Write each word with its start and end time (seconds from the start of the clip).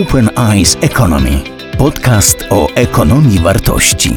Open 0.00 0.30
Eyes 0.38 0.76
Economy. 0.80 1.44
Podcast 1.78 2.38
o 2.50 2.68
ekonomii 2.74 3.38
wartości. 3.38 4.10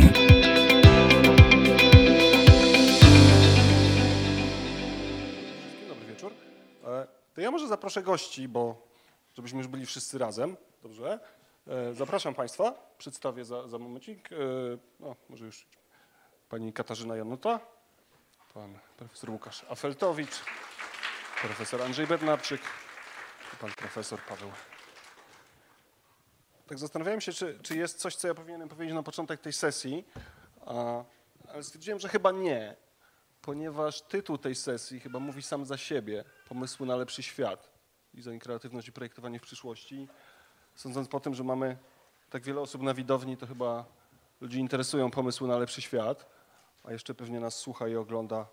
Dobry 5.88 6.06
wieczór. 6.08 6.32
E, 6.86 7.08
To 7.36 7.42
ja 7.42 7.52
może 7.52 7.68
zaproszę 7.68 8.03
gości, 8.03 8.47
bo 8.47 8.88
żebyśmy 9.35 9.58
już 9.58 9.67
byli 9.67 9.85
wszyscy 9.85 10.17
razem, 10.17 10.58
dobrze? 10.83 11.19
E, 11.67 11.94
Zapraszam 11.94 12.33
Państwa, 12.35 12.73
przedstawię 12.97 13.46
za, 13.46 13.67
za 13.67 13.78
momencik. 13.78 14.29
E, 14.31 14.35
No, 14.99 15.15
może 15.29 15.46
już 15.46 15.67
pani 16.49 16.73
Katarzyna 16.73 17.16
Januta, 17.16 17.59
pan 18.53 18.80
profesor 18.98 19.30
Łukasz 19.30 19.66
Afeltowicz, 19.70 20.41
profesor 21.41 21.81
Andrzej 21.81 22.07
Bednarczyk 22.07 22.62
pan 23.62 23.71
profesor 23.71 24.20
Paweł. 24.30 24.52
Tak 26.67 26.77
zastanawiałem 26.79 27.21
się, 27.21 27.33
czy, 27.33 27.59
czy 27.61 27.77
jest 27.77 27.99
coś, 27.99 28.15
co 28.15 28.27
ja 28.27 28.33
powinienem 28.33 28.69
powiedzieć 28.69 28.95
na 28.95 29.03
początek 29.03 29.41
tej 29.41 29.53
sesji, 29.53 30.07
ale 31.47 31.63
stwierdziłem, 31.63 31.99
że 31.99 32.09
chyba 32.09 32.31
nie 32.31 32.75
ponieważ 33.45 34.01
tytuł 34.01 34.38
tej 34.38 34.55
sesji 34.55 34.99
chyba 34.99 35.19
mówi 35.19 35.41
sam 35.41 35.65
za 35.65 35.77
siebie. 35.77 36.23
Pomysły 36.49 36.88
na 36.88 36.95
lepszy 36.95 37.23
świat. 37.23 37.69
Design, 38.13 38.38
kreatywność 38.38 38.88
i 38.88 38.91
projektowanie 38.91 39.39
w 39.39 39.41
przyszłości. 39.41 40.07
Sądząc 40.75 41.07
po 41.07 41.19
tym, 41.19 41.35
że 41.35 41.43
mamy 41.43 41.77
tak 42.29 42.43
wiele 42.43 42.61
osób 42.61 42.81
na 42.81 42.93
widowni, 42.93 43.38
to 43.38 43.47
chyba 43.47 43.85
ludzi 44.41 44.59
interesują 44.59 45.11
pomysły 45.11 45.47
na 45.47 45.57
lepszy 45.57 45.81
świat, 45.81 46.25
a 46.83 46.91
jeszcze 46.91 47.13
pewnie 47.13 47.39
nas 47.39 47.55
słucha 47.55 47.88
i 47.88 47.95
ogląda 47.95 48.47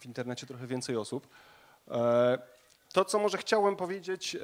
w 0.00 0.06
internecie 0.06 0.46
trochę 0.46 0.66
więcej 0.66 0.96
osób. 0.96 1.28
E, 1.88 2.38
To, 2.92 3.04
co 3.04 3.18
może 3.18 3.38
chciałem 3.38 3.76
powiedzieć, 3.76 4.34
e, 4.36 4.40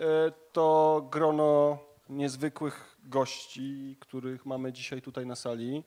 to 0.52 1.07
grono 1.10 1.79
niezwykłych 2.09 2.90
gości, 3.04 3.96
których 4.01 4.46
mamy 4.46 4.73
dzisiaj 4.73 5.02
tutaj 5.02 5.26
na 5.26 5.37
sali. 5.37 5.84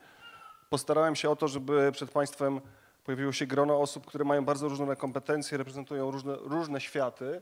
Postarałem 0.70 1.16
się 1.16 1.30
o 1.30 1.36
to, 1.36 1.48
żeby 1.48 1.92
przed 1.92 2.12
Państwem 2.12 2.62
pojawiło 3.04 3.32
się 3.32 3.46
grono 3.46 3.82
osób, 3.82 4.06
które 4.06 4.26
mają 4.26 4.46
bardzo 4.46 4.70
różne 4.70 4.96
kompetencje, 4.96 5.58
reprezentują 5.58 6.12
różne, 6.12 6.36
różne 6.36 6.82
światy, 6.82 7.42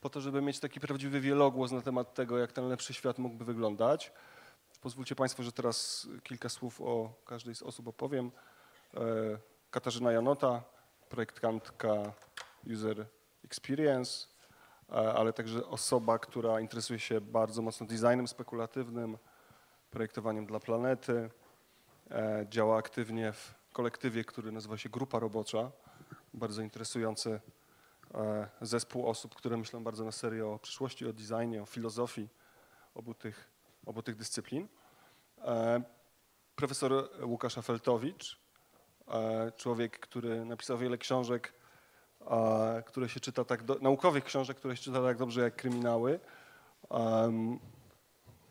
po 0.00 0.10
to, 0.10 0.20
żeby 0.20 0.42
mieć 0.42 0.60
taki 0.60 0.80
prawdziwy 0.80 1.20
wielogłos 1.20 1.72
na 1.72 1.82
temat 1.82 2.14
tego, 2.14 2.38
jak 2.38 2.52
ten 2.52 2.68
lepszy 2.68 2.94
świat 2.94 3.18
mógłby 3.18 3.44
wyglądać. 3.44 4.12
Pozwólcie 4.80 5.14
Państwo, 5.14 5.42
że 5.42 5.52
teraz 5.52 6.08
kilka 6.22 6.48
słów 6.48 6.80
o 6.80 7.12
każdej 7.24 7.54
z 7.54 7.62
osób 7.62 7.88
opowiem. 7.88 8.30
E, 8.94 9.00
Katarzyna 9.70 10.12
Janota, 10.12 10.62
projektantka 11.08 12.12
User 12.72 13.06
Experience, 13.44 14.26
ale 14.90 15.32
także 15.32 15.66
osoba, 15.66 16.18
która 16.18 16.60
interesuje 16.60 16.98
się 16.98 17.20
bardzo 17.20 17.62
mocno 17.62 17.86
designem 17.86 18.28
spekulatywnym, 18.28 19.18
projektowaniem 19.90 20.46
dla 20.46 20.60
planety, 20.60 21.30
e, 22.10 22.46
działa 22.48 22.78
aktywnie 22.78 23.32
w 23.32 23.54
kolektywie, 23.72 24.24
który 24.24 24.52
nazywa 24.52 24.78
się 24.78 24.88
Grupa 24.88 25.18
Robocza. 25.18 25.70
Bardzo 26.34 26.62
interesujący 26.62 27.40
e, 28.14 28.48
zespół 28.60 29.08
osób, 29.08 29.34
które 29.34 29.56
myślą 29.56 29.84
bardzo 29.84 30.04
na 30.04 30.12
serio 30.12 30.52
o 30.52 30.58
przyszłości, 30.58 31.06
o 31.06 31.12
designie, 31.12 31.62
o 31.62 31.66
filozofii 31.66 32.28
obu 32.94 33.14
tych, 33.14 33.50
obu 33.86 34.02
tych 34.02 34.16
dyscyplin. 34.16 34.68
E, 35.38 35.82
Profesor 36.56 37.10
Łukasz 37.22 37.58
Afeltowicz, 37.58 38.40
e, 39.08 39.52
człowiek, 39.56 40.00
który 40.00 40.44
napisał 40.44 40.78
wiele 40.78 40.98
książek, 40.98 41.52
e, 41.52 41.59
które 42.86 43.08
się 43.08 43.20
czyta 43.20 43.44
tak, 43.44 43.62
do, 43.62 43.74
naukowych 43.80 44.24
książek, 44.24 44.56
które 44.56 44.76
się 44.76 44.82
czyta 44.82 45.02
tak 45.02 45.16
dobrze 45.16 45.40
jak 45.40 45.56
kryminały. 45.56 46.20
Em, 46.90 47.58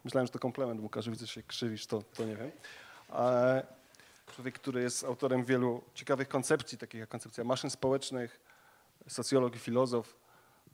Myślałem, 0.04 0.28
że 0.28 0.34
to 0.34 0.40
komplement, 0.40 0.82
Łukasz, 0.82 1.10
widzę, 1.10 1.26
że 1.26 1.34
się 1.34 1.44
krzywisz, 1.44 1.88
to, 1.88 2.02
to 2.02 2.24
nie 2.26 2.36
wiem. 2.36 2.52
E, 3.14 3.64
Człowiek, 4.36 4.60
który 4.60 4.82
jest 4.82 5.04
autorem 5.04 5.44
wielu 5.44 5.84
ciekawych 5.94 6.28
koncepcji, 6.28 6.78
takich 6.78 7.00
jak 7.00 7.10
koncepcja 7.10 7.44
maszyn 7.44 7.70
społecznych, 7.70 8.40
socjolog 9.08 9.56
i 9.56 9.60
filozof, 9.60 10.16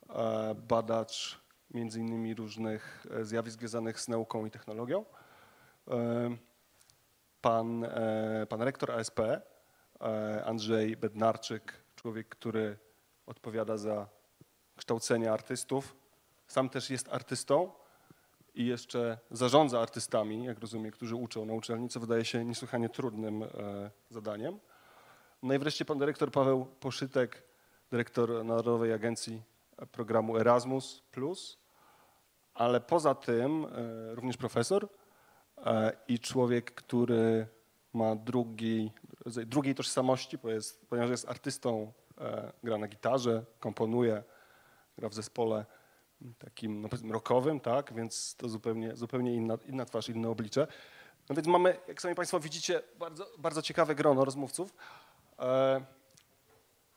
e, 0.10 0.56
badacz 0.56 1.40
między 1.72 2.00
innymi 2.00 2.36
różnych 2.36 3.06
e, 3.12 3.26
zjawisk 3.26 3.60
związanych 3.60 4.00
z 4.00 4.08
nauką 4.08 4.46
i 4.46 4.52
technologią. 4.52 5.06
E, 5.88 6.38
Pan, 7.42 7.84
e, 7.84 8.46
pan 8.50 8.62
rektor 8.62 8.92
ASP, 8.92 9.20
e, 9.20 9.42
Andrzej 10.46 10.98
Bednarczyk, 10.98 11.74
człowiek, 11.96 12.30
który 12.30 12.78
odpowiada 13.26 13.78
za 13.78 14.08
kształcenie 14.76 15.32
artystów. 15.32 15.96
Sam 16.48 16.70
też 16.70 16.90
jest 16.90 17.10
artystą 17.10 17.72
i 18.56 18.66
jeszcze 18.66 19.18
zarządza 19.32 19.82
artystami, 19.82 20.46
jak 20.46 20.60
rozumiem, 20.60 20.92
którzy 20.92 21.16
uczą 21.16 21.46
na 21.46 21.54
uczelni, 21.54 21.90
co 21.90 22.00
wydaje 22.00 22.26
się 22.26 22.46
niesłychanie 22.46 22.90
trudnym 22.90 23.44
e, 23.44 23.48
zadaniem. 24.10 24.60
No 25.44 25.54
i 25.54 25.60
wreszcie 25.60 25.86
pan 25.86 25.98
dyrektor 25.98 26.32
Paweł 26.32 26.66
Poszytek, 26.66 27.44
dyrektor 27.92 28.46
Narodowej 28.46 28.94
Agencji 28.94 29.42
Programu 29.92 30.38
Erasmus+, 30.38 31.04
ale 32.54 32.82
poza 32.82 33.16
tym 33.16 33.66
e, 33.66 34.16
również 34.16 34.38
profesor 34.38 34.88
e, 35.58 35.92
i 36.08 36.20
człowiek, 36.20 36.72
który 36.72 37.48
ma 37.94 38.16
drugi, 38.16 38.92
drugiej 39.26 39.76
tożsamości, 39.76 40.38
ponieważ 40.90 41.10
jest 41.10 41.30
artystą, 41.30 41.94
gra 42.64 42.78
na 42.78 42.88
gitarze, 42.88 43.46
komponuje, 43.60 44.24
gra 44.98 45.10
w 45.10 45.14
zespole 45.14 45.66
takim 46.40 46.82
no 46.82 46.90
powiedzmy 46.90 47.14
rockowym, 47.14 47.60
tak, 47.60 47.94
więc 47.94 48.36
to 48.36 48.50
zupełnie, 48.50 48.96
zupełnie 48.96 49.34
inna, 49.36 49.58
inna 49.68 49.86
twarz, 49.86 50.10
inne 50.10 50.30
oblicze. 50.30 50.68
No 51.30 51.36
więc 51.36 51.48
mamy, 51.48 51.78
jak 51.88 52.02
sami 52.02 52.16
Państwo 52.16 52.40
widzicie, 52.40 52.82
bardzo, 53.00 53.28
bardzo 53.38 53.62
ciekawe 53.62 53.96
grono 53.96 54.26
rozmówców. 54.26 54.74
E, 55.40 55.86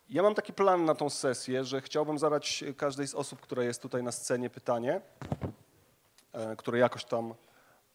Ja 0.08 0.22
mam 0.22 0.34
taki 0.34 0.52
plan 0.52 0.84
na 0.84 0.94
tą 0.94 1.10
sesję, 1.10 1.64
że 1.64 1.80
chciałbym 1.80 2.18
zadać 2.18 2.64
każdej 2.76 3.06
z 3.06 3.14
osób, 3.14 3.40
która 3.40 3.64
jest 3.64 3.82
tutaj 3.82 4.02
na 4.02 4.12
scenie 4.12 4.50
pytanie, 4.50 5.00
e, 6.32 6.56
które 6.56 6.78
jakoś 6.78 7.04
tam 7.04 7.34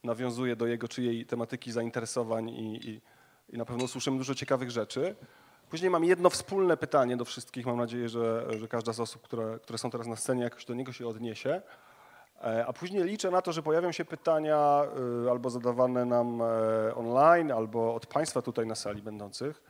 nawiązuje 0.03 0.55
do 0.55 0.67
jego 0.67 0.87
czy 0.87 1.03
jej 1.03 1.25
tematyki 1.25 1.71
zainteresowań 1.71 2.49
i, 2.49 2.89
i, 2.89 3.01
i 3.49 3.57
na 3.57 3.65
pewno 3.65 3.83
usłyszymy 3.83 4.17
dużo 4.17 4.35
ciekawych 4.35 4.71
rzeczy. 4.71 5.15
Później 5.73 5.89
mam 5.91 6.03
jedno 6.03 6.29
wspólne 6.29 6.77
pytanie 6.77 7.17
do 7.17 7.25
wszystkich. 7.25 7.65
Mam 7.65 7.77
nadzieję, 7.77 8.09
że, 8.09 8.47
że 8.59 8.67
każda 8.67 8.93
z 8.93 8.99
osób, 8.99 9.21
które, 9.21 9.59
które 9.59 9.77
są 9.77 9.91
teraz 9.91 10.07
na 10.07 10.15
scenie, 10.15 10.43
jakoś 10.43 10.65
do 10.65 10.73
niego 10.73 10.91
się 10.91 11.07
odniesie. 11.07 11.61
E, 12.43 12.65
A 12.67 12.73
później 12.73 13.03
liczę 13.03 13.31
na 13.31 13.41
to, 13.41 13.51
że 13.51 13.63
pojawią 13.63 13.91
się 13.91 14.05
pytania 14.05 14.83
y, 15.25 15.31
albo 15.31 15.49
zadawane 15.49 16.05
nam 16.05 16.41
e, 16.41 16.95
online, 16.95 17.51
albo 17.51 17.95
od 17.95 18.05
Państwa 18.05 18.41
tutaj 18.41 18.67
na 18.67 18.75
sali 18.75 19.01
będących, 19.01 19.63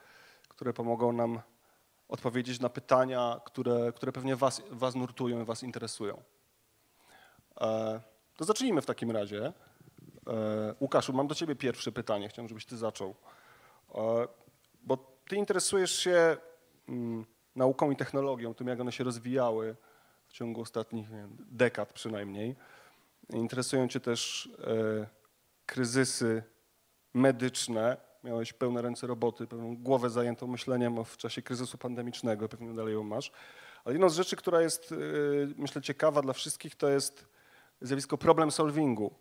które 0.47 0.73
pomogą 0.73 1.11
nam 1.11 1.39
odpowiedzieć 2.09 2.59
na 2.59 2.69
pytania, 2.69 3.41
które, 3.45 3.91
które 3.95 4.11
pewnie 4.11 4.35
was, 4.35 4.61
was 4.71 4.95
nurtują 4.95 5.41
i 5.41 5.45
Was 5.45 5.63
interesują. 5.63 6.21
E, 7.61 8.01
To 8.37 8.45
zacznijmy 8.45 8.81
w 8.81 8.85
takim 8.85 9.11
razie. 9.11 9.53
E, 10.27 10.75
Łukaszu, 10.79 11.13
mam 11.13 11.27
do 11.27 11.35
Ciebie 11.35 11.55
pierwsze 11.55 11.91
pytanie. 11.91 12.29
Chciałem, 12.29 12.49
żebyś 12.49 12.65
Ty 12.65 12.77
zaczął. 12.77 13.15
E, 13.95 14.27
Bo 14.83 15.12
Ty 15.27 15.35
interesujesz 15.35 15.99
się 15.99 16.37
mm, 16.89 17.25
nauką 17.55 17.91
i 17.91 17.95
technologią, 17.95 18.53
tym 18.53 18.67
jak 18.67 18.79
one 18.79 18.91
się 18.91 19.03
rozwijały 19.03 19.75
w 20.27 20.33
ciągu 20.33 20.61
ostatnich 20.61 21.09
wiem, 21.09 21.37
dekad 21.39 21.93
przynajmniej. 21.93 22.55
Interesują 23.29 23.87
Cię 23.87 23.99
też 23.99 24.49
e, 24.67 25.07
kryzysy 25.65 26.43
medyczne. 27.13 27.97
Miałeś 28.23 28.53
pełne 28.53 28.81
ręce 28.81 29.07
roboty, 29.07 29.47
pełną 29.47 29.77
głowę 29.77 30.09
zajętą 30.09 30.47
myśleniem 30.47 31.05
w 31.05 31.17
czasie 31.17 31.41
kryzysu 31.41 31.77
pandemicznego, 31.77 32.49
pewnie 32.49 32.73
dalej 32.73 32.93
ją 32.93 33.03
masz. 33.03 33.31
Ale 33.85 33.93
jedną 33.93 34.09
z 34.09 34.15
rzeczy, 34.15 34.35
która 34.35 34.61
jest, 34.61 34.91
e, 34.91 34.95
myślę, 35.57 35.81
ciekawa 35.81 36.21
dla 36.21 36.33
wszystkich, 36.33 36.75
to 36.75 36.89
jest 36.89 37.25
zjawisko 37.81 38.17
problem 38.17 38.51
solvingu. 38.51 39.13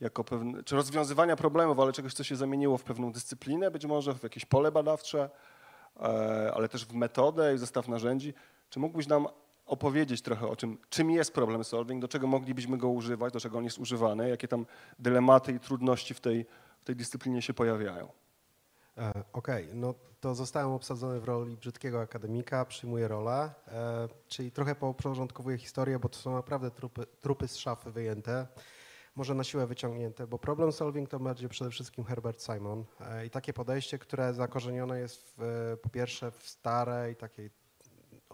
Jako 0.00 0.24
pewne, 0.24 0.62
czy 0.62 0.76
rozwiązywania 0.76 1.36
problemów, 1.36 1.78
ale 1.78 1.92
czegoś, 1.92 2.14
co 2.14 2.24
się 2.24 2.36
zamieniło 2.36 2.78
w 2.78 2.84
pewną 2.84 3.12
dyscyplinę, 3.12 3.70
być 3.70 3.86
może 3.86 4.14
w 4.14 4.22
jakieś 4.22 4.44
pole 4.44 4.72
badawcze, 4.72 5.30
e, 6.00 6.52
ale 6.54 6.68
też 6.68 6.86
w 6.86 6.94
metodę 6.94 7.54
i 7.54 7.58
zestaw 7.58 7.88
narzędzi. 7.88 8.34
Czy 8.70 8.80
mógłbyś 8.80 9.06
nam 9.06 9.26
opowiedzieć 9.66 10.22
trochę 10.22 10.48
o 10.48 10.56
czym, 10.56 10.78
czym 10.88 11.10
jest 11.10 11.34
problem 11.34 11.64
solving, 11.64 12.02
do 12.02 12.08
czego 12.08 12.26
moglibyśmy 12.26 12.78
go 12.78 12.88
używać, 12.88 13.32
do 13.32 13.40
czego 13.40 13.58
on 13.58 13.64
jest 13.64 13.78
używany, 13.78 14.28
jakie 14.28 14.48
tam 14.48 14.66
dylematy 14.98 15.52
i 15.52 15.60
trudności 15.60 16.14
w 16.14 16.20
tej, 16.20 16.46
w 16.80 16.84
tej 16.84 16.96
dyscyplinie 16.96 17.42
się 17.42 17.54
pojawiają? 17.54 18.08
E, 18.98 19.12
Okej, 19.32 19.68
no 19.74 19.94
to 20.20 20.34
zostałem 20.34 20.70
obsadzony 20.70 21.20
w 21.20 21.24
roli 21.24 21.56
brzydkiego 21.56 22.00
akademika, 22.00 22.64
przyjmuję 22.64 23.08
rolę, 23.08 23.54
e, 23.68 24.08
czyli 24.28 24.50
trochę 24.50 24.74
porządkowuję 24.74 25.58
historię, 25.58 25.98
bo 25.98 26.08
to 26.08 26.18
są 26.18 26.34
naprawdę 26.34 26.70
trupy, 26.70 27.06
trupy 27.20 27.48
z 27.48 27.56
szafy 27.56 27.90
wyjęte, 27.90 28.46
może 29.16 29.34
na 29.34 29.44
siłę 29.44 29.66
wyciągnięte, 29.66 30.26
bo 30.26 30.38
problem 30.38 30.72
solving 30.72 31.08
to 31.08 31.18
będzie 31.18 31.48
przede 31.48 31.70
wszystkim 31.70 32.04
Herbert 32.04 32.42
Simon 32.42 32.84
e, 33.00 33.26
i 33.26 33.30
takie 33.30 33.52
podejście, 33.52 33.98
które 33.98 34.34
zakorzenione 34.34 35.00
jest 35.00 35.34
w, 35.36 35.42
e, 35.42 35.76
po 35.76 35.88
pierwsze 35.88 36.30
w 36.30 36.48
starej 36.48 37.16
takiej 37.16 37.50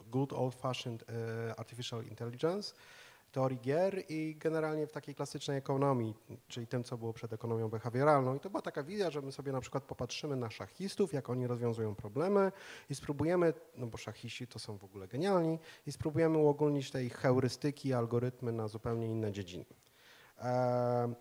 good 0.06 0.32
old 0.32 0.54
fashioned 0.54 1.04
e, 1.08 1.54
artificial 1.56 2.04
intelligence, 2.04 2.74
teorii 3.32 3.58
gier 3.60 4.04
i 4.08 4.36
generalnie 4.36 4.86
w 4.86 4.92
takiej 4.92 5.14
klasycznej 5.14 5.58
ekonomii, 5.58 6.14
czyli 6.48 6.66
tym, 6.66 6.84
co 6.84 6.98
było 6.98 7.12
przed 7.12 7.32
ekonomią 7.32 7.68
behawioralną. 7.68 8.34
I 8.34 8.40
to 8.40 8.50
była 8.50 8.62
taka 8.62 8.82
wizja, 8.82 9.10
że 9.10 9.22
my 9.22 9.32
sobie 9.32 9.52
na 9.52 9.60
przykład 9.60 9.84
popatrzymy 9.84 10.36
na 10.36 10.50
szachistów, 10.50 11.12
jak 11.12 11.30
oni 11.30 11.46
rozwiązują 11.46 11.94
problemy 11.94 12.52
i 12.90 12.94
spróbujemy, 12.94 13.54
no 13.76 13.86
bo 13.86 13.98
szachiści 13.98 14.46
to 14.46 14.58
są 14.58 14.78
w 14.78 14.84
ogóle 14.84 15.08
genialni, 15.08 15.58
i 15.86 15.92
spróbujemy 15.92 16.38
uogólnić 16.38 16.90
te 16.90 17.04
ich 17.04 17.16
heurystyki, 17.16 17.92
algorytmy 17.92 18.52
na 18.52 18.68
zupełnie 18.68 19.06
inne 19.06 19.32
dziedziny. 19.32 19.64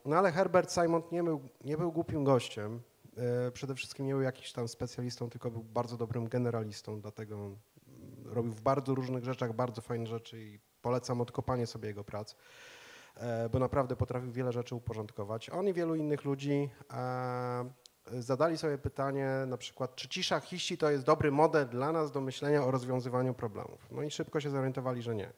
No 0.06 0.18
ale 0.18 0.32
Herbert 0.32 0.72
Simon 0.72 1.02
nie 1.12 1.24
był, 1.24 1.42
nie 1.64 1.78
był 1.78 1.92
głupim 1.92 2.24
gościem. 2.24 2.82
E, 3.18 3.52
Przede 3.52 3.76
wszystkim 3.76 4.06
nie 4.06 4.14
był 4.14 4.22
jakimś 4.22 4.52
tam 4.52 4.68
specjalistą, 4.68 5.30
tylko 5.30 5.52
był 5.52 5.64
bardzo 5.64 5.98
dobrym 5.98 6.28
generalistą, 6.28 7.02
dlatego 7.02 7.36
mm, 7.36 7.58
robił 8.26 8.52
w 8.52 8.62
bardzo 8.62 8.96
różnych 8.96 9.24
rzeczach 9.24 9.54
bardzo 9.54 9.82
fajne 9.82 10.08
rzeczy 10.08 10.42
i 10.42 10.60
polecam 10.82 11.22
odkopanie 11.22 11.68
sobie 11.68 11.88
jego 11.88 12.04
prac, 12.04 12.36
e, 13.16 13.50
bo 13.50 13.60
naprawdę 13.60 13.96
potrafił 13.96 14.32
wiele 14.32 14.52
rzeczy 14.52 14.76
uporządkować. 14.76 15.50
On 15.50 15.68
i 15.68 15.74
wielu 15.74 15.96
innych 15.96 16.26
ludzi 16.26 16.70
e, 16.94 17.70
zadali 18.22 18.58
sobie 18.58 18.78
pytanie 18.78 19.30
na 19.48 19.58
przykład, 19.58 19.96
czy 19.96 20.10
ci 20.10 20.24
szachiści 20.24 20.78
to 20.78 20.92
jest 20.92 21.04
dobry 21.04 21.32
model 21.32 21.68
dla 21.70 21.92
nas 21.92 22.12
do 22.12 22.22
myślenia 22.22 22.64
o 22.64 22.72
rozwiązywaniu 22.72 23.34
problemów. 23.34 23.88
No 23.92 24.02
i 24.02 24.12
szybko 24.12 24.40
się 24.40 24.50
zorientowali, 24.50 25.02
że 25.02 25.16
nie 25.16 25.34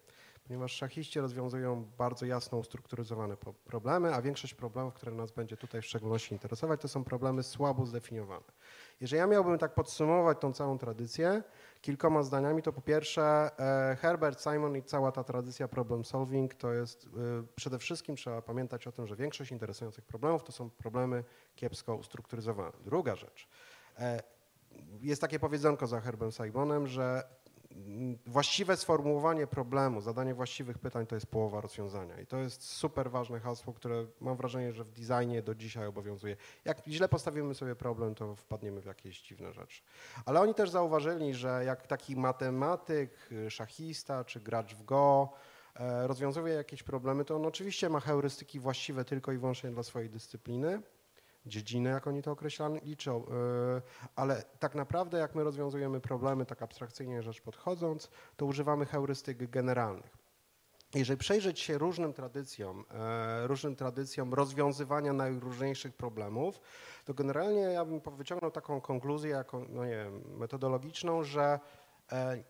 ponieważ 0.51 0.71
szachiści 0.71 1.19
rozwiązują 1.19 1.85
bardzo 1.97 2.25
jasno 2.25 2.57
ustrukturyzowane 2.57 3.37
problemy, 3.65 4.15
a 4.15 4.21
większość 4.21 4.53
problemów, 4.53 4.93
które 4.93 5.11
nas 5.11 5.31
będzie 5.31 5.57
tutaj 5.57 5.81
w 5.81 5.85
szczególności 5.85 6.33
interesować, 6.33 6.81
to 6.81 6.87
są 6.87 7.03
problemy 7.03 7.43
słabo 7.43 7.85
zdefiniowane. 7.85 8.45
Jeżeli 9.01 9.19
ja 9.19 9.27
miałbym 9.27 9.57
tak 9.57 9.73
podsumować 9.73 10.37
tą 10.39 10.53
całą 10.53 10.77
tradycję 10.77 11.43
kilkoma 11.81 12.23
zdaniami, 12.23 12.61
to 12.61 12.73
po 12.73 12.81
pierwsze 12.81 13.51
e, 13.91 13.95
Herbert 13.95 14.41
Simon 14.41 14.77
i 14.77 14.83
cała 14.83 15.11
ta 15.11 15.23
tradycja 15.23 15.67
problem 15.67 16.05
solving 16.05 16.53
to 16.53 16.73
jest 16.73 17.05
e, 17.05 17.09
przede 17.55 17.79
wszystkim 17.79 18.15
trzeba 18.15 18.41
pamiętać 18.41 18.87
o 18.87 18.91
tym, 18.91 19.07
że 19.07 19.15
większość 19.15 19.51
interesujących 19.51 20.05
problemów 20.05 20.43
to 20.43 20.51
są 20.51 20.69
problemy 20.69 21.23
kiepsko 21.55 21.95
ustrukturyzowane. 21.95 22.77
Druga 22.85 23.15
rzecz. 23.15 23.47
e, 23.99 24.19
Jest 25.01 25.21
takie 25.21 25.39
powiedzonko 25.39 25.87
za 25.87 26.01
Herbem 26.01 26.31
Simonem, 26.31 26.87
że 26.87 27.23
właściwe 28.25 28.77
sformułowanie 28.77 29.47
problemu, 29.47 30.01
zadanie 30.01 30.33
właściwych 30.33 30.79
pytań 30.79 31.07
to 31.07 31.15
jest 31.15 31.27
połowa 31.27 31.61
rozwiązania. 31.61 32.19
I 32.19 32.25
to 32.25 32.37
jest 32.37 32.63
super 32.63 33.11
ważne 33.11 33.39
hasło, 33.39 33.73
które 33.73 34.05
mam 34.21 34.37
wrażenie, 34.37 34.71
że 34.71 34.83
w 34.83 34.91
designie 34.91 35.41
do 35.41 35.55
dzisiaj 35.55 35.87
obowiązuje. 35.87 36.37
Jak 36.65 36.81
źle 36.87 37.09
postawimy 37.09 37.55
sobie 37.55 37.75
problem, 37.75 38.15
to 38.15 38.35
wpadniemy 38.35 38.81
w 38.81 38.85
jakieś 38.85 39.21
dziwne 39.21 39.53
rzeczy. 39.53 39.81
Ale 40.25 40.41
oni 40.41 40.53
też 40.53 40.69
zauważyli, 40.69 41.33
że 41.33 41.63
jak 41.65 41.87
taki 41.87 42.15
matematyk, 42.15 43.29
szachista 43.49 44.23
czy 44.23 44.39
gracz 44.39 44.75
w 44.75 44.83
Go 44.83 45.29
e, 45.75 46.07
rozwiązuje 46.07 46.53
jakieś 46.53 46.83
problemy, 46.83 47.25
to 47.25 47.35
on 47.35 47.45
oczywiście 47.45 47.89
ma 47.89 47.99
heurystyki 47.99 48.59
właściwe 48.59 49.05
tylko 49.05 49.31
i 49.31 49.37
wyłącznie 49.37 49.71
dla 49.71 49.83
swojej 49.83 50.09
dyscypliny, 50.09 50.81
dziedziny, 51.45 51.89
jak 51.89 52.07
oni 52.07 52.21
to 52.21 52.31
określali, 52.31 52.79
liczą, 52.83 53.25
y, 53.25 53.27
ale 54.15 54.43
tak 54.59 54.75
naprawdę 54.75 55.17
jak 55.17 55.35
my 55.35 55.43
rozwiązujemy 55.43 55.99
problemy, 55.99 56.45
tak 56.45 56.61
abstrakcyjnie 56.61 57.23
rzecz 57.23 57.41
podchodząc, 57.41 58.09
to 58.37 58.45
używamy 58.45 58.85
heurystyk 58.85 59.49
generalnych. 59.49 60.21
Jeżeli 60.95 61.17
przejrzeć 61.17 61.59
się 61.59 61.77
różnym 61.77 62.13
tradycjom, 62.13 62.85
e, 62.91 63.47
różnym 63.47 63.75
tradycjom 63.75 64.33
rozwiązywania 64.33 65.13
najróżniejszych 65.13 65.93
problemów, 65.93 66.61
to 67.05 67.13
generalnie 67.13 67.61
ja 67.61 67.85
bym 67.85 68.01
wyciągnął 68.17 68.51
taką 68.51 68.81
konkluzję 68.81 69.31
jako, 69.31 69.65
no 69.69 69.85
nie 69.85 69.91
wiem, 69.91 70.21
metodologiczną, 70.37 71.23
że 71.23 71.59
e, 72.11 72.43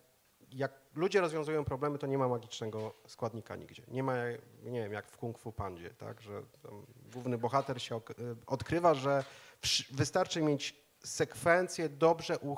jak 0.52 0.81
ludzie 0.96 1.22
rozwiązują 1.22 1.66
problemy, 1.66 1.98
to 1.98 2.08
nie 2.08 2.18
ma 2.18 2.28
magicznego 2.28 2.94
składnika 3.08 3.56
nigdzie. 3.56 3.84
Nie 3.88 4.04
ma, 4.04 4.14
nie 4.64 4.82
wiem, 4.82 4.94
jak 4.94 5.08
w 5.08 5.18
Kung 5.18 5.40
Fu 5.40 5.52
Pandzie, 5.52 5.90
tak, 5.90 6.22
że 6.22 6.42
główny 7.14 7.38
bohater 7.38 7.82
się 7.82 7.98
y, 7.98 8.02
odkrywa, 8.48 8.94
że 8.94 9.24
wystarczy 9.92 10.42
mieć 10.42 10.82
sekwencję 11.04 11.90
dobrze 11.90 12.40
u, 12.40 12.54
y, 12.54 12.58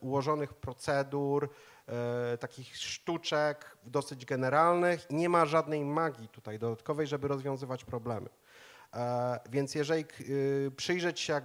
ułożonych 0.00 0.54
procedur, 0.54 1.48
y, 2.34 2.38
takich 2.38 2.76
sztuczek 2.76 3.76
dosyć 3.84 4.24
generalnych 4.24 5.06
nie 5.10 5.28
ma 5.28 5.46
żadnej 5.46 5.84
magii 5.84 6.28
tutaj 6.28 6.58
dodatkowej, 6.58 7.06
żeby 7.06 7.28
rozwiązywać 7.28 7.84
problemy. 7.84 8.28
E, 8.94 9.40
Więc 9.50 9.74
jeżeli 9.74 10.04
przyjrzeć 10.76 11.20
się, 11.20 11.32
jak 11.32 11.44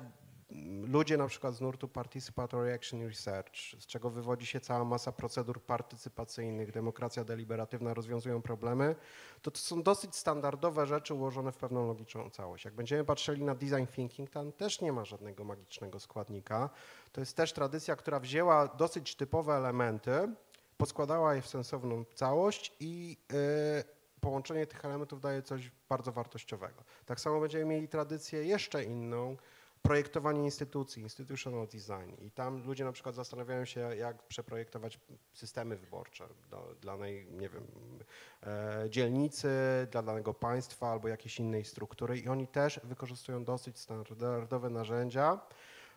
ludzie 0.83 1.17
na 1.17 1.27
przykład 1.27 1.55
z 1.55 1.61
nurtu 1.61 1.87
Participatory 1.87 2.73
Action 2.73 3.07
Research, 3.07 3.55
z 3.79 3.87
czego 3.87 4.09
wywodzi 4.09 4.45
się 4.45 4.59
cała 4.59 4.85
masa 4.85 5.11
procedur 5.11 5.61
partycypacyjnych, 5.61 6.71
demokracja 6.71 7.23
deliberatywna 7.23 7.93
rozwiązują 7.93 8.41
problemy, 8.41 8.95
to 9.41 9.51
to 9.51 9.57
są 9.57 9.83
dosyć 9.83 10.15
standardowe 10.15 10.87
rzeczy 10.87 11.13
ułożone 11.13 11.51
w 11.51 11.57
pewną 11.57 11.87
logiczną 11.87 12.29
całość. 12.29 12.65
Jak 12.65 12.73
będziemy 12.73 13.03
patrzyli 13.03 13.43
na 13.43 13.55
design 13.55 13.85
thinking, 13.95 14.29
tam 14.29 14.51
też 14.51 14.81
nie 14.81 14.91
ma 14.91 15.05
żadnego 15.05 15.43
magicznego 15.43 15.99
składnika. 15.99 16.69
To 17.11 17.21
jest 17.21 17.37
też 17.37 17.53
tradycja, 17.53 17.95
która 17.95 18.19
wzięła 18.19 18.67
dosyć 18.67 19.15
typowe 19.15 19.53
elementy, 19.53 20.11
poskładała 20.77 21.35
je 21.35 21.41
w 21.41 21.47
sensowną 21.47 22.05
całość 22.15 22.75
i 22.79 23.17
y, 23.79 24.19
połączenie 24.21 24.67
tych 24.67 24.85
elementów 24.85 25.21
daje 25.21 25.41
coś 25.41 25.71
bardzo 25.89 26.11
wartościowego. 26.11 26.83
Tak 27.05 27.19
samo 27.19 27.39
będziemy 27.39 27.65
mieli 27.65 27.87
tradycję 27.87 28.45
jeszcze 28.45 28.83
inną, 28.83 29.37
projektowanie 29.83 30.43
instytucji, 30.43 31.03
institutional 31.03 31.67
design. 31.67 32.25
I 32.25 32.31
tam 32.31 32.63
ludzie 32.65 32.85
na 32.85 32.91
przykład 32.91 33.15
zastanawiają 33.15 33.65
się, 33.65 33.79
jak 33.95 34.23
przeprojektować 34.23 34.99
systemy 35.33 35.77
wyborcze 35.77 36.27
dla, 36.49 36.59
dla 36.81 36.93
danej, 36.93 37.27
nie 37.31 37.49
wiem, 37.49 37.67
e, 38.43 38.85
dzielnicy, 38.89 39.49
dla 39.91 40.01
danego 40.01 40.33
państwa 40.33 40.91
albo 40.91 41.07
jakiejś 41.07 41.39
innej 41.39 41.65
struktury 41.65 42.17
i 42.19 42.27
oni 42.27 42.47
też 42.47 42.79
wykorzystują 42.83 43.43
dosyć 43.43 43.79
standardowe 43.79 44.69
narzędzia. 44.69 45.39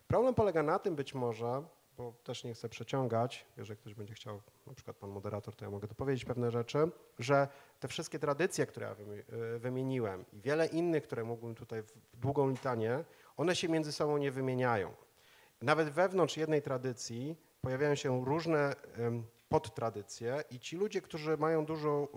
Problem 0.09 0.35
polega 0.35 0.63
na 0.63 0.79
tym 0.79 0.97
być 0.97 1.15
może, 1.15 1.63
bo 1.97 2.13
też 2.25 2.45
nie 2.45 2.55
chcę 2.55 2.69
przeciągać, 2.69 3.47
jeżeli 3.57 3.79
ktoś 3.79 3.95
będzie 3.95 4.15
chciał, 4.15 4.41
na 4.67 4.75
przykład 4.75 4.97
pan 4.97 5.11
moderator, 5.11 5.57
to 5.57 5.65
ja 5.65 5.71
mogę 5.71 5.89
dopowiedzieć 5.89 6.25
pewne 6.25 6.51
rzeczy, 6.51 6.79
że 7.19 7.49
te 7.81 7.89
wszystkie 7.89 8.19
tradycje, 8.19 8.67
które 8.67 8.87
ja 8.87 8.97
y, 9.55 9.59
wymieniłem 9.59 10.25
i 10.33 10.41
wiele 10.41 10.67
innych, 10.67 11.03
które 11.03 11.25
mógłbym 11.25 11.55
tutaj 11.55 11.83
w 11.83 12.17
długą 12.17 12.51
litanię, 12.51 13.05
one 13.37 13.57
się 13.57 13.69
między 13.69 13.93
sobą 13.93 14.19
nie 14.19 14.31
wymieniają. 14.31 14.95
Nawet 15.63 15.89
wewnątrz 15.89 16.37
jednej 16.37 16.63
tradycji 16.63 17.37
pojawiają 17.61 17.95
się 17.95 18.25
różne 18.25 18.75
podtradycje 19.49 20.45
i 20.51 20.61
ci 20.61 20.77
ludzie, 20.77 21.01
którzy 21.01 21.37
mają 21.37 21.65
dużo 21.65 22.09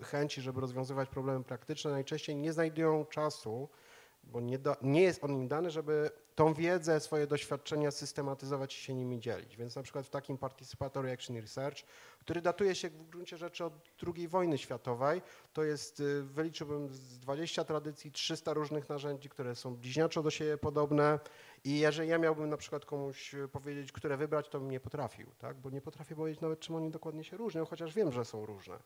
y, 0.00 0.04
chęci, 0.04 0.40
żeby 0.40 0.60
rozwiązywać 0.60 1.08
problemy 1.08 1.44
praktyczne, 1.44 1.90
najczęściej 1.90 2.36
nie 2.36 2.52
znajdują 2.52 3.04
czasu, 3.04 3.68
bo 4.28 4.40
nie, 4.40 4.58
da, 4.58 4.76
nie 4.82 5.02
jest 5.02 5.24
on 5.24 5.32
im 5.32 5.48
dany, 5.48 5.70
żeby 5.70 6.10
tą 6.34 6.54
wiedzę, 6.54 7.00
swoje 7.00 7.26
doświadczenia 7.26 7.90
systematyzować 7.90 8.76
i 8.76 8.80
się 8.80 8.94
nimi 8.94 9.20
dzielić. 9.20 9.56
Więc 9.56 9.76
na 9.76 9.82
przykład 9.82 10.06
w 10.06 10.10
takim 10.10 10.38
Participatory 10.38 11.12
Action 11.12 11.36
Research, 11.36 11.78
który 12.20 12.42
datuje 12.42 12.74
się 12.74 12.90
w 12.90 13.08
gruncie 13.08 13.36
rzeczy 13.36 13.64
od 13.64 13.72
II 14.16 14.28
wojny 14.28 14.58
światowej, 14.58 15.22
to 15.52 15.64
jest, 15.64 16.00
y, 16.00 16.22
wyliczyłbym 16.22 16.88
z 16.88 17.18
20 17.18 17.64
tradycji, 17.64 18.12
300 18.12 18.52
różnych 18.52 18.88
narzędzi, 18.88 19.28
które 19.28 19.54
są 19.54 19.76
bliźniaczo 19.76 20.22
do 20.22 20.30
siebie 20.30 20.58
podobne 20.58 21.18
i 21.64 21.78
jeżeli 21.78 22.08
ja 22.08 22.18
miałbym 22.18 22.48
na 22.48 22.56
przykład 22.56 22.84
komuś 22.84 23.34
y, 23.34 23.48
powiedzieć, 23.48 23.92
które 23.92 24.16
wybrać, 24.16 24.48
to 24.48 24.60
bym 24.60 24.70
nie 24.70 24.80
potrafił, 24.80 25.26
tak? 25.38 25.56
bo 25.56 25.70
nie 25.70 25.80
potrafię 25.80 26.14
powiedzieć 26.16 26.40
nawet, 26.40 26.60
czym 26.60 26.74
oni 26.74 26.90
dokładnie 26.90 27.24
się 27.24 27.36
różnią, 27.36 27.64
chociaż 27.64 27.94
wiem, 27.94 28.12
że 28.12 28.24
są 28.24 28.46
różne. 28.46 28.78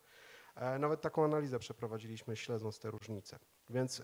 E, 0.54 0.78
Nawet 0.78 1.00
taką 1.00 1.24
analizę 1.24 1.58
przeprowadziliśmy, 1.58 2.36
śledząc 2.36 2.78
te 2.78 2.90
różnice. 2.90 3.38
Więc 3.70 4.00
y, 4.00 4.02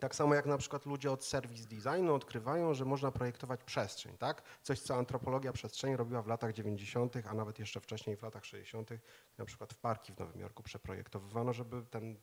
tak 0.00 0.14
samo 0.14 0.34
jak 0.34 0.46
na 0.46 0.58
przykład 0.58 0.86
ludzie 0.86 1.12
od 1.12 1.24
service 1.24 1.68
designu 1.68 2.14
odkrywają, 2.14 2.74
że 2.74 2.84
można 2.84 3.12
projektować 3.12 3.64
przestrzeń, 3.64 4.16
tak? 4.18 4.42
Coś, 4.62 4.80
co 4.80 4.94
antropologia 4.94 5.52
przestrzeni 5.52 5.96
robiła 5.96 6.22
w 6.22 6.26
latach 6.26 6.52
90., 6.52 7.14
a 7.30 7.34
nawet 7.34 7.58
jeszcze 7.58 7.80
wcześniej 7.80 8.16
w 8.16 8.22
latach 8.22 8.44
60., 8.44 8.90
na 9.38 9.44
przykład 9.44 9.72
w 9.72 9.78
parki 9.78 10.12
w 10.12 10.18
Nowym 10.18 10.40
Jorku 10.40 10.62
przeprojektowywano, 10.62 11.52
żeby 11.52 11.82
ten 11.90 12.16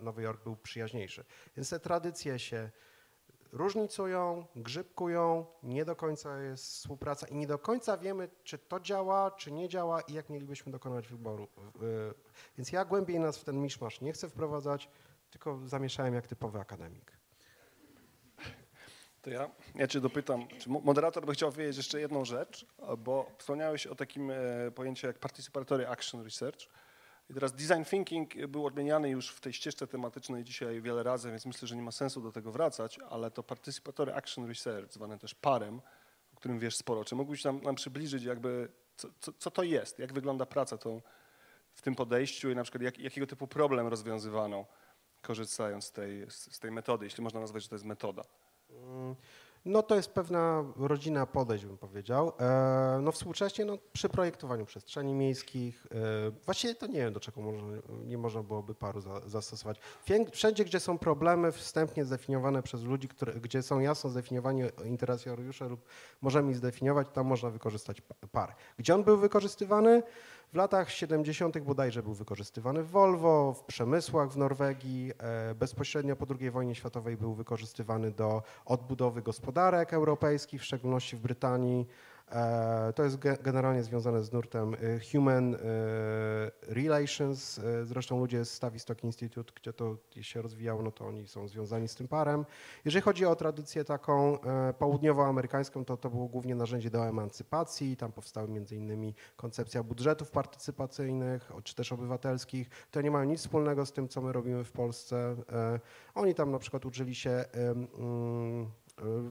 Nowy 0.00 0.22
Jork 0.22 0.42
był 0.42 0.56
przyjaźniejszy. 0.56 1.24
Więc 1.56 1.70
te 1.70 1.80
tradycje 1.80 2.38
się 2.38 2.70
różnicują, 3.52 4.46
grzybkują, 4.56 5.46
nie 5.62 5.84
do 5.84 5.96
końca 5.96 6.40
jest 6.40 6.64
współpraca 6.64 7.26
i 7.26 7.34
nie 7.34 7.46
do 7.46 7.58
końca 7.58 7.98
wiemy, 7.98 8.28
czy 8.44 8.58
to 8.58 8.80
działa, 8.80 9.30
czy 9.30 9.52
nie 9.52 9.68
działa 9.68 10.00
i 10.00 10.12
jak 10.12 10.30
mielibyśmy 10.30 10.72
dokonać 10.72 11.08
wyboru. 11.08 11.44
Y, 11.44 12.14
Więc 12.58 12.72
ja 12.72 12.84
głębiej 12.84 13.20
nas 13.20 13.38
w 13.38 13.44
ten 13.44 13.62
miszmasz 13.62 14.00
nie 14.00 14.12
chcę 14.12 14.28
wprowadzać, 14.28 14.90
tylko 15.30 15.60
zamieszałem 15.64 16.14
jak 16.14 16.26
typowy 16.26 16.60
akademik. 16.60 17.15
To 19.26 19.30
ja, 19.30 19.50
ja 19.74 19.86
cię 19.86 20.00
dopytam, 20.00 20.48
czy 20.58 20.70
mo- 20.70 20.80
moderator 20.80 21.26
by 21.26 21.32
chciał 21.32 21.52
wiedzieć 21.52 21.76
jeszcze 21.76 22.00
jedną 22.00 22.24
rzecz, 22.24 22.66
bo 22.98 23.30
wspomniałeś 23.38 23.86
o 23.86 23.94
takim 23.94 24.30
e, 24.30 24.36
pojęciu 24.74 25.06
jak 25.06 25.18
Participatory 25.18 25.88
Action 25.88 26.24
Research. 26.24 26.60
I 27.30 27.34
teraz 27.34 27.52
design 27.52 27.84
thinking 27.84 28.46
był 28.46 28.66
odmieniany 28.66 29.10
już 29.10 29.30
w 29.30 29.40
tej 29.40 29.52
ścieżce 29.52 29.86
tematycznej 29.86 30.44
dzisiaj 30.44 30.80
wiele 30.80 31.02
razy, 31.02 31.30
więc 31.30 31.46
myślę, 31.46 31.68
że 31.68 31.76
nie 31.76 31.82
ma 31.82 31.92
sensu 31.92 32.20
do 32.20 32.32
tego 32.32 32.52
wracać, 32.52 32.98
ale 33.10 33.30
to 33.30 33.42
Participatory 33.42 34.14
Action 34.14 34.48
Research, 34.48 34.92
zwane 34.92 35.18
też 35.18 35.34
parem, 35.34 35.80
o 36.32 36.36
którym 36.36 36.58
wiesz 36.58 36.76
sporo, 36.76 37.04
czy 37.04 37.14
mógłbyś 37.14 37.44
nam, 37.44 37.62
nam 37.62 37.74
przybliżyć 37.74 38.24
jakby, 38.24 38.68
co, 38.96 39.08
co, 39.20 39.32
co 39.38 39.50
to 39.50 39.62
jest, 39.62 39.98
jak 39.98 40.12
wygląda 40.12 40.46
praca 40.46 40.78
tą, 40.78 41.02
w 41.72 41.82
tym 41.82 41.94
podejściu 41.94 42.50
i 42.50 42.54
na 42.54 42.62
przykład 42.62 42.82
jak, 42.82 42.98
jakiego 42.98 43.26
typu 43.26 43.46
problem 43.46 43.86
rozwiązywano, 43.86 44.66
korzystając 45.22 45.84
z 45.84 45.92
tej, 45.92 46.26
z 46.30 46.58
tej 46.58 46.70
metody, 46.70 47.06
jeśli 47.06 47.24
można 47.24 47.40
nazwać, 47.40 47.62
że 47.62 47.68
to 47.68 47.74
jest 47.74 47.84
metoda? 47.84 48.24
No 49.64 49.82
to 49.82 49.94
jest 49.96 50.10
pewna 50.10 50.64
rodzina 50.76 51.26
podejść, 51.26 51.66
bym 51.66 51.78
powiedział. 51.78 52.32
E, 52.40 52.98
No 53.02 53.12
współcześnie 53.12 53.64
no, 53.64 53.78
przy 53.92 54.08
projektowaniu 54.08 54.66
przestrzeni 54.66 55.14
miejskich, 55.14 55.86
e, 56.26 56.30
właściwie 56.44 56.74
to 56.74 56.86
nie 56.86 56.92
wiem, 56.98 57.12
do 57.12 57.20
czego 57.20 57.40
nie 58.04 58.18
można 58.18 58.42
byłoby 58.42 58.74
paru 58.74 59.00
za, 59.00 59.20
zastosować. 59.28 59.78
Wszędzie, 60.32 60.64
gdzie 60.64 60.80
są 60.80 60.98
problemy 60.98 61.52
wstępnie 61.52 62.04
zdefiniowane 62.04 62.62
przez 62.62 62.82
ludzi, 62.82 63.08
które, 63.08 63.32
gdzie 63.32 63.62
są 63.62 63.80
jasno 63.80 64.10
zdefiniowani 64.10 64.62
interesariusze 64.84 65.68
lub 65.68 65.80
możemy 66.20 66.50
ich 66.50 66.56
zdefiniować, 66.56 67.08
tam 67.12 67.26
można 67.26 67.50
wykorzystać 67.50 68.00
pa- 68.00 68.14
par. 68.32 68.54
Gdzie 68.78 68.94
on 68.94 69.04
był 69.04 69.16
wykorzystywany? 69.18 70.02
W 70.52 70.56
latach 70.56 70.90
70. 70.90 71.58
bodajże 71.58 72.02
był 72.02 72.14
wykorzystywany 72.14 72.82
w 72.82 72.90
Volvo, 72.90 73.52
w 73.52 73.64
przemysłach 73.64 74.30
w 74.30 74.36
Norwegii. 74.36 75.12
E, 75.18 75.54
Bezpośrednio 75.54 76.16
po 76.16 76.26
II 76.40 76.50
wojnie 76.50 76.74
światowej 76.74 77.16
był 77.16 77.34
wykorzystywany 77.34 78.10
do 78.10 78.42
odbudowy 78.64 79.22
gospodarek 79.22 79.92
europejskich, 79.92 80.60
w 80.60 80.64
szczególności 80.64 81.16
w 81.16 81.20
Brytanii. 81.20 81.86
E, 82.32 82.92
To 82.92 83.04
jest 83.04 83.18
ge- 83.18 83.42
generalnie 83.42 83.82
związane 83.82 84.24
z 84.24 84.32
nurtem 84.32 84.74
e, 84.74 84.78
Human 85.12 85.54
e, 85.54 85.58
Relations. 86.62 87.60
Zresztą 87.84 88.18
ludzie 88.18 88.44
z 88.44 88.58
Tavistock 88.60 89.04
Institute, 89.04 89.52
gdzie 89.56 89.72
to 89.72 89.96
się 90.20 90.42
rozwijało, 90.42 90.82
no 90.82 90.90
to 90.92 91.06
oni 91.06 91.28
są 91.28 91.48
związani 91.48 91.88
z 91.88 91.94
tym 91.94 92.08
parem. 92.08 92.46
Jeżeli 92.84 93.02
chodzi 93.02 93.26
o 93.26 93.36
tradycję 93.36 93.84
taką 93.84 94.38
południowoamerykańską, 94.78 95.84
to 95.84 95.96
to 95.96 96.10
było 96.10 96.28
głównie 96.28 96.54
narzędzie 96.54 96.90
do 96.90 97.06
emancypacji. 97.08 97.96
Tam 97.96 98.12
powstały 98.12 98.48
między 98.48 98.76
innymi 98.76 99.14
koncepcja 99.36 99.82
budżetów 99.82 100.30
partycypacyjnych, 100.30 101.50
czy 101.64 101.74
też 101.74 101.92
obywatelskich. 101.92 102.70
To 102.90 103.00
nie 103.00 103.10
mają 103.10 103.24
nic 103.24 103.40
wspólnego 103.40 103.86
z 103.86 103.92
tym, 103.92 104.08
co 104.08 104.20
my 104.20 104.32
robimy 104.32 104.64
w 104.64 104.72
Polsce. 104.72 105.36
Oni 106.14 106.34
tam 106.34 106.50
na 106.50 106.58
przykład 106.58 106.86
uczyli 106.86 107.14
się 107.14 107.44
mm, 107.52 108.70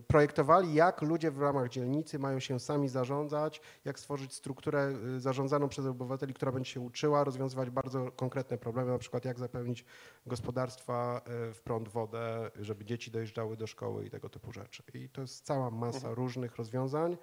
projektowali, 0.07 0.73
jak 0.73 1.01
ludzie 1.01 1.31
w 1.31 1.41
ramach 1.41 1.69
dzielnicy 1.69 2.19
mają 2.19 2.39
się 2.39 2.59
sami 2.59 2.89
zarządzać, 2.89 3.61
jak 3.85 3.99
stworzyć 3.99 4.33
strukturę 4.33 4.93
y, 5.15 5.19
zarządzaną 5.19 5.69
przez 5.69 5.85
obywateli, 5.85 6.33
która 6.33 6.51
będzie 6.51 6.71
się 6.71 6.79
uczyła 6.81 7.23
rozwiązywać 7.23 7.69
bardzo 7.69 8.11
konkretne 8.11 8.57
problemy, 8.57 8.91
na 8.91 8.97
przykład 8.97 9.25
jak 9.25 9.39
zapewnić 9.39 9.85
gospodarstwa 10.25 11.21
y, 11.49 11.53
w 11.53 11.61
prąd, 11.61 11.89
wodę, 11.89 12.51
żeby 12.59 12.85
dzieci 12.85 13.11
dojeżdżały 13.11 13.57
do 13.57 13.67
szkoły 13.67 14.05
i 14.05 14.09
tego 14.09 14.29
typu 14.29 14.51
rzeczy. 14.51 14.83
I 14.93 15.09
to 15.09 15.21
jest 15.21 15.45
cała 15.45 15.71
masa 15.71 16.13
różnych 16.13 16.55
rozwiązań. 16.55 17.17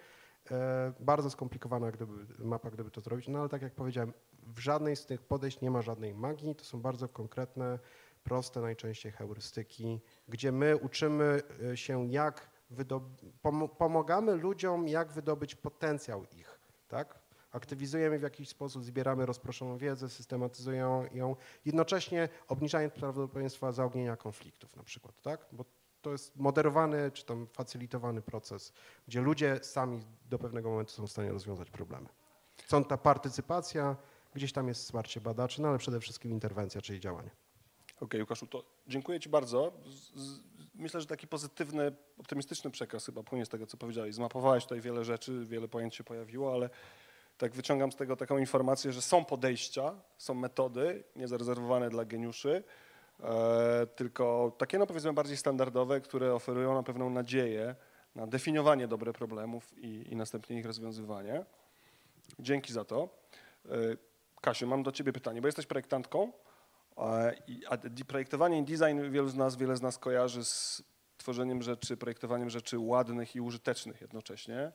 Bardzo 1.00 1.30
skomplikowana 1.30 1.90
gdyby, 1.90 2.12
mapa, 2.38 2.70
gdyby 2.70 2.90
to 2.90 3.00
zrobić, 3.00 3.28
no 3.28 3.40
ale 3.40 3.48
tak 3.48 3.62
jak 3.62 3.74
powiedziałem, 3.74 4.12
w 4.46 4.58
żadnej 4.58 4.96
z 4.96 5.06
tych 5.06 5.22
podejść 5.22 5.60
nie 5.60 5.70
ma 5.70 5.82
żadnej 5.82 6.14
magii, 6.14 6.54
to 6.54 6.64
są 6.64 6.80
bardzo 6.80 7.08
konkretne, 7.08 7.78
proste 8.24 8.60
najczęściej 8.60 9.12
heurystyki, 9.12 10.00
gdzie 10.28 10.52
my 10.52 10.76
uczymy 10.76 11.42
y, 11.72 11.76
się, 11.76 12.06
jak 12.10 12.50
pom- 13.42 13.68
pomagamy 13.68 14.34
ludziom, 14.34 14.88
jak 14.88 15.12
wydobyć 15.12 15.54
potencjał 15.54 16.24
ich, 16.24 16.60
tak? 16.88 17.22
Aktywizujemy 17.50 18.18
w 18.18 18.22
jakiś 18.22 18.48
sposób, 18.48 18.84
zbieramy 18.84 19.26
rozproszoną 19.26 19.78
wiedzę, 19.78 20.08
systematyzujemy 20.08 21.10
ją, 21.14 21.36
jednocześnie 21.64 22.28
obniżając 22.48 22.94
prawdopodobieństwa 22.94 23.72
zaognienia 23.72 24.16
konfliktów 24.16 24.76
na 24.76 24.82
przykład, 24.82 25.22
tak? 25.22 25.46
Bo 25.52 25.64
to 26.02 26.12
jest 26.12 26.36
moderowany 26.36 27.10
czy 27.10 27.24
tam 27.24 27.46
facylitowany 27.46 28.22
proces, 28.22 28.72
gdzie 29.08 29.20
ludzie 29.20 29.60
sami 29.62 30.00
do 30.30 30.38
pewnego 30.38 30.70
momentu 30.70 30.92
są 30.92 31.06
w 31.06 31.10
stanie 31.10 31.32
rozwiązać 31.32 31.70
problemy. 31.70 32.08
Stąd 32.66 32.88
ta 32.88 32.96
partycypacja, 32.96 33.96
gdzieś 34.34 34.52
tam 34.52 34.68
jest 34.68 34.82
wsparcie 34.82 35.20
badaczy, 35.20 35.62
no 35.62 35.68
ale 35.68 35.78
przede 35.78 36.00
wszystkim 36.00 36.32
interwencja, 36.32 36.80
czyli 36.80 37.00
działanie. 37.00 37.30
Okej, 38.02 38.20
Łukaszu, 38.20 38.46
to 38.46 38.64
dziękuję 38.86 39.20
Ci 39.20 39.28
bardzo. 39.28 39.72
Myślę, 40.74 41.00
że 41.00 41.06
taki 41.06 41.26
pozytywny, 41.26 41.92
optymistyczny 42.18 42.70
przekaz 42.70 43.06
chyba 43.06 43.22
płynie 43.22 43.46
z 43.46 43.48
tego, 43.48 43.66
co 43.66 43.76
powiedziałeś. 43.76 44.14
Zmapowałeś 44.14 44.64
tutaj 44.64 44.80
wiele 44.80 45.04
rzeczy, 45.04 45.44
wiele 45.44 45.68
pojęć 45.68 45.94
się 45.94 46.04
pojawiło, 46.04 46.52
ale 46.52 46.70
tak 47.38 47.54
wyciągam 47.54 47.92
z 47.92 47.96
tego 47.96 48.16
taką 48.16 48.38
informację, 48.38 48.92
że 48.92 49.02
są 49.02 49.24
podejścia, 49.24 49.94
są 50.18 50.34
metody 50.34 51.04
niezarezerwowane 51.16 51.90
dla 51.90 52.04
geniuszy, 52.04 52.64
e, 53.20 53.86
tylko 53.86 54.52
takie, 54.58 54.78
no 54.78 54.86
powiedzmy, 54.86 55.12
bardziej 55.12 55.36
standardowe, 55.36 56.00
które 56.00 56.34
oferują 56.34 56.74
na 56.74 56.82
pewną 56.82 57.10
nadzieję 57.10 57.74
na 58.14 58.26
definiowanie 58.26 58.88
dobrych 58.88 59.16
problemów 59.16 59.78
i, 59.78 60.12
i 60.12 60.16
następnie 60.16 60.58
ich 60.58 60.66
rozwiązywanie. 60.66 61.44
Dzięki 62.38 62.72
za 62.72 62.84
to. 62.84 63.08
E, 63.66 63.70
Kasiu, 64.40 64.66
mam 64.66 64.82
do 64.82 64.92
Ciebie 64.92 65.12
pytanie, 65.12 65.40
bo 65.40 65.48
jesteś 65.48 65.66
projektantką. 65.66 66.32
A 67.70 67.76
projektowanie 68.06 68.58
i 68.58 68.62
design 68.62 69.10
wielu 69.10 69.28
z 69.28 69.34
nas, 69.34 69.56
wiele 69.56 69.76
z 69.76 69.82
nas 69.82 69.98
kojarzy 69.98 70.44
z 70.44 70.82
tworzeniem 71.16 71.62
rzeczy, 71.62 71.96
projektowaniem 71.96 72.50
rzeczy 72.50 72.78
ładnych 72.78 73.36
i 73.36 73.40
użytecznych 73.40 74.00
jednocześnie. 74.00 74.72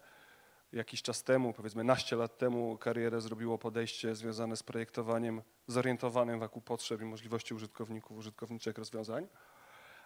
Jakiś 0.72 1.02
czas 1.02 1.24
temu, 1.24 1.54
powiedzmy 1.54 1.84
naście 1.84 2.16
lat 2.16 2.38
temu, 2.38 2.78
karierę 2.78 3.22
zrobiło 3.22 3.58
podejście 3.58 4.16
związane 4.16 4.56
z 4.56 4.64
projektowaniem 4.64 5.42
zorientowanym 5.68 6.40
wokół 6.40 6.62
potrzeb 6.62 7.02
i 7.02 7.06
możliwości 7.06 7.54
użytkowników, 7.54 8.18
użytkowniczych 8.18 8.78
rozwiązań. 8.78 9.28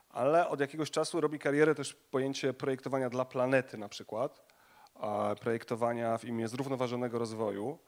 Ale 0.09 0.47
od 0.47 0.59
jakiegoś 0.59 0.91
czasu 0.91 1.21
robi 1.21 1.39
karierę 1.39 1.75
też 1.75 1.93
pojęcie 1.93 2.53
projektowania 2.53 3.09
dla 3.09 3.25
planety 3.25 3.77
na 3.77 3.89
przykład, 3.89 4.53
projektowania 5.39 6.17
w 6.17 6.25
imię 6.25 6.47
zrównoważonego 6.47 7.19
rozwoju, 7.19 7.79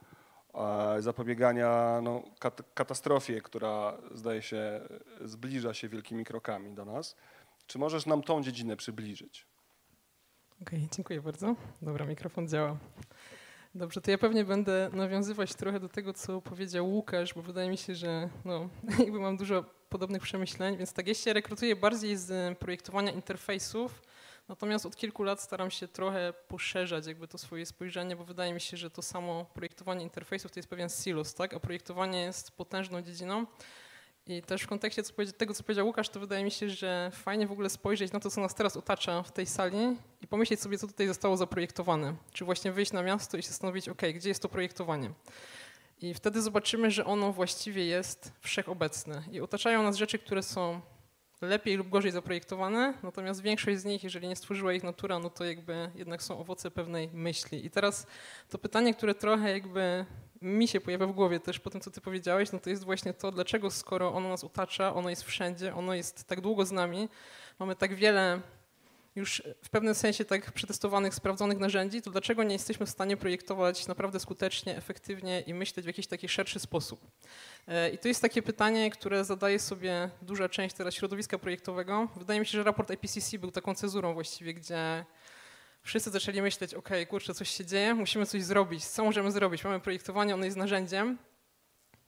zapobiegania 1.00 2.00
no, 2.04 2.24
kat 2.40 2.62
katastrofie, 2.74 3.42
która 3.42 3.98
zdaje 4.14 4.42
się 4.42 4.82
zbliża 5.22 5.74
się 5.74 5.90
wielkimi 5.90 6.26
krokami 6.26 6.74
do 6.74 6.86
nas. 6.86 7.16
Czy 7.68 7.80
możesz 7.80 8.06
nam 8.06 8.24
tą 8.24 8.44
dziedzinę 8.44 8.78
przybliżyć? 8.78 9.48
Okej, 10.62 10.88
dziękuję 10.96 11.22
bardzo. 11.22 11.56
Dobra, 11.82 12.06
mikrofon 12.06 12.48
działa. 12.48 12.78
Dobrze, 13.76 14.02
to 14.02 14.12
ja 14.12 14.18
pewnie 14.18 14.46
będę 14.46 14.90
nawiązywać 14.94 15.56
trochę 15.56 15.80
do 15.80 15.90
tego, 15.90 16.14
co 16.14 16.42
powiedział 16.42 16.90
Łukasz, 16.90 17.34
bo 17.34 17.42
wydaje 17.42 17.70
mi 17.70 17.78
się, 17.78 17.96
że 17.96 18.30
no, 18.46 18.70
jakby 19.00 19.20
mam 19.20 19.38
dużo 19.38 19.66
podobnych 19.90 20.22
przemyśleń, 20.22 20.78
więc 20.78 20.94
tak, 20.94 21.08
ja 21.08 21.14
się 21.14 21.34
rekrutuję 21.34 21.76
bardziej 21.76 22.18
z 22.18 22.58
projektowania 22.58 23.12
interfejsów, 23.12 24.02
natomiast 24.48 24.86
od 24.86 24.96
kilku 24.96 25.24
lat 25.24 25.42
staram 25.42 25.72
się 25.72 25.88
trochę 25.88 26.34
poszerzać 26.48 27.08
jakby 27.08 27.28
to 27.28 27.38
swoje 27.38 27.66
spojrzenie, 27.66 28.16
bo 28.16 28.26
wydaje 28.26 28.54
mi 28.54 28.62
się, 28.62 28.78
że 28.78 28.90
to 28.90 29.02
samo 29.02 29.46
projektowanie 29.46 30.04
interfejsów 30.04 30.52
to 30.52 30.60
jest 30.60 30.70
pewien 30.70 30.90
silos, 30.90 31.34
tak, 31.34 31.54
a 31.54 31.60
projektowanie 31.60 32.22
jest 32.22 32.52
potężną 32.52 33.02
dziedziną. 33.02 33.46
I 34.28 34.42
też 34.42 34.62
w 34.62 34.68
kontekście 34.68 35.04
tego, 35.38 35.54
co 35.54 35.64
powiedział 35.64 35.88
Łukasz, 35.88 36.10
to 36.10 36.20
wydaje 36.20 36.44
mi 36.44 36.52
się, 36.52 36.70
że 36.70 37.12
fajnie 37.14 37.48
w 37.48 37.52
ogóle 37.52 37.70
spojrzeć 37.70 38.12
na 38.12 38.20
to, 38.20 38.30
co 38.30 38.42
nas 38.42 38.56
teraz 38.56 38.78
otacza 38.78 39.24
w 39.24 39.32
tej 39.32 39.46
sali 39.46 39.98
i 40.22 40.28
pomyśleć 40.28 40.62
sobie, 40.62 40.78
co 40.78 40.88
tutaj 40.88 41.08
zostało 41.08 41.38
zaprojektowane. 41.38 42.16
Czy 42.32 42.46
właśnie 42.46 42.72
wyjść 42.72 42.92
na 42.92 43.04
miasto 43.04 43.38
i 43.38 43.44
się 43.44 43.50
zastanowić, 43.50 43.90
ok, 43.90 44.02
gdzie 44.14 44.30
jest 44.30 44.42
to 44.42 44.50
projektowanie. 44.50 45.12
I 46.02 46.14
wtedy 46.14 46.42
zobaczymy, 46.42 46.92
że 46.92 47.06
ono 47.06 47.34
właściwie 47.34 47.86
jest 47.86 48.32
wszechobecne. 48.40 49.24
I 49.32 49.42
otaczają 49.42 49.84
nas 49.84 49.96
rzeczy, 49.96 50.20
które 50.20 50.44
są 50.44 50.82
lepiej 51.42 51.76
lub 51.76 51.90
gorzej 51.90 52.12
zaprojektowane, 52.12 52.94
natomiast 53.04 53.42
większość 53.42 53.80
z 53.80 53.86
nich, 53.86 54.04
jeżeli 54.04 54.28
nie 54.28 54.36
stworzyła 54.36 54.74
ich 54.74 54.84
natura, 54.84 55.20
no 55.20 55.30
to 55.30 55.46
jakby 55.46 55.92
jednak 55.96 56.24
są 56.24 56.40
owoce 56.40 56.72
pewnej 56.72 57.10
myśli. 57.14 57.66
I 57.66 57.70
teraz 57.70 58.08
to 58.50 58.58
pytanie, 58.58 58.94
które 58.94 59.16
trochę 59.16 59.52
jakby 59.52 60.06
mi 60.42 60.68
się 60.68 60.82
pojawia 60.82 61.08
w 61.08 61.12
głowie 61.12 61.40
też 61.40 61.60
po 61.60 61.70
tym, 61.70 61.82
co 61.82 61.92
ty 61.92 62.02
powiedziałeś, 62.02 62.52
no 62.52 62.60
to 62.60 62.70
jest 62.70 62.84
właśnie 62.84 63.14
to, 63.14 63.32
dlaczego 63.32 63.72
skoro 63.72 64.14
ono 64.14 64.30
nas 64.30 64.44
otacza, 64.44 64.94
ono 64.94 65.10
jest 65.10 65.24
wszędzie, 65.24 65.76
ono 65.76 65.94
jest 65.94 66.28
tak 66.28 66.42
długo 66.42 66.66
z 66.66 66.72
nami, 66.72 67.10
mamy 67.60 67.76
tak 67.76 67.96
wiele 67.96 68.42
już 69.16 69.44
w 69.64 69.70
pewnym 69.70 69.96
sensie 69.96 70.26
tak 70.26 70.52
przetestowanych, 70.52 71.16
sprawdzonych 71.16 71.60
narzędzi, 71.60 72.02
to 72.02 72.12
dlaczego 72.12 72.44
nie 72.44 72.54
jesteśmy 72.54 72.86
w 72.86 72.90
stanie 72.90 73.18
projektować 73.18 73.88
naprawdę 73.88 74.20
skutecznie, 74.20 74.78
efektywnie 74.78 75.42
i 75.42 75.54
myśleć 75.54 75.86
w 75.86 75.88
jakiś 75.88 76.08
taki 76.08 76.30
szerszy 76.30 76.60
sposób? 76.60 77.12
E, 77.68 77.90
I 77.90 77.98
to 77.98 78.08
jest 78.08 78.22
takie 78.22 78.42
pytanie, 78.42 78.92
które 78.92 79.26
zadaje 79.26 79.60
sobie 79.60 80.10
duża 80.22 80.50
część 80.50 80.76
teraz 80.76 80.94
środowiska 80.94 81.40
projektowego. 81.40 82.08
Wydaje 82.16 82.40
mi 82.40 82.46
się, 82.46 82.52
że 82.52 82.64
raport 82.64 82.92
IPCC 82.92 83.40
był 83.40 83.52
taką 83.52 83.76
cezurą 83.76 84.14
właściwie, 84.14 84.54
gdzie 84.54 85.06
wszyscy 85.84 86.10
zaczęli 86.10 86.42
myśleć, 86.42 86.74
ok, 86.74 86.90
kurczę, 87.10 87.34
coś 87.34 87.50
się 87.50 87.66
dzieje, 87.66 87.94
musimy 87.94 88.26
coś 88.26 88.44
zrobić. 88.44 88.86
Co 88.86 89.04
możemy 89.04 89.32
zrobić? 89.32 89.64
Mamy 89.64 89.80
projektowanie, 89.80 90.34
ono 90.34 90.46
jest 90.46 90.58
narzędziem, 90.58 91.18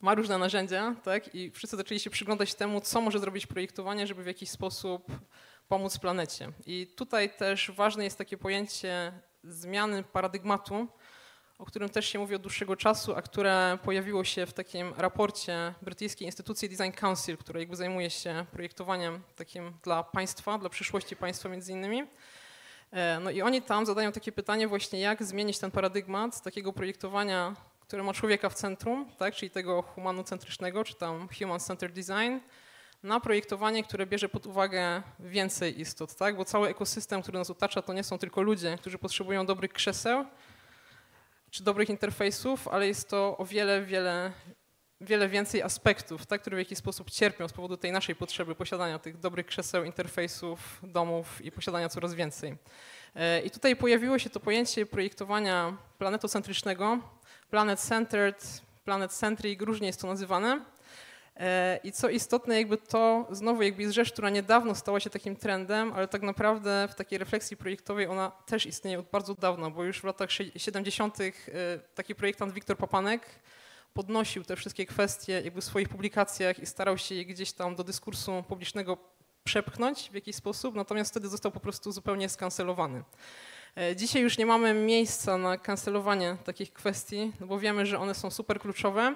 ma 0.01 0.15
różne 0.15 0.37
narzędzia, 0.37 0.95
tak? 1.03 1.35
I 1.35 1.51
wszyscy 1.51 1.77
zaczęli 1.77 1.99
się 1.99 2.09
przyglądać 2.09 2.55
temu, 2.55 2.81
co 2.81 3.01
może 3.01 3.19
zrobić 3.19 3.47
projektowanie, 3.47 4.07
żeby 4.07 4.23
w 4.23 4.27
jakiś 4.27 4.49
sposób 4.49 5.07
pomóc 5.67 5.97
planecie. 5.97 6.51
I 6.65 6.87
tutaj 6.87 7.29
też 7.29 7.71
ważne 7.71 8.03
jest 8.03 8.17
takie 8.17 8.37
pojęcie 8.37 9.11
zmiany 9.43 10.03
paradygmatu, 10.03 10.87
o 11.57 11.65
którym 11.65 11.89
też 11.89 12.05
się 12.05 12.19
mówi 12.19 12.35
od 12.35 12.41
dłuższego 12.41 12.75
czasu, 12.75 13.15
a 13.15 13.21
które 13.21 13.77
pojawiło 13.83 14.23
się 14.23 14.45
w 14.45 14.53
takim 14.53 14.93
raporcie 14.97 15.73
brytyjskiej 15.81 16.25
instytucji 16.27 16.69
Design 16.69 16.91
Council, 16.91 17.37
która 17.37 17.59
jakby 17.59 17.75
zajmuje 17.75 18.09
się 18.09 18.45
projektowaniem 18.51 19.21
takim 19.35 19.73
dla 19.83 20.03
państwa, 20.03 20.57
dla 20.57 20.69
przyszłości 20.69 21.15
państwa 21.15 21.49
między 21.49 21.71
innymi. 21.71 22.03
E, 22.91 23.19
No 23.19 23.31
i 23.31 23.41
oni 23.41 23.61
tam 23.61 23.85
zadają 23.85 24.11
takie 24.11 24.31
pytanie 24.31 24.67
właśnie, 24.67 24.99
jak 24.99 25.23
zmienić 25.23 25.59
ten 25.59 25.71
paradygmat 25.71 26.41
takiego 26.41 26.73
projektowania, 26.73 27.55
które 27.79 28.03
ma 28.03 28.13
człowieka 28.13 28.49
w 28.49 28.53
centrum, 28.53 29.11
tak, 29.17 29.35
czyli 29.35 29.49
tego 29.49 29.81
humanocentrycznego, 29.81 30.83
czy 30.83 30.95
tam 30.95 31.27
human-centered 31.27 31.93
design, 31.93 32.39
na 33.05 33.19
projektowanie, 33.19 33.83
które 33.83 34.05
bierze 34.05 34.29
pod 34.29 34.45
uwagę 34.45 35.01
więcej 35.19 35.81
istot, 35.81 36.15
tak? 36.15 36.37
bo 36.37 36.45
cały 36.45 36.69
ekosystem, 36.69 37.21
który 37.21 37.37
nas 37.37 37.49
otacza, 37.49 37.81
to 37.81 37.93
nie 37.93 38.03
są 38.03 38.17
tylko 38.17 38.41
ludzie, 38.41 38.77
którzy 38.77 38.97
potrzebują 38.97 39.45
dobrych 39.45 39.73
krzeseł 39.73 40.25
czy 41.51 41.63
dobrych 41.63 41.89
interfejsów, 41.89 42.67
ale 42.67 42.87
jest 42.87 43.09
to 43.09 43.37
o 43.37 43.45
wiele, 43.45 43.81
wiele, 43.81 44.31
wiele 45.01 45.29
więcej 45.29 45.61
aspektów, 45.61 46.25
tak? 46.25 46.41
które 46.41 46.55
w 46.55 46.59
jakiś 46.59 46.77
sposób 46.77 47.11
cierpią 47.11 47.47
z 47.47 47.53
powodu 47.53 47.77
tej 47.77 47.91
naszej 47.91 48.15
potrzeby 48.15 48.55
posiadania 48.55 48.99
tych 48.99 49.19
dobrych 49.19 49.45
krzeseł, 49.45 49.83
interfejsów, 49.83 50.79
domów 50.83 51.45
i 51.45 51.51
posiadania 51.51 51.89
coraz 51.89 52.13
więcej. 52.13 52.55
E, 53.15 53.41
I 53.41 53.51
tutaj 53.51 53.75
pojawiło 53.75 54.19
się 54.19 54.29
to 54.29 54.39
pojęcie 54.39 54.85
projektowania 54.85 55.77
planetocentrycznego, 55.97 56.99
planet-centered, 57.49 58.61
planet-centric, 58.85 59.61
różnie 59.61 59.87
jest 59.87 60.01
to 60.01 60.07
nazywane. 60.07 60.74
E, 61.39 61.79
I 61.83 61.91
co 61.91 62.09
istotne, 62.09 62.57
jakby 62.57 62.77
to 62.77 63.27
znowu 63.31 63.61
jakby 63.61 63.81
jest 63.81 63.95
rzecz, 63.95 64.11
która 64.11 64.29
niedawno 64.29 64.75
stała 64.75 64.99
się 64.99 65.09
takim 65.09 65.35
trendem, 65.35 65.93
ale 65.93 66.07
tak 66.07 66.21
naprawdę 66.21 66.87
w 66.91 66.95
takiej 66.95 67.19
refleksji 67.19 67.57
projektowej 67.57 68.07
ona 68.07 68.31
też 68.45 68.65
istnieje 68.65 68.99
od 68.99 69.09
bardzo 69.09 69.35
dawna, 69.35 69.69
bo 69.69 69.83
już 69.83 69.99
w 69.99 70.03
latach 70.03 70.29
70. 70.55 71.19
E, 71.21 71.31
taki 71.95 72.15
projektant 72.15 72.53
Wiktor 72.53 72.77
Papanek 72.77 73.25
podnosił 73.93 74.43
te 74.43 74.55
wszystkie 74.55 74.85
kwestie 74.85 75.41
jakby 75.45 75.61
w 75.61 75.63
swoich 75.63 75.89
publikacjach 75.89 76.59
i 76.59 76.65
starał 76.65 76.97
się 76.97 77.15
je 77.15 77.25
gdzieś 77.25 77.51
tam 77.51 77.75
do 77.75 77.83
dyskursu 77.83 78.43
publicznego 78.47 78.97
przepchnąć 79.43 80.09
w 80.11 80.13
jakiś 80.13 80.35
sposób, 80.35 80.75
natomiast 80.75 81.11
wtedy 81.11 81.27
został 81.27 81.51
po 81.51 81.59
prostu 81.59 81.91
zupełnie 81.91 82.29
skancelowany. 82.29 83.03
E, 83.75 83.95
dzisiaj 83.95 84.21
już 84.21 84.37
nie 84.37 84.45
mamy 84.45 84.73
miejsca 84.73 85.37
na 85.37 85.57
kancelowanie 85.57 86.37
takich 86.43 86.73
kwestii, 86.73 87.31
no 87.39 87.47
bo 87.47 87.59
wiemy, 87.59 87.85
że 87.85 87.99
one 87.99 88.15
są 88.15 88.31
super 88.31 88.59
kluczowe 88.59 89.15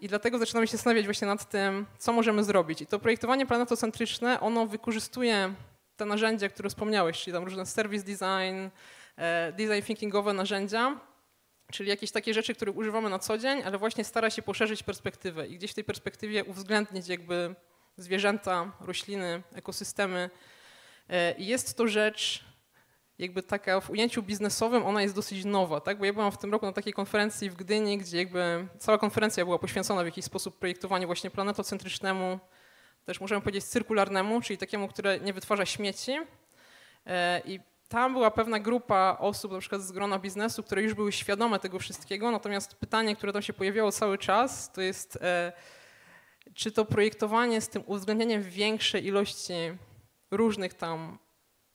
i 0.00 0.08
dlatego 0.08 0.38
zaczynamy 0.38 0.66
się 0.66 0.72
zastanawiać 0.72 1.04
właśnie 1.04 1.26
nad 1.26 1.50
tym, 1.50 1.86
co 1.98 2.12
możemy 2.12 2.44
zrobić. 2.44 2.82
I 2.82 2.86
to 2.86 2.98
projektowanie 2.98 3.46
planetocentryczne, 3.46 4.40
ono 4.40 4.66
wykorzystuje 4.66 5.54
te 5.96 6.04
narzędzia, 6.04 6.48
które 6.48 6.68
wspomniałeś, 6.68 7.22
czyli 7.22 7.34
tam 7.34 7.44
różne 7.44 7.66
service 7.66 8.04
design, 8.04 8.70
e, 9.16 9.52
design 9.52 9.86
thinkingowe 9.86 10.32
narzędzia, 10.32 11.00
czyli 11.72 11.88
jakieś 11.88 12.10
takie 12.10 12.34
rzeczy, 12.34 12.54
które 12.54 12.72
używamy 12.72 13.10
na 13.10 13.18
co 13.18 13.38
dzień, 13.38 13.62
ale 13.62 13.78
właśnie 13.78 14.04
stara 14.04 14.30
się 14.30 14.42
poszerzyć 14.42 14.82
perspektywę 14.82 15.46
i 15.46 15.56
gdzieś 15.56 15.70
w 15.70 15.74
tej 15.74 15.84
perspektywie 15.84 16.44
uwzględnić 16.44 17.08
jakby 17.08 17.54
zwierzęta, 17.96 18.72
rośliny, 18.80 19.42
ekosystemy. 19.54 20.30
E, 21.08 21.34
I 21.38 21.46
jest 21.46 21.76
to 21.76 21.88
rzecz 21.88 22.44
jakby 23.18 23.42
taka 23.42 23.80
w 23.80 23.90
ujęciu 23.90 24.22
biznesowym, 24.22 24.86
ona 24.86 25.02
jest 25.02 25.14
dosyć 25.14 25.44
nowa, 25.44 25.80
tak? 25.80 25.98
Bo 25.98 26.04
ja 26.04 26.12
byłam 26.12 26.32
w 26.32 26.38
tym 26.38 26.52
roku 26.52 26.66
na 26.66 26.72
takiej 26.72 26.92
konferencji 26.92 27.50
w 27.50 27.54
Gdyni, 27.54 27.98
gdzie 27.98 28.18
jakby 28.18 28.66
cała 28.78 28.98
konferencja 28.98 29.44
była 29.44 29.58
poświęcona 29.58 30.02
w 30.02 30.06
jakiś 30.06 30.24
sposób 30.24 30.58
projektowaniu 30.58 31.06
właśnie 31.06 31.30
planetocentrycznemu, 31.30 32.38
też 33.04 33.20
możemy 33.20 33.40
powiedzieć 33.40 33.64
cyrkularnemu, 33.64 34.40
czyli 34.40 34.58
takiemu, 34.58 34.88
które 34.88 35.20
nie 35.20 35.32
wytwarza 35.32 35.66
śmieci. 35.66 36.12
E, 37.06 37.42
I 37.44 37.60
tam 37.88 38.12
była 38.12 38.30
pewna 38.30 38.58
grupa 38.58 39.16
osób, 39.20 39.52
na 39.52 39.58
przykład 39.58 39.82
z 39.82 39.92
grona 39.92 40.18
biznesu, 40.18 40.62
które 40.62 40.82
już 40.82 40.94
były 40.94 41.12
świadome 41.12 41.58
tego 41.58 41.78
wszystkiego, 41.78 42.30
natomiast 42.30 42.74
pytanie, 42.74 43.16
które 43.16 43.32
tam 43.32 43.42
się 43.42 43.52
pojawiało 43.52 43.92
cały 43.92 44.18
czas, 44.18 44.72
to 44.72 44.80
jest 44.80 45.18
e, 45.22 45.52
czy 46.54 46.72
to 46.72 46.84
projektowanie 46.84 47.60
z 47.60 47.68
tym 47.68 47.82
uwzględnieniem 47.86 48.42
większej 48.42 49.06
ilości 49.06 49.54
różnych 50.30 50.74
tam 50.74 51.18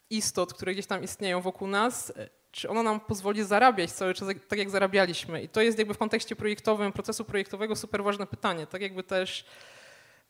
istot, 0.09 0.53
które 0.53 0.73
gdzieś 0.73 0.85
tam 0.87 1.03
istnieją 1.03 1.41
wokół 1.41 1.67
nas, 1.67 2.13
czy 2.51 2.69
ono 2.69 2.83
nam 2.83 2.99
pozwoli 2.99 3.43
zarabiać 3.43 3.91
cały 3.91 4.13
czas 4.13 4.27
tak, 4.47 4.59
jak 4.59 4.69
zarabialiśmy. 4.69 5.43
I 5.43 5.49
to 5.49 5.61
jest 5.61 5.77
jakby 5.77 5.93
w 5.93 5.97
kontekście 5.97 6.35
projektowym, 6.35 6.93
procesu 6.93 7.25
projektowego 7.25 7.75
super 7.75 8.03
ważne 8.03 8.27
pytanie. 8.27 8.67
Tak 8.67 8.81
jakby 8.81 9.03
też 9.03 9.45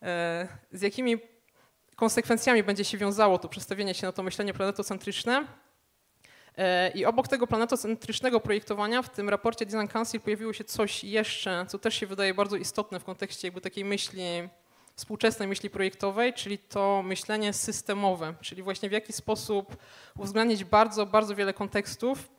e, 0.01 0.47
z 0.71 0.81
jakimi 0.81 1.17
konsekwencjami 1.95 2.63
będzie 2.63 2.85
się 2.85 2.97
wiązało 2.97 3.37
to 3.37 3.49
przestawienie 3.49 3.93
się 3.93 4.05
na 4.05 4.11
to 4.11 4.23
myślenie 4.23 4.53
planetocentryczne, 4.53 5.47
E, 6.57 6.91
I 6.95 7.05
obok 7.05 7.27
tego 7.27 7.47
planetocentrycznego 7.47 8.39
projektowania 8.39 9.01
w 9.01 9.09
tym 9.09 9.29
raporcie 9.29 9.65
Design 9.65 9.87
Council 9.87 10.21
pojawiło 10.21 10.53
się 10.53 10.63
coś 10.63 11.03
jeszcze, 11.03 11.65
co 11.69 11.79
też 11.79 11.95
się 11.95 12.07
wydaje 12.07 12.33
bardzo 12.33 12.55
istotne 12.55 12.99
w 12.99 13.03
kontekście 13.03 13.47
jakby 13.47 13.61
takiej 13.61 13.85
myśli, 13.85 14.23
współczesnej 14.97 15.47
myśli 15.47 15.69
projektowej, 15.69 16.33
czyli 16.33 16.57
to 16.57 17.03
myślenie 17.05 17.53
systemowe, 17.53 18.33
czyli 18.41 18.63
właśnie 18.63 18.89
w 18.89 18.91
jaki 18.91 19.13
sposób 19.13 19.77
uwzględnić 20.17 20.63
bardzo, 20.63 21.05
bardzo 21.05 21.35
wiele 21.35 21.53
kontekstów. 21.53 22.29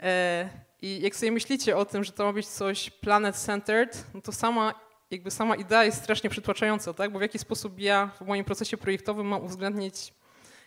E, 0.00 0.48
I 0.82 1.00
jak 1.00 1.16
sobie 1.16 1.32
myślicie 1.32 1.76
o 1.76 1.84
tym, 1.84 2.04
że 2.04 2.12
to 2.12 2.24
ma 2.24 2.32
być 2.32 2.46
coś 2.46 2.90
planet-centered, 2.90 4.04
no 4.14 4.20
to 4.20 4.32
sama, 4.32 4.74
jakby 5.10 5.30
sama 5.30 5.56
idea 5.56 5.84
jest 5.84 6.02
strasznie 6.02 6.30
przytłaczająca, 6.30 6.94
tak? 6.94 7.12
bo 7.12 7.18
w 7.18 7.22
jaki 7.22 7.38
sposób 7.38 7.80
ja 7.80 8.10
w 8.20 8.26
moim 8.26 8.44
procesie 8.44 8.76
projektowym 8.76 9.26
mam 9.26 9.44
uwzględnić 9.44 10.12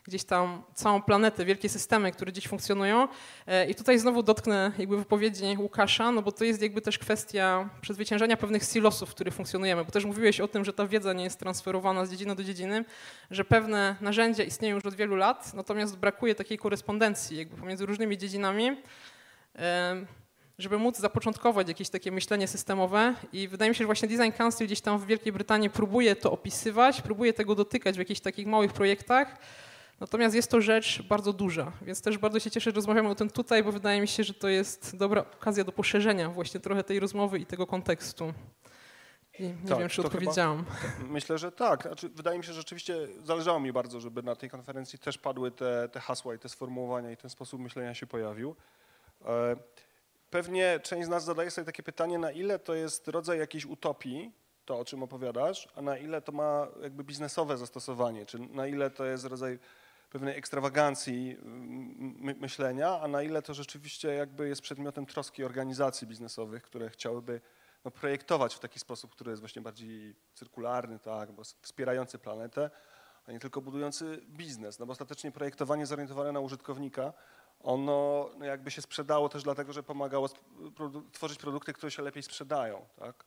gdzieś 0.07 0.23
tam 0.23 0.63
całą 0.73 1.01
planetę, 1.01 1.45
wielkie 1.45 1.69
systemy, 1.69 2.11
które 2.11 2.31
gdzieś 2.31 2.47
funkcjonują. 2.47 3.07
E, 3.47 3.69
I 3.69 3.75
tutaj 3.75 3.99
znowu 3.99 4.23
dotknę 4.23 4.71
jakby 4.77 4.97
wypowiedzi 4.97 5.57
Łukasza, 5.59 6.11
no 6.11 6.21
bo 6.21 6.31
to 6.31 6.43
jest 6.43 6.61
jakby 6.61 6.81
też 6.81 6.99
kwestia 6.99 7.69
przezwyciężenia 7.81 8.37
pewnych 8.37 8.63
silosów, 8.63 9.09
w 9.09 9.13
których 9.13 9.33
funkcjonujemy, 9.33 9.85
bo 9.85 9.91
też 9.91 10.05
mówiłeś 10.05 10.39
o 10.39 10.47
tym, 10.47 10.65
że 10.65 10.73
ta 10.73 10.87
wiedza 10.87 11.13
nie 11.13 11.23
jest 11.23 11.39
transferowana 11.39 12.05
z 12.05 12.11
dziedziny 12.11 12.35
do 12.35 12.43
dziedziny, 12.43 12.85
że 13.31 13.45
pewne 13.45 13.95
narzędzia 14.01 14.43
istnieją 14.43 14.75
już 14.75 14.85
od 14.85 14.95
wielu 14.95 15.15
lat, 15.15 15.53
natomiast 15.53 15.97
brakuje 15.97 16.35
takiej 16.35 16.57
korespondencji 16.57 17.37
jakby 17.37 17.57
pomiędzy 17.57 17.85
różnymi 17.85 18.17
dziedzinami 18.17 18.77
żeby 20.59 20.77
móc 20.77 20.97
zapoczątkować 20.97 21.67
jakieś 21.67 21.89
takie 21.89 22.11
myślenie 22.11 22.47
systemowe. 22.47 23.13
I 23.33 23.47
wydaje 23.47 23.69
mi 23.71 23.75
się, 23.75 23.79
że 23.79 23.85
właśnie 23.85 24.07
Design 24.07 24.31
Council 24.37 24.67
gdzieś 24.67 24.81
tam 24.81 24.99
w 24.99 25.05
Wielkiej 25.05 25.31
Brytanii 25.31 25.69
próbuje 25.69 26.15
to 26.15 26.31
opisywać, 26.31 27.01
próbuje 27.01 27.33
tego 27.33 27.55
dotykać 27.55 27.95
w 27.95 27.99
jakichś 27.99 28.19
takich 28.19 28.47
małych 28.47 28.73
projektach, 28.73 29.37
Natomiast 29.99 30.35
jest 30.35 30.51
to 30.51 30.61
rzecz 30.61 31.01
bardzo 31.01 31.33
duża, 31.33 31.71
więc 31.81 32.01
też 32.01 32.17
bardzo 32.17 32.39
się 32.39 32.51
cieszę, 32.51 32.71
że 32.71 32.75
rozmawiamy 32.75 33.09
o 33.09 33.15
tym 33.15 33.29
tutaj, 33.29 33.63
bo 33.63 33.71
wydaje 33.71 34.01
mi 34.01 34.07
się, 34.07 34.23
że 34.23 34.33
to 34.33 34.47
jest 34.47 34.97
dobra 34.97 35.21
okazja 35.21 35.63
do 35.63 35.71
poszerzenia 35.71 36.29
właśnie 36.29 36.59
trochę 36.59 36.83
tej 36.83 36.99
rozmowy 36.99 37.39
i 37.39 37.45
tego 37.45 37.67
kontekstu. 37.67 38.33
I 39.39 39.43
nie 39.43 39.69
tak, 39.69 39.79
wiem, 39.79 39.89
czy 39.89 40.01
odpowiedziałam. 40.01 40.65
Chyba, 40.65 41.09
myślę, 41.09 41.37
że 41.37 41.51
tak. 41.51 41.81
Znaczy, 41.81 42.09
wydaje 42.09 42.37
mi 42.37 42.43
się, 42.43 42.53
że 42.53 42.59
rzeczywiście 42.59 43.07
zależało 43.23 43.59
mi 43.59 43.73
bardzo, 43.73 43.99
żeby 43.99 44.23
na 44.23 44.35
tej 44.35 44.49
konferencji 44.49 44.99
też 44.99 45.17
padły 45.17 45.51
te, 45.51 45.89
te 45.89 45.99
hasła 45.99 46.35
i 46.35 46.39
te 46.39 46.49
sformułowania 46.49 47.11
i 47.11 47.17
ten 47.17 47.29
sposób 47.29 47.61
myślenia 47.61 47.93
się 47.93 48.07
pojawił. 48.07 48.55
E, 49.25 49.55
pewnie 50.29 50.79
część 50.83 51.05
z 51.05 51.09
nas 51.09 51.23
zadaje 51.23 51.51
sobie 51.51 51.65
takie 51.65 51.83
pytanie, 51.83 52.19
na 52.19 52.31
ile 52.31 52.59
to 52.59 52.73
jest 52.73 53.07
rodzaj 53.07 53.39
jakiejś 53.39 53.65
utopii, 53.65 54.31
to 54.65 54.79
o 54.79 54.85
czym 54.85 55.03
opowiadasz, 55.03 55.67
a 55.75 55.81
na 55.81 55.97
ile 55.97 56.21
to 56.21 56.31
ma 56.31 56.67
jakby 56.81 57.03
biznesowe 57.03 57.57
zastosowanie, 57.57 58.25
czy 58.25 58.39
na 58.39 58.67
ile 58.67 58.89
to 58.89 59.05
jest 59.05 59.25
rodzaj 59.25 59.59
pewnej 60.15 60.37
ekstrawagancji 60.37 61.37
my 61.43 62.35
myślenia, 62.39 62.99
a 63.01 63.07
na 63.07 63.21
ile 63.21 63.41
to 63.41 63.53
rzeczywiście 63.53 64.07
jakby 64.07 64.47
jest 64.47 64.61
przedmiotem 64.61 65.05
troski 65.05 65.43
organizacji 65.43 66.07
biznesowych, 66.07 66.63
które 66.63 66.89
chciałyby 66.89 67.41
no, 67.85 67.91
projektować 67.91 68.55
w 68.55 68.59
taki 68.59 68.79
sposób, 68.79 69.11
który 69.11 69.31
jest 69.31 69.41
właśnie 69.41 69.61
bardziej 69.61 70.15
cyrkularny, 70.33 70.99
tak, 70.99 71.31
bo 71.31 71.43
wspierający 71.43 72.19
planetę, 72.19 72.69
a 73.27 73.31
nie 73.31 73.39
tylko 73.39 73.61
budujący 73.61 74.21
biznes. 74.27 74.79
No 74.79 74.85
bo 74.85 74.91
ostatecznie 74.91 75.31
projektowanie 75.31 75.85
zorientowane 75.85 76.31
na 76.31 76.39
użytkownika, 76.39 77.13
ono 77.59 78.29
no, 78.37 78.45
jakby 78.45 78.71
się 78.71 78.81
sprzedało 78.81 79.29
też 79.29 79.43
dlatego, 79.43 79.73
że 79.73 79.83
pomagało 79.83 80.29
produ 80.75 81.09
tworzyć 81.11 81.39
produkty, 81.39 81.73
które 81.73 81.91
się 81.91 82.03
lepiej 82.03 82.23
sprzedają. 82.23 82.85
Tak? 82.95 83.25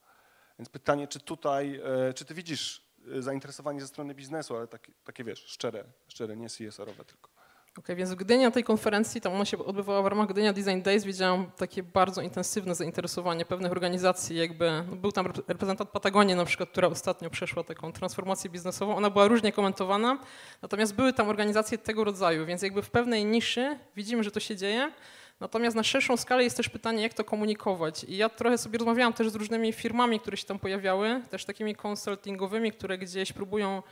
Więc 0.59 0.69
pytanie, 0.69 1.09
czy 1.09 1.21
tutaj, 1.21 1.81
e, 2.09 2.15
czy 2.15 2.25
ty 2.25 2.35
widzisz 2.35 2.88
zainteresowanie 3.19 3.81
ze 3.81 3.87
strony 3.87 4.15
biznesu, 4.15 4.57
ale 4.57 4.67
takie, 4.67 4.93
takie 5.05 5.25
wiesz, 5.25 5.45
szczere, 5.45 5.85
szczere, 6.09 6.37
nie 6.37 6.49
CSR-owe 6.49 7.05
tylko. 7.05 7.31
Okej, 7.79 7.85
okay, 7.85 7.97
więc 7.97 8.11
w 8.11 8.15
Gdyni 8.15 8.45
na 8.45 8.51
tej 8.51 8.65
konferencji, 8.65 9.21
tam 9.21 9.33
ona 9.33 9.45
się 9.45 9.59
odbywała 9.59 10.03
w 10.03 10.07
ramach 10.07 10.29
Gdynia 10.29 10.53
Design 10.53 10.83
Days, 10.83 11.05
widziałam 11.05 11.51
takie 11.57 11.83
bardzo 11.83 12.23
intensywne 12.23 12.75
zainteresowanie 12.75 13.45
pewnych 13.45 13.73
organizacji, 13.73 14.37
jakby 14.37 14.85
no 14.91 14.97
był 14.97 15.13
tam 15.13 15.33
reprezentant 15.49 15.91
Patagonii 15.91 16.35
na 16.35 16.45
przykład, 16.45 16.71
która 16.71 16.89
ostatnio 16.89 17.31
przeszła 17.31 17.65
taką 17.65 17.93
transformację 17.93 18.51
biznesową, 18.51 18.97
ona 18.97 19.11
była 19.11 19.29
różnie 19.29 19.53
komentowana, 19.53 20.19
natomiast 20.63 20.95
były 20.95 21.13
tam 21.13 21.29
organizacje 21.29 21.79
tego 21.79 22.05
rodzaju, 22.05 22.47
więc 22.47 22.63
jakby 22.63 22.83
w 22.83 22.91
pewnej 22.91 23.25
niszy 23.25 23.79
widzimy, 23.97 24.25
że 24.25 24.31
to 24.31 24.41
się 24.41 24.57
dzieje, 24.57 24.93
Natomiast 25.41 25.77
na 25.77 25.83
szerszą 25.83 26.17
skalę 26.17 26.45
jest 26.45 26.57
też 26.57 26.69
pytanie, 26.69 27.03
jak 27.03 27.15
to 27.15 27.25
komunikować. 27.25 28.05
I 28.05 28.17
ja 28.17 28.29
trochę 28.29 28.59
sobie 28.59 28.79
rozmawiałam 28.79 29.13
też 29.13 29.31
z 29.31 29.35
różnymi 29.35 29.73
firmami, 29.73 30.21
które 30.21 30.37
się 30.37 30.47
tam 30.47 30.59
pojawiały, 30.59 31.23
też 31.31 31.45
takimi 31.45 31.75
konsultingowymi, 31.75 32.73
które 32.73 32.99
gdzieś 32.99 33.33
próbują 33.33 33.83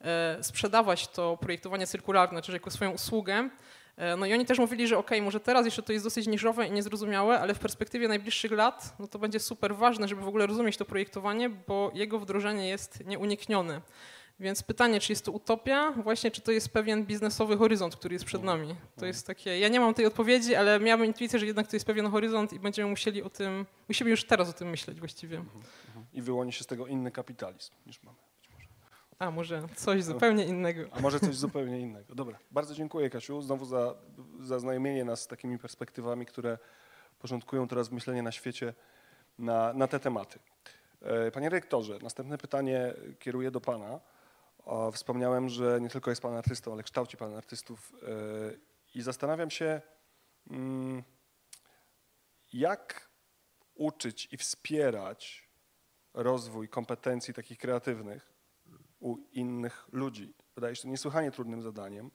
e, 0.00 0.38
sprzedawać 0.42 1.08
to 1.08 1.36
projektowanie 1.36 1.86
cyrkularne, 1.86 2.42
czyli 2.42 2.56
jako 2.56 2.70
swoją 2.70 2.90
usługę. 2.90 3.48
E, 3.96 4.16
no 4.16 4.26
i 4.26 4.32
oni 4.32 4.46
też 4.46 4.58
mówili, 4.58 4.88
że 4.88 4.98
ok, 4.98 5.10
może 5.22 5.40
teraz 5.40 5.64
jeszcze 5.64 5.82
to 5.82 5.92
jest 5.92 6.04
dosyć 6.04 6.26
niżowe 6.26 6.66
i 6.66 6.72
niezrozumiałe, 6.72 7.40
ale 7.40 7.54
w 7.54 7.58
perspektywie 7.58 8.08
najbliższych 8.08 8.52
lat 8.52 8.94
no 8.98 9.06
to 9.08 9.18
będzie 9.18 9.40
super 9.40 9.76
ważne, 9.76 10.08
żeby 10.08 10.22
w 10.22 10.28
ogóle 10.28 10.46
rozumieć 10.46 10.76
to 10.76 10.84
projektowanie, 10.84 11.50
bo 11.50 11.90
jego 11.94 12.18
wdrożenie 12.18 12.68
jest 12.68 13.06
nieuniknione. 13.06 13.80
Więc 14.40 14.62
pytanie, 14.62 15.00
czy 15.00 15.12
jest 15.12 15.24
to 15.24 15.32
utopia, 15.32 15.92
właśnie 15.92 16.30
czy 16.30 16.40
to 16.40 16.52
jest 16.52 16.68
pewien 16.68 17.04
biznesowy 17.04 17.56
horyzont, 17.56 17.96
który 17.96 18.14
jest 18.14 18.24
przed 18.24 18.42
nami. 18.42 18.76
To 18.96 19.06
jest 19.06 19.26
takie, 19.26 19.58
ja 19.58 19.68
nie 19.68 19.80
mam 19.80 19.94
tej 19.94 20.06
odpowiedzi, 20.06 20.54
ale 20.54 20.80
miałabym 20.80 21.06
intuicję, 21.06 21.38
że 21.38 21.46
jednak 21.46 21.66
to 21.66 21.76
jest 21.76 21.86
pewien 21.86 22.10
horyzont 22.10 22.52
i 22.52 22.60
będziemy 22.60 22.90
musieli 22.90 23.22
o 23.22 23.30
tym, 23.30 23.66
musimy 23.88 24.10
już 24.10 24.24
teraz 24.24 24.48
o 24.48 24.52
tym 24.52 24.70
myśleć 24.70 24.98
właściwie. 24.98 25.44
I 26.12 26.22
wyłoni 26.22 26.52
się 26.52 26.64
z 26.64 26.66
tego 26.66 26.86
inny 26.86 27.10
kapitalizm 27.10 27.72
niż 27.86 28.02
mamy. 28.02 28.16
A 29.18 29.30
może 29.30 29.62
coś 29.74 30.04
zupełnie 30.04 30.44
innego. 30.44 30.82
A 30.92 31.00
może 31.00 31.20
coś 31.20 31.36
zupełnie 31.36 31.80
innego. 31.80 32.14
Dobra, 32.14 32.38
bardzo 32.50 32.74
dziękuję 32.74 33.10
Kasiu 33.10 33.42
znowu 33.42 33.64
za 33.64 33.94
zaznajomienie 34.40 35.04
nas 35.04 35.20
z 35.20 35.26
takimi 35.26 35.58
perspektywami, 35.58 36.26
które 36.26 36.58
porządkują 37.18 37.68
teraz 37.68 37.90
myślenie 37.90 38.22
na 38.22 38.32
świecie 38.32 38.74
na, 39.38 39.72
na 39.72 39.86
te 39.88 40.00
tematy. 40.00 40.38
E, 41.02 41.30
Panie 41.30 41.48
rektorze, 41.48 41.98
następne 42.02 42.38
pytanie 42.38 42.94
kieruję 43.18 43.50
do 43.50 43.60
Pana. 43.60 44.00
O, 44.66 44.92
Wspomniałem, 44.92 45.48
że 45.48 45.80
nie 45.80 45.88
tylko 45.88 46.10
jest 46.10 46.22
Pan 46.22 46.34
artystą, 46.34 46.72
ale 46.72 46.82
kształci 46.82 47.16
Pan 47.16 47.34
artystów 47.34 47.92
e, 48.02 48.06
i 48.94 49.02
zastanawiam 49.02 49.50
się, 49.50 49.80
mm, 50.50 51.02
jak 52.52 53.08
uczyć 53.74 54.28
i 54.32 54.36
wspierać 54.36 55.48
rozwój 56.14 56.68
kompetencji 56.68 57.34
takich 57.34 57.58
kreatywnych 57.58 58.32
u 59.00 59.16
innych 59.32 59.88
ludzi. 59.92 60.34
Wydaje 60.54 60.76
się 60.76 60.82
to 60.82 60.88
niesłychanie 60.88 61.30
trudnym 61.30 61.62
zadaniem. 61.62 62.10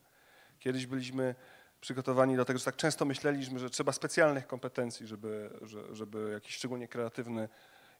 Kiedyś 0.59 0.85
byliśmy 0.85 1.35
przygotowani 1.81 2.35
do 2.35 2.45
tego, 2.45 2.59
że 2.59 2.65
tak 2.65 2.75
często 2.75 3.05
myśleliśmy, 3.05 3.59
że 3.59 3.69
trzeba 3.69 3.91
specjalnych 3.91 4.47
kompetencji, 4.47 5.07
żeby, 5.07 5.59
że- 5.61 5.95
żeby 5.95 6.29
jakiś 6.33 6.55
szczególnie 6.55 6.87
kreatywny, 6.87 7.49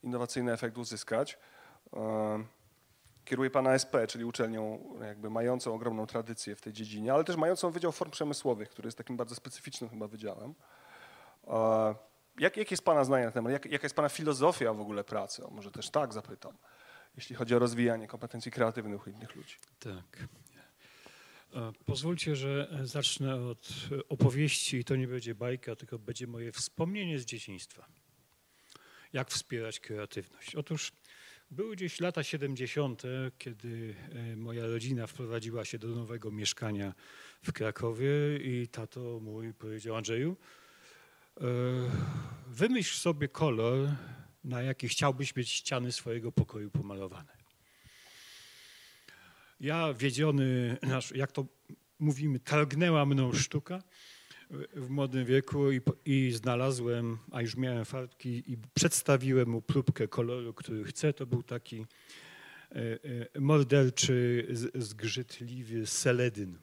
innowacyjny 0.03 0.53
efekt 0.53 0.77
uzyskać. 0.77 1.37
E, 1.93 2.60
Kieruje 3.25 3.49
Pana 3.49 3.73
SP, 3.83 3.93
czyli 4.07 4.25
uczelnią 4.25 4.93
jakby 5.01 5.29
mającą 5.29 5.73
ogromną 5.73 6.07
tradycję 6.07 6.55
w 6.55 6.61
tej 6.61 6.73
dziedzinie, 6.73 7.13
ale 7.13 7.23
też 7.23 7.35
mającą 7.35 7.71
Wydział 7.71 7.91
Form 7.91 8.11
Przemysłowych, 8.11 8.69
który 8.69 8.87
jest 8.87 8.97
takim 8.97 9.17
bardzo 9.17 9.35
specyficznym 9.35 9.89
chyba 9.89 10.07
wydziałem. 10.07 10.53
E, 11.47 11.95
Jak, 12.39 12.57
jakie 12.57 12.73
jest 12.73 12.85
Pana 12.85 13.03
zdanie 13.03 13.25
na 13.25 13.31
temat? 13.31 13.51
Jak, 13.53 13.65
jaka 13.65 13.85
jest 13.85 13.95
Pana 13.95 14.09
filozofia 14.09 14.73
w 14.73 14.79
ogóle 14.81 15.03
pracy? 15.03 15.45
O, 15.45 15.49
może 15.49 15.71
też 15.71 15.89
tak 15.89 16.13
zapytam, 16.13 16.57
jeśli 17.15 17.35
chodzi 17.35 17.55
o 17.55 17.59
rozwijanie 17.59 18.07
kompetencji 18.07 18.51
kreatywnych 18.51 19.07
u 19.07 19.09
innych 19.09 19.35
ludzi. 19.35 19.55
Tak. 19.79 20.27
E, 21.55 21.71
Pozwólcie, 21.85 22.35
że 22.35 22.77
zacznę 22.83 23.35
od 23.35 23.69
opowieści 24.09 24.77
i 24.77 24.83
to 24.83 24.95
nie 24.95 25.07
będzie 25.07 25.35
bajka, 25.35 25.75
tylko 25.75 25.99
będzie 25.99 26.27
moje 26.27 26.51
wspomnienie 26.51 27.19
z 27.19 27.25
dzieciństwa. 27.25 27.85
Jak 29.13 29.31
wspierać 29.31 29.79
kreatywność? 29.79 30.55
Otóż 30.55 30.91
były 31.51 31.75
gdzieś 31.75 31.99
lata 31.99 32.23
70., 32.23 33.03
kiedy 33.37 33.95
e, 34.11 34.35
moja 34.35 34.65
rodzina 34.65 35.07
wprowadziła 35.07 35.65
się 35.65 35.79
do 35.79 35.87
nowego 35.87 36.31
mieszkania 36.31 36.93
w 37.43 37.51
Krakowie 37.51 38.09
i 38.43 38.67
tato 38.67 39.19
mój 39.19 39.53
powiedział 39.53 39.95
Andrzeju, 39.95 40.37
e, 41.37 41.43
wymyśl 42.47 42.97
sobie 42.97 43.27
kolor, 43.27 43.89
na 44.43 44.61
jaki 44.61 44.87
chciałbyś 44.87 45.35
mieć 45.35 45.49
ściany 45.49 45.91
swojego 45.91 46.31
pokoju 46.31 46.71
pomalowane. 46.71 47.37
Ja 49.59 49.93
wiedziony, 49.93 50.77
jak 51.15 51.31
to 51.31 51.45
mówimy, 51.99 52.39
targnęła 52.39 53.05
mną 53.05 53.33
sztuka 53.33 53.83
w 54.75 54.89
młodym 54.89 55.25
wieku 55.25 55.71
i, 55.71 55.81
i 56.05 56.31
znalazłem, 56.31 57.17
a 57.31 57.41
już 57.41 57.57
miałem 57.57 57.85
farbki 57.85 58.51
i 58.51 58.57
przedstawiłem 58.73 59.49
mu 59.49 59.61
próbkę 59.61 60.07
koloru, 60.07 60.53
który 60.53 60.83
chcę. 60.83 61.13
To 61.13 61.25
był 61.25 61.43
taki 61.43 61.79
e, 61.79 61.85
e, 62.75 63.39
morderczy, 63.39 64.47
zgrzytliwy 64.75 65.87
seledyn. 65.87 66.57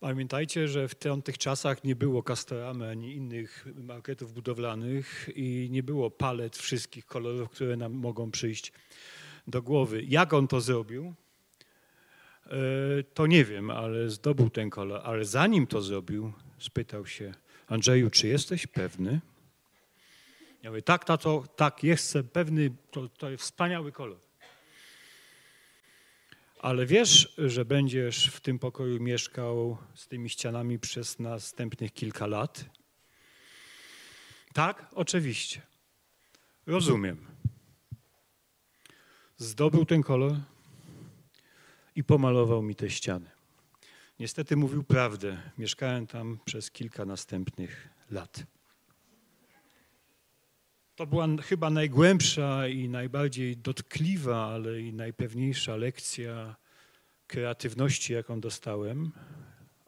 Pamiętajcie, 0.00 0.68
że 0.68 0.88
w 0.88 0.94
tamtych 0.94 1.38
czasach 1.38 1.84
nie 1.84 1.96
było 1.96 2.22
Castoramy 2.22 2.88
ani 2.88 3.14
innych 3.14 3.66
marketów 3.74 4.32
budowlanych 4.32 5.28
i 5.34 5.68
nie 5.70 5.82
było 5.82 6.10
palet 6.10 6.56
wszystkich 6.56 7.06
kolorów, 7.06 7.50
które 7.50 7.76
nam 7.76 7.92
mogą 7.92 8.30
przyjść 8.30 8.72
do 9.46 9.62
głowy. 9.62 10.02
Jak 10.04 10.32
on 10.32 10.48
to 10.48 10.60
zrobił, 10.60 11.14
to 13.14 13.26
nie 13.26 13.44
wiem, 13.44 13.70
ale 13.70 14.10
zdobył 14.10 14.50
ten 14.50 14.70
kolor. 14.70 15.00
Ale 15.04 15.24
zanim 15.24 15.66
to 15.66 15.82
zrobił, 15.82 16.32
spytał 16.58 17.06
się, 17.06 17.34
Andrzeju, 17.68 18.10
czy 18.10 18.28
jesteś 18.28 18.66
pewny? 18.66 19.20
Ja 20.62 20.70
mówię, 20.70 20.82
tak, 20.82 21.04
tato, 21.04 21.44
tak, 21.56 21.84
jestem 21.84 22.28
pewny, 22.28 22.70
to, 22.90 23.08
to 23.08 23.30
jest 23.30 23.44
wspaniały 23.44 23.92
kolor. 23.92 24.18
Ale 26.60 26.86
wiesz, 26.86 27.34
że 27.38 27.64
będziesz 27.64 28.28
w 28.28 28.40
tym 28.40 28.58
pokoju 28.58 29.00
mieszkał 29.00 29.78
z 29.94 30.08
tymi 30.08 30.30
ścianami 30.30 30.78
przez 30.78 31.18
następnych 31.18 31.92
kilka 31.92 32.26
lat? 32.26 32.64
Tak, 34.52 34.86
oczywiście. 34.94 35.62
Rozumiem 36.66 37.36
zdobył 39.36 39.84
ten 39.84 40.02
kolor 40.02 40.32
i 41.96 42.04
pomalował 42.04 42.62
mi 42.62 42.74
te 42.74 42.90
ściany. 42.90 43.30
Niestety 44.18 44.56
mówił 44.56 44.84
prawdę. 44.84 45.38
Mieszkałem 45.58 46.06
tam 46.06 46.38
przez 46.44 46.70
kilka 46.70 47.04
następnych 47.04 47.88
lat. 48.10 48.46
To 50.96 51.06
była 51.06 51.28
chyba 51.42 51.70
najgłębsza 51.70 52.68
i 52.68 52.88
najbardziej 52.88 53.56
dotkliwa, 53.56 54.46
ale 54.46 54.80
i 54.80 54.92
najpewniejsza 54.92 55.76
lekcja 55.76 56.56
kreatywności, 57.26 58.12
jaką 58.12 58.40
dostałem. 58.40 59.12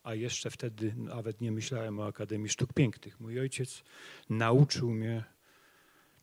A 0.03 0.15
jeszcze 0.15 0.51
wtedy 0.51 0.95
nawet 0.97 1.41
nie 1.41 1.53
myślałem 1.53 2.01
o 2.01 2.07
Akademii 2.07 2.49
Sztuk 2.49 2.73
Pięknych. 2.73 3.21
Mój 3.21 3.41
ojciec 3.41 3.83
nauczył 4.31 4.91
mnie, 4.91 5.25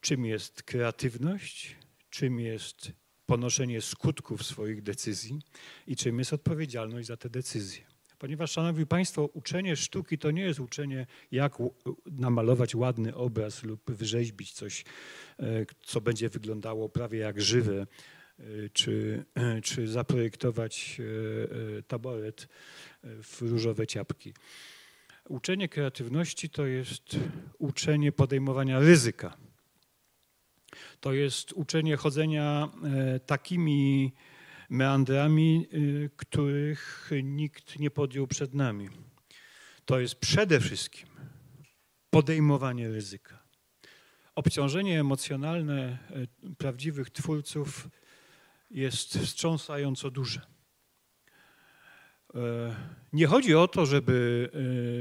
czym 0.01 0.25
jest 0.25 0.63
kreatywność, 0.63 1.75
czym 2.09 2.39
jest 2.39 2.91
ponoszenie 3.25 3.81
skutków 3.81 4.45
swoich 4.45 4.81
decyzji 4.81 5.39
i 5.87 5.95
czym 5.95 6.19
jest 6.19 6.33
odpowiedzialność 6.33 7.07
za 7.07 7.17
te 7.17 7.29
decyzje. 7.29 7.95
Ponieważ, 8.17 8.51
Szanowni 8.51 8.85
Państwo, 8.85 9.25
uczenie 9.33 9.75
sztuki 9.75 10.17
to 10.17 10.31
nie 10.31 10.41
jest 10.41 10.59
uczenie, 10.59 11.07
jak 11.31 11.53
namalować 12.11 12.75
ładny 12.75 13.15
obraz 13.15 13.63
lub 13.63 13.91
wyrzeźbić 13.91 14.51
coś, 14.51 14.83
e, 15.39 15.65
co 15.83 16.01
będzie 16.01 16.29
wyglądało 16.29 16.89
prawie 16.89 17.19
jak 17.19 17.41
żywe, 17.41 17.87
e, 18.39 18.43
czy, 18.73 19.25
czy 19.63 19.87
zaprojektować 19.87 20.97
e, 20.99 21.77
e, 21.77 21.83
taboret 21.83 22.47
e, 23.03 23.23
w 23.23 23.41
różowe 23.41 23.87
ciapki. 23.87 24.33
Uczenie 25.29 25.69
kreatywności 25.69 26.49
to 26.49 26.65
jest 26.65 27.17
uczenie 27.57 28.11
podejmowania 28.11 28.79
ryzyka 28.79 29.37
to 30.99 31.13
jest 31.13 31.53
uczenie 31.53 31.97
chodzenia 31.97 32.69
e, 32.83 33.19
takimi 33.19 34.13
meandrami, 34.69 35.67
e, 35.71 36.09
których 36.17 37.11
nikt 37.23 37.79
nie 37.79 37.91
podjął 37.91 38.27
przed 38.27 38.53
nami. 38.53 38.89
To 39.85 39.99
jest 39.99 40.15
przede 40.15 40.59
wszystkim 40.59 41.09
podejmowanie 42.09 42.89
ryzyka. 42.89 43.39
Obciążenie 44.35 44.99
emocjonalne 44.99 45.97
e, 46.43 46.55
prawdziwych 46.57 47.09
twórców 47.09 47.89
jest 48.71 49.17
wstrząsająco 49.17 50.11
duże. 50.11 50.41
Nie 53.13 53.27
chodzi 53.27 53.55
o 53.55 53.67
to, 53.67 53.85
żeby 53.85 54.49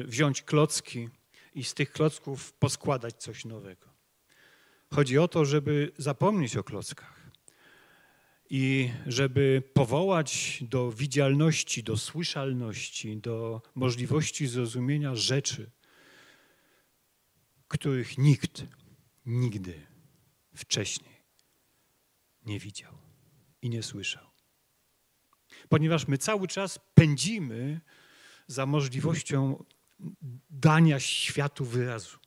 wziąć 0.07 0.43
klocki 0.43 1.09
i 1.55 1.65
z 1.65 1.75
tych 1.75 1.93
klocków 1.93 2.53
poskładać 2.53 3.15
coś 3.17 3.45
nowego. 3.45 3.94
Chodzi 4.95 5.19
o 5.19 5.29
to, 5.29 5.45
żeby 5.45 5.93
zapomnieć 5.99 6.57
o 6.57 6.65
klockach 6.65 7.31
i 8.51 8.91
żeby 9.07 9.63
powołać 9.73 10.59
do 10.69 10.93
widzialności, 10.93 11.83
do 11.83 11.97
słyszalności, 11.97 13.17
do 13.17 13.63
możliwości 13.75 14.47
zrozumienia 14.47 15.15
rzeczy, 15.15 15.71
których 17.69 18.19
nikt 18.19 18.65
nigdy 19.27 19.87
wcześniej 20.55 21.15
nie 22.47 22.59
widział 22.59 22.93
i 23.63 23.71
nie 23.71 23.83
słyszał. 23.83 24.27
Ponieważ 25.69 26.09
my 26.09 26.19
cały 26.19 26.49
czas 26.49 26.79
pędzimy 26.95 27.81
za 28.47 28.67
możliwością 28.67 29.65
dania 30.51 31.01
światu 31.01 31.65
wyrazu 31.65 32.24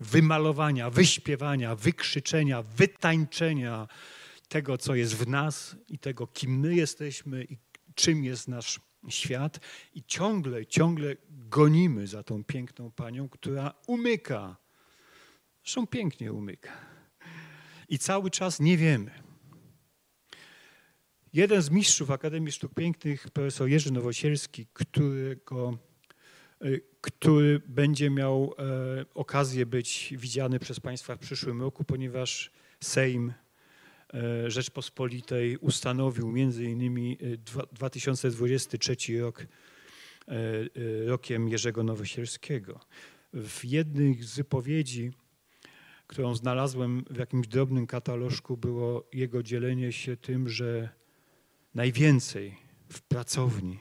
wymalowania, 0.00 0.90
wyśpiewania, 0.90 1.76
wykrzyczenia, 1.76 2.62
wytańczenia 2.62 3.88
tego, 4.48 4.78
co 4.78 4.94
jest 4.94 5.16
w 5.16 5.28
nas 5.28 5.76
i 5.88 5.98
tego, 5.98 6.26
kim 6.26 6.58
my 6.58 6.74
jesteśmy 6.74 7.44
i 7.44 7.58
czym 7.94 8.24
jest 8.24 8.48
nasz 8.48 8.80
świat. 9.08 9.60
I 9.94 10.04
ciągle, 10.04 10.66
ciągle 10.66 11.16
gonimy 11.30 12.06
za 12.06 12.22
tą 12.22 12.44
piękną 12.44 12.90
panią, 12.90 13.28
która 13.28 13.74
umyka. 13.86 14.56
Zresztą 15.64 15.86
pięknie 15.86 16.32
umyka. 16.32 16.72
I 17.88 17.98
cały 17.98 18.30
czas 18.30 18.60
nie 18.60 18.76
wiemy, 18.76 19.10
Jeden 21.32 21.62
z 21.62 21.70
mistrzów 21.70 22.10
Akademii 22.10 22.52
Sztuk 22.52 22.74
Pięknych, 22.74 23.30
profesor 23.30 23.68
Jerzy 23.68 23.92
Nowosielski, 23.92 24.66
którego, 24.72 25.78
który 27.00 27.60
będzie 27.66 28.10
miał 28.10 28.54
e, 28.58 29.04
okazję 29.14 29.66
być 29.66 30.14
widziany 30.16 30.58
przez 30.58 30.80
Państwa 30.80 31.16
w 31.16 31.18
przyszłym 31.18 31.60
roku, 31.60 31.84
ponieważ 31.84 32.50
Sejm 32.80 33.32
e, 34.14 34.50
Rzeczpospolitej 34.50 35.56
ustanowił 35.56 36.32
między 36.32 36.64
innymi 36.64 37.18
e, 37.20 37.36
dwa- 37.36 37.66
2023 37.72 39.20
rok 39.20 39.40
e, 39.40 39.46
e, 40.32 41.06
rokiem 41.06 41.48
Jerzego 41.48 41.82
Nowosielskiego. 41.82 42.80
W 43.34 43.64
jednej 43.64 44.22
z 44.22 44.36
wypowiedzi, 44.36 45.10
którą 46.06 46.34
znalazłem 46.34 47.04
w 47.10 47.16
jakimś 47.16 47.48
drobnym 47.48 47.86
katalożku, 47.86 48.56
było 48.56 49.08
jego 49.12 49.42
dzielenie 49.42 49.92
się 49.92 50.16
tym, 50.16 50.48
że 50.48 50.88
najwięcej 51.74 52.56
w 52.88 53.02
pracowni 53.02 53.78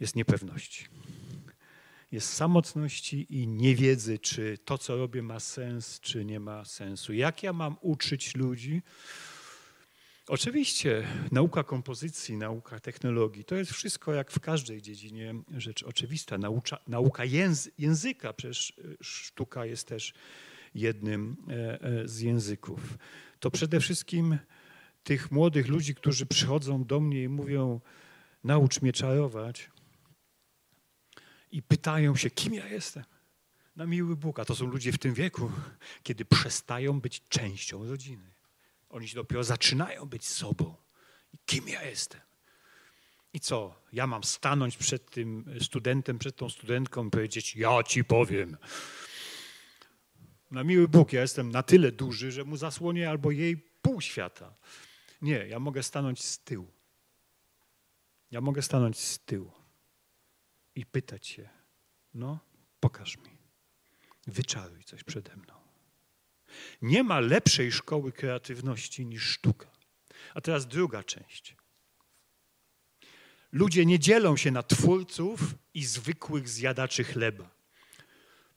jest 0.00 0.16
niepewności. 0.16 0.95
Jest 2.16 2.32
samotności 2.32 3.26
i 3.30 3.48
niewiedzy, 3.48 4.18
czy 4.18 4.58
to, 4.64 4.78
co 4.78 4.96
robię, 4.96 5.22
ma 5.22 5.40
sens, 5.40 6.00
czy 6.00 6.24
nie 6.24 6.40
ma 6.40 6.64
sensu. 6.64 7.12
Jak 7.12 7.42
ja 7.42 7.52
mam 7.52 7.76
uczyć 7.80 8.34
ludzi? 8.34 8.82
Oczywiście 10.28 11.06
nauka 11.32 11.64
kompozycji, 11.64 12.36
nauka 12.36 12.80
technologii, 12.80 13.44
to 13.44 13.54
jest 13.54 13.72
wszystko 13.72 14.12
jak 14.12 14.30
w 14.30 14.40
każdej 14.40 14.82
dziedzinie 14.82 15.34
rzecz 15.56 15.82
oczywista. 15.82 16.38
Naucza, 16.38 16.78
nauka 16.88 17.24
języ, 17.24 17.72
języka, 17.78 18.32
przecież 18.32 18.70
y, 18.70 18.96
sztuka 19.00 19.66
jest 19.66 19.88
też 19.88 20.14
jednym 20.74 21.36
e, 21.48 21.82
e, 21.82 22.08
z 22.08 22.20
języków. 22.20 22.98
To 23.40 23.50
przede 23.50 23.80
wszystkim 23.80 24.38
tych 25.04 25.30
młodych 25.30 25.68
ludzi, 25.68 25.94
którzy 25.94 26.26
przychodzą 26.26 26.84
do 26.84 27.00
mnie 27.00 27.22
i 27.22 27.28
mówią: 27.28 27.80
Naucz 28.44 28.82
mnie 28.82 28.92
czarować, 28.92 29.70
i 31.56 31.62
pytają 31.62 32.16
się, 32.16 32.30
kim 32.30 32.54
ja 32.54 32.68
jestem. 32.68 33.04
Na 33.76 33.86
miły 33.86 34.16
Bóg, 34.16 34.38
a 34.38 34.44
to 34.44 34.54
są 34.56 34.66
ludzie 34.66 34.92
w 34.92 34.98
tym 34.98 35.14
wieku, 35.14 35.50
kiedy 36.02 36.24
przestają 36.24 37.00
być 37.00 37.22
częścią 37.28 37.88
rodziny. 37.88 38.30
Oni 38.90 39.08
się 39.08 39.14
dopiero 39.14 39.44
zaczynają 39.44 40.06
być 40.06 40.26
sobą. 40.26 40.74
I 41.32 41.38
kim 41.46 41.68
ja 41.68 41.82
jestem? 41.82 42.20
I 43.32 43.40
co? 43.40 43.82
Ja 43.92 44.06
mam 44.06 44.24
stanąć 44.24 44.76
przed 44.76 45.10
tym 45.10 45.44
studentem, 45.60 46.18
przed 46.18 46.36
tą 46.36 46.48
studentką 46.48 47.06
i 47.06 47.10
powiedzieć: 47.10 47.56
Ja 47.56 47.82
ci 47.82 48.04
powiem. 48.04 48.56
Na 50.50 50.64
miły 50.64 50.88
Bóg, 50.88 51.12
ja 51.12 51.20
jestem 51.20 51.50
na 51.50 51.62
tyle 51.62 51.92
duży, 51.92 52.32
że 52.32 52.44
mu 52.44 52.56
zasłonię 52.56 53.10
albo 53.10 53.30
jej 53.30 53.56
pół 53.56 54.00
świata. 54.00 54.54
Nie, 55.22 55.46
ja 55.48 55.58
mogę 55.58 55.82
stanąć 55.82 56.22
z 56.22 56.38
tyłu. 56.38 56.70
Ja 58.30 58.40
mogę 58.40 58.62
stanąć 58.62 58.98
z 58.98 59.18
tyłu 59.18 59.65
i 60.76 60.86
pytać 60.86 61.26
się: 61.26 61.48
No, 62.14 62.38
pokaż 62.80 63.16
mi, 63.18 63.38
wyczaruj 64.26 64.84
coś 64.84 65.04
przede 65.04 65.36
mną. 65.36 65.54
Nie 66.82 67.02
ma 67.02 67.20
lepszej 67.20 67.72
szkoły 67.72 68.12
kreatywności 68.12 69.06
niż 69.06 69.22
sztuka. 69.22 69.70
A 70.34 70.40
teraz 70.40 70.66
druga 70.66 71.02
część. 71.02 71.56
Ludzie 73.52 73.86
nie 73.86 73.98
dzielą 73.98 74.36
się 74.36 74.50
na 74.50 74.62
twórców 74.62 75.40
i 75.74 75.84
zwykłych 75.84 76.48
zjadaczy 76.48 77.04
chleba. 77.04 77.50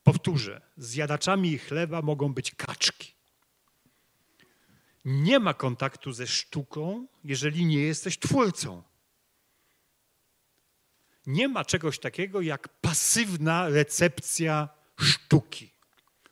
Powtórzę, 0.03 0.61
zjadaczami 0.77 1.57
chleba 1.57 2.01
mogą 2.01 2.33
być 2.33 2.55
kaczki. 2.55 3.13
Nie 5.05 5.39
ma 5.39 5.53
kontaktu 5.53 6.13
ze 6.13 6.27
sztuką, 6.27 7.07
jeżeli 7.23 7.65
nie 7.65 7.81
jesteś 7.81 8.19
twórcą. 8.19 8.83
Nie 11.29 11.47
ma 11.47 11.65
czegoś 11.65 11.99
takiego 11.99 12.41
jak 12.41 12.69
pasywna 12.81 13.69
recepcja 13.69 14.69
sztuki. 14.99 15.73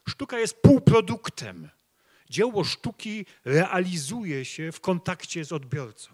Sztuka 0.10 0.39
jest 0.39 0.62
półproduktem. 0.62 1.69
Dzieło 2.29 2.63
sztuki 2.63 3.25
realizuje 3.45 4.45
się 4.45 4.71
w 4.71 4.79
kontakcie 4.79 5.45
z 5.45 5.51
odbiorcą. 5.51 6.13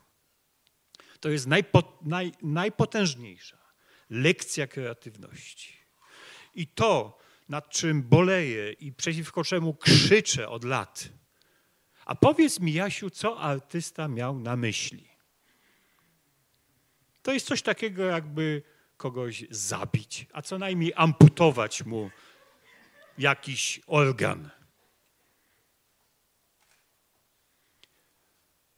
To 1.19 1.29
jest 1.29 1.47
najpo, 1.47 1.99
naj, 2.01 2.31
najpotężniejsza 2.41 3.57
lekcja 4.09 4.67
kreatywności. 4.67 5.77
I 6.55 6.67
to, 6.67 7.17
nad 7.49 7.69
czym 7.69 8.03
boleję 8.03 8.71
i 8.71 8.93
przeciwko 8.93 9.43
czemu 9.43 9.73
krzyczę 9.73 10.49
od 10.49 10.63
lat. 10.63 11.09
A 12.05 12.15
powiedz 12.15 12.59
mi, 12.59 12.73
Jasiu, 12.73 13.09
co 13.09 13.39
artysta 13.39 14.07
miał 14.07 14.39
na 14.39 14.55
myśli? 14.55 15.09
To 17.21 17.33
jest 17.33 17.47
coś 17.47 17.61
takiego, 17.61 18.05
jakby 18.05 18.72
kogoś 19.03 19.45
zabić, 19.49 20.27
a 20.33 20.41
co 20.41 20.57
najmniej 20.57 20.93
amputować 20.95 21.83
mu 21.85 22.09
jakiś 23.17 23.81
organ. 23.87 24.49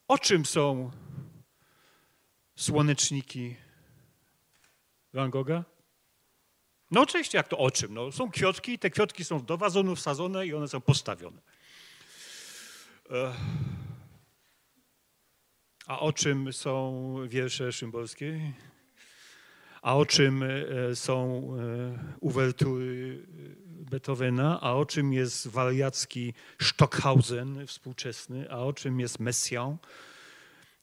O 0.08 0.18
czym 0.18 0.46
są 0.46 0.90
słoneczniki 2.56 3.56
Van 5.12 5.30
Gogha? 5.30 5.64
No 6.90 7.00
oczywiście, 7.00 7.38
jak 7.38 7.48
to 7.48 7.58
o 7.58 7.70
czym? 7.70 7.94
No, 7.94 8.12
są 8.12 8.30
kwiotki 8.30 8.72
i 8.72 8.78
te 8.78 8.90
kwiotki 8.90 9.24
są 9.24 9.44
do 9.44 9.56
wazonu 9.56 9.96
wsadzone 9.96 10.46
i 10.46 10.54
one 10.54 10.68
są 10.68 10.80
postawione. 10.80 11.42
A 15.86 15.98
o 16.00 16.12
czym 16.12 16.52
są 16.52 17.14
wiersze 17.28 17.72
Szymborskiej? 17.72 18.54
A 19.86 19.96
o 19.96 20.06
czym 20.06 20.42
e, 20.42 20.96
są 20.96 21.48
e, 21.58 22.14
uwertury 22.20 23.26
Beethovena? 23.66 24.60
A 24.60 24.72
o 24.72 24.86
czym 24.86 25.12
jest 25.12 25.48
wariacki 25.48 26.34
Stockhausen 26.62 27.66
współczesny? 27.66 28.50
A 28.50 28.58
o 28.58 28.72
czym 28.72 29.00
jest 29.00 29.20
Messiaen? 29.20 29.76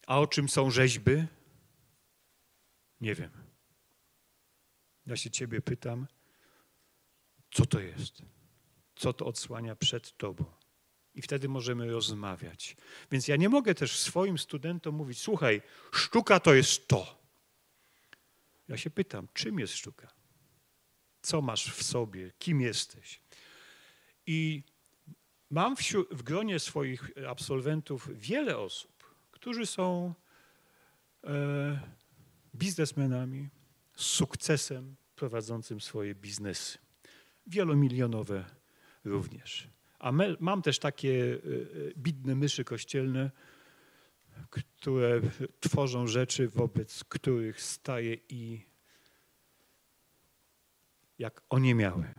A 0.08 0.20
o 0.20 0.28
czym 0.28 0.50
są 0.50 0.72
rzeźby? 0.72 1.24
Nie 3.02 3.16
wiem. 3.16 3.30
Ja 5.06 5.16
się 5.16 5.30
ciebie 5.30 5.62
pytam, 5.62 6.08
co 7.52 7.66
to 7.66 7.80
jest? 7.80 8.22
Co 8.96 9.14
to 9.14 9.26
odsłania 9.26 9.76
przed 9.76 10.18
tobą? 10.18 10.46
I 11.16 11.22
wtedy 11.22 11.50
możemy 11.50 11.92
rozmawiać. 11.92 12.76
Więc 13.12 13.28
ja 13.28 13.36
nie 13.36 13.50
mogę 13.50 13.76
też 13.76 14.00
swoim 14.00 14.38
studentom 14.38 14.96
mówić, 14.96 15.20
słuchaj, 15.20 15.62
sztuka 15.92 16.40
to 16.40 16.54
jest 16.54 16.88
to. 16.88 17.23
Ja 18.68 18.78
się 18.78 18.90
pytam, 18.90 19.28
czym 19.34 19.60
jest 19.60 19.74
sztuka? 19.74 20.14
Co 21.22 21.42
masz 21.42 21.74
w 21.74 21.84
sobie? 21.84 22.32
Kim 22.40 22.62
jesteś? 22.62 23.22
I 24.28 24.64
mam 25.50 25.76
wśród, 25.76 26.10
w 26.12 26.24
gronie 26.24 26.60
swoich 26.60 27.12
absolwentów 27.30 28.10
wiele 28.14 28.58
osób, 28.58 29.16
którzy 29.32 29.66
są 29.66 30.14
e, 31.24 31.80
biznesmenami 32.56 33.50
z 33.96 34.06
sukcesem 34.06 34.96
prowadzącym 35.16 35.82
swoje 35.82 36.16
biznesy. 36.16 36.78
Wielomilionowe 37.48 38.46
również. 39.04 39.68
A 40.00 40.12
me, 40.12 40.36
mam 40.40 40.62
też 40.62 40.80
takie 40.80 41.10
e, 41.10 41.36
e, 41.36 41.94
bidne 41.98 42.36
myszy 42.36 42.64
kościelne, 42.64 43.32
które 44.50 45.22
tworzą 45.60 46.08
rzeczy, 46.08 46.50
wobec 46.50 47.04
których 47.04 47.62
staję 47.62 48.18
i 48.30 48.66
jak 51.20 51.42
oniemiały. 51.50 52.14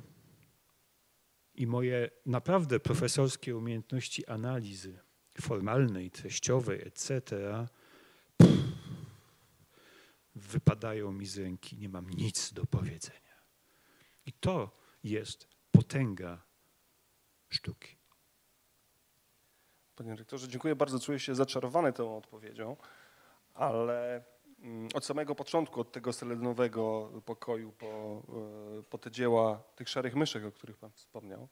I 1.55 1.67
moje 1.67 2.11
naprawdę 2.27 2.81
profesorskie 2.81 3.57
umiejętności 3.57 4.27
analizy 4.27 4.99
formalnej, 5.41 6.11
treściowej, 6.11 6.83
etc., 6.87 7.21
pff, 8.37 8.55
wypadają 10.35 11.13
mi 11.13 11.27
z 11.27 11.39
ręki, 11.39 11.79
nie 11.79 11.89
mam 11.89 12.11
nic 12.11 12.53
do 12.53 12.67
powiedzenia. 12.67 13.35
I 14.27 14.33
to 14.33 14.81
jest 15.05 15.49
potęga 15.73 16.43
sztuki. 17.49 18.04
Panie 19.97 20.17
rektorze, 20.17 20.49
dziękuję 20.49 20.77
bardzo. 20.77 21.01
Czuję 21.01 21.19
się 21.19 21.35
zaczarowany 21.35 21.93
tą 21.93 22.17
odpowiedzią, 22.17 22.77
ale 23.55 24.23
mm, 24.63 24.89
od 24.95 25.05
samego 25.05 25.35
początku, 25.35 25.81
od 25.81 25.93
tego 25.93 26.13
selenowego 26.13 27.11
pokoju 27.25 27.73
po, 27.73 27.87
e, 28.79 28.83
po 28.83 28.99
te 28.99 29.11
dzieła 29.11 29.63
tych 29.77 29.89
szarych 29.89 30.15
myszek, 30.15 30.45
o 30.45 30.53
których 30.53 30.77
Pan 30.77 30.91
wspomniał, 30.91 31.49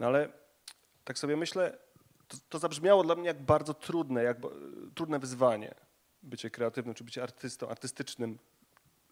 no 0.00 0.06
ale 0.06 0.28
tak 1.04 1.18
sobie 1.18 1.36
myślę, 1.36 1.78
to, 2.28 2.36
to 2.48 2.58
zabrzmiało 2.58 3.04
dla 3.04 3.14
mnie 3.14 3.26
jak 3.26 3.42
bardzo 3.42 3.74
trudne, 3.74 4.22
jak 4.22 4.40
ba- 4.40 4.48
trudne 4.94 5.18
wyzwanie 5.18 5.74
bycie 6.22 6.50
kreatywnym, 6.50 6.94
czy 6.94 7.04
bycie 7.04 7.22
artystą, 7.22 7.68
artystycznym, 7.68 8.38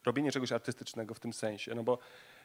robienie 0.04 0.32
czegoś 0.32 0.52
artystycznego 0.52 1.14
w 1.14 1.20
tym 1.20 1.32
sensie, 1.32 1.74
no 1.74 1.82
bo 1.82 1.98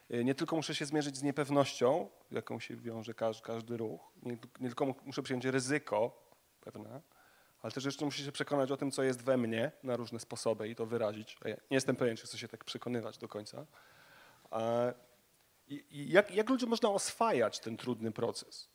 nie 0.09 0.35
tylko 0.35 0.55
muszę 0.55 0.75
się 0.75 0.85
zmierzyć 0.85 1.17
z 1.17 1.23
niepewnością, 1.23 2.09
jaką 2.31 2.59
się 2.59 2.75
wiąże 2.75 3.13
każdy, 3.13 3.43
każdy 3.43 3.77
ruch, 3.77 4.01
nie, 4.23 4.37
nie 4.59 4.67
tylko 4.67 4.85
mu- 4.85 4.95
muszę 5.05 5.23
przyjąć 5.23 5.45
ryzyko 5.45 6.29
pewne, 6.61 7.01
ale 7.61 7.71
też 7.71 7.85
jeszcze 7.85 8.05
muszę 8.05 8.23
się 8.23 8.31
przekonać 8.31 8.71
o 8.71 8.77
tym, 8.77 8.91
co 8.91 9.03
jest 9.03 9.21
we 9.21 9.37
mnie 9.37 9.71
na 9.83 9.95
różne 9.95 10.19
sposoby 10.19 10.69
i 10.69 10.75
to 10.75 10.85
wyrazić. 10.85 11.37
Ja 11.45 11.49
nie 11.49 11.57
jestem 11.71 11.95
pewien, 11.95 12.17
czy 12.17 12.27
chcę 12.27 12.37
się 12.37 12.47
tak 12.47 12.63
przekonywać 12.63 13.17
do 13.17 13.27
końca. 13.27 13.65
I, 15.67 16.09
jak, 16.09 16.31
jak 16.31 16.49
ludziom 16.49 16.69
można 16.69 16.89
oswajać 16.89 17.59
ten 17.59 17.77
trudny 17.77 18.11
proces? 18.11 18.69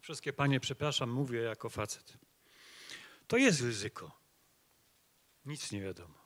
Wszystkie 0.00 0.32
panie, 0.32 0.60
przepraszam, 0.60 1.10
mówię 1.10 1.40
jako 1.40 1.68
facet. 1.70 2.12
To 3.26 3.36
jest 3.36 3.60
ryzyko. 3.60 4.20
Nic 5.46 5.72
nie 5.72 5.80
wiadomo. 5.80 6.19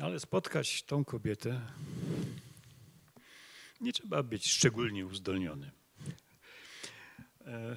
Ale 0.00 0.20
spotkać 0.20 0.82
tą 0.82 1.04
kobietę 1.04 1.60
nie 3.80 3.92
trzeba 3.92 4.22
być 4.22 4.50
szczególnie 4.50 5.06
uzdolnionym. 5.06 5.70
E, 7.46 7.76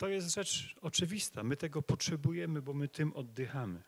To 0.00 0.08
jest 0.08 0.34
rzecz 0.34 0.74
oczywista. 0.80 1.42
My 1.42 1.56
tego 1.56 1.82
potrzebujemy, 1.82 2.62
bo 2.62 2.74
my 2.74 2.88
tym 2.88 3.12
oddychamy. 3.12 3.82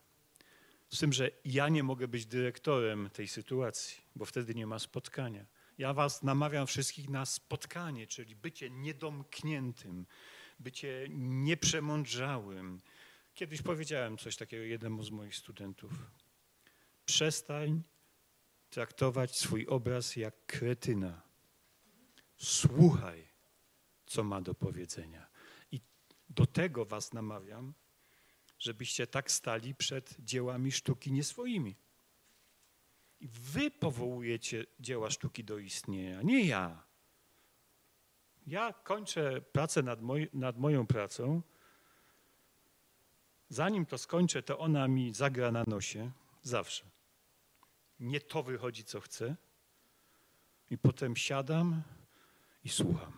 Z 0.90 0.98
tym, 0.98 1.12
że 1.12 1.30
ja 1.44 1.68
nie 1.68 1.82
mogę 1.82 2.08
być 2.08 2.26
dyrektorem 2.26 3.10
tej 3.10 3.28
sytuacji, 3.28 4.02
bo 4.16 4.24
wtedy 4.24 4.54
nie 4.54 4.66
ma 4.66 4.78
spotkania. 4.78 5.46
Ja 5.78 5.94
was 5.94 6.22
namawiam 6.22 6.66
wszystkich 6.66 7.08
na 7.08 7.26
spotkanie, 7.26 8.06
czyli 8.06 8.36
bycie 8.36 8.70
niedomkniętym, 8.70 10.06
bycie 10.60 11.06
nieprzemądrzałym. 11.10 12.80
Kiedyś 13.34 13.62
powiedziałem 13.62 14.18
coś 14.18 14.36
takiego 14.36 14.62
jednemu 14.62 15.02
z 15.02 15.10
moich 15.10 15.36
studentów. 15.36 15.92
Przestań 17.04 17.82
traktować 18.70 19.38
swój 19.38 19.66
obraz 19.66 20.16
jak 20.16 20.46
kretyna. 20.46 21.22
Słuchaj, 22.36 23.28
co 24.06 24.24
ma 24.24 24.40
do 24.40 24.54
powiedzenia. 24.54 25.26
I 25.72 25.80
do 26.28 26.46
tego 26.46 26.84
was 26.84 27.12
namawiam, 27.12 27.74
żebyście 28.58 29.06
tak 29.06 29.30
stali 29.30 29.74
przed 29.74 30.16
dziełami 30.18 30.72
sztuki 30.72 31.12
nie 31.12 31.24
swoimi. 31.24 31.76
I 33.20 33.28
wy 33.28 33.70
powołujecie 33.70 34.66
dzieła 34.80 35.10
sztuki 35.10 35.44
do 35.44 35.58
istnienia, 35.58 36.22
nie 36.22 36.44
ja. 36.44 36.84
Ja 38.46 38.72
kończę 38.72 39.42
pracę 39.42 39.82
nad, 39.82 40.02
moj, 40.02 40.28
nad 40.32 40.58
moją 40.58 40.86
pracą. 40.86 41.42
Zanim 43.52 43.86
to 43.86 43.98
skończę, 43.98 44.42
to 44.42 44.58
ona 44.58 44.88
mi 44.88 45.14
zagra 45.14 45.52
na 45.52 45.64
nosie 45.66 46.10
zawsze. 46.42 46.84
Nie 48.00 48.20
to 48.20 48.42
wychodzi, 48.42 48.84
co 48.84 49.00
chcę. 49.00 49.36
I 50.70 50.78
potem 50.78 51.16
siadam 51.16 51.82
i 52.64 52.68
słucham. 52.68 53.12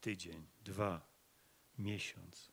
Tydzień, 0.00 0.46
dwa, 0.64 1.06
miesiąc. 1.78 2.50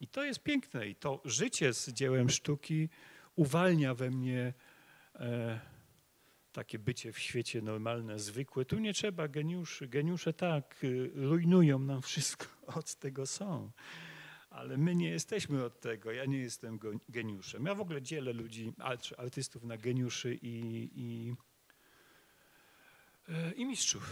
I 0.00 0.08
to 0.08 0.24
jest 0.24 0.42
piękne. 0.42 0.88
I 0.88 0.94
to 0.94 1.20
życie 1.24 1.74
z 1.74 1.88
dziełem 1.88 2.30
sztuki 2.30 2.88
uwalnia 3.34 3.94
we 3.94 4.10
mnie 4.10 4.54
e, 5.14 5.60
takie 6.52 6.78
bycie 6.78 7.12
w 7.12 7.18
świecie 7.18 7.62
normalne, 7.62 8.18
zwykłe. 8.18 8.64
Tu 8.64 8.78
nie 8.78 8.94
trzeba 8.94 9.28
geniuszy. 9.28 9.88
Geniusze 9.88 10.32
tak, 10.32 10.84
y, 10.84 11.10
rujnują 11.14 11.78
nam 11.78 12.02
wszystko, 12.02 12.46
od 12.78 12.94
tego 12.94 13.26
są. 13.26 13.70
Ale 14.56 14.76
my 14.76 14.94
nie 14.94 15.08
jesteśmy 15.08 15.64
od 15.64 15.80
tego. 15.80 16.12
Ja 16.12 16.24
nie 16.24 16.38
jestem 16.38 16.78
geniuszem. 17.08 17.66
Ja 17.66 17.74
w 17.74 17.80
ogóle 17.80 18.02
dzielę 18.02 18.32
ludzi, 18.32 18.72
art- 18.78 19.14
artystów 19.18 19.64
na 19.64 19.76
geniuszy 19.76 20.34
i, 20.34 20.90
i, 20.94 21.34
e, 23.28 23.52
i 23.52 23.66
mistrzów. 23.66 24.10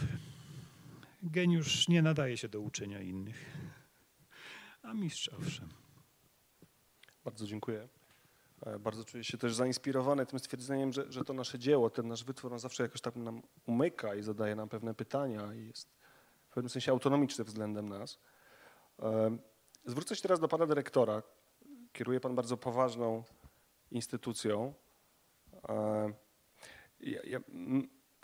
Geniusz 1.23 1.87
nie 1.87 2.01
nadaje 2.01 2.37
się 2.37 2.49
do 2.49 2.59
uczenia 2.59 3.01
innych, 3.01 3.45
a 4.81 4.93
mistrz 4.93 5.27
owszem. 5.29 5.69
Bardzo 7.23 7.47
dziękuję. 7.47 7.87
E, 8.65 8.79
Bardzo 8.79 9.05
czuję 9.05 9.23
się 9.23 9.37
też 9.37 9.55
zainspirowany 9.55 10.25
tym 10.25 10.39
stwierdzeniem, 10.39 10.93
że, 10.93 11.11
że 11.11 11.23
to 11.23 11.33
nasze 11.33 11.59
dzieło, 11.59 11.89
ten 11.89 12.07
nasz 12.07 12.23
wytwór, 12.23 12.53
on 12.53 12.59
zawsze 12.59 12.83
jakoś 12.83 13.01
tak 13.01 13.15
nam 13.15 13.41
umyka 13.65 14.15
i 14.15 14.23
zadaje 14.23 14.55
nam 14.55 14.69
pewne 14.69 14.93
pytania 14.93 15.53
i 15.53 15.67
jest 15.67 15.89
w 16.49 16.53
pewnym 16.53 16.69
sensie 16.69 16.91
autonomiczny 16.91 17.43
względem 17.43 17.89
nas. 17.89 18.19
E, 19.87 19.91
Zwrócę 19.91 20.15
się 20.15 20.21
teraz 20.21 20.39
do 20.39 20.47
pana 20.47 20.65
dyrektora. 20.65 21.23
Kieruje 21.93 22.19
pan 22.19 22.35
bardzo 22.35 22.57
poważną 22.57 23.23
instytucją, 23.91 24.73
e, 25.69 26.13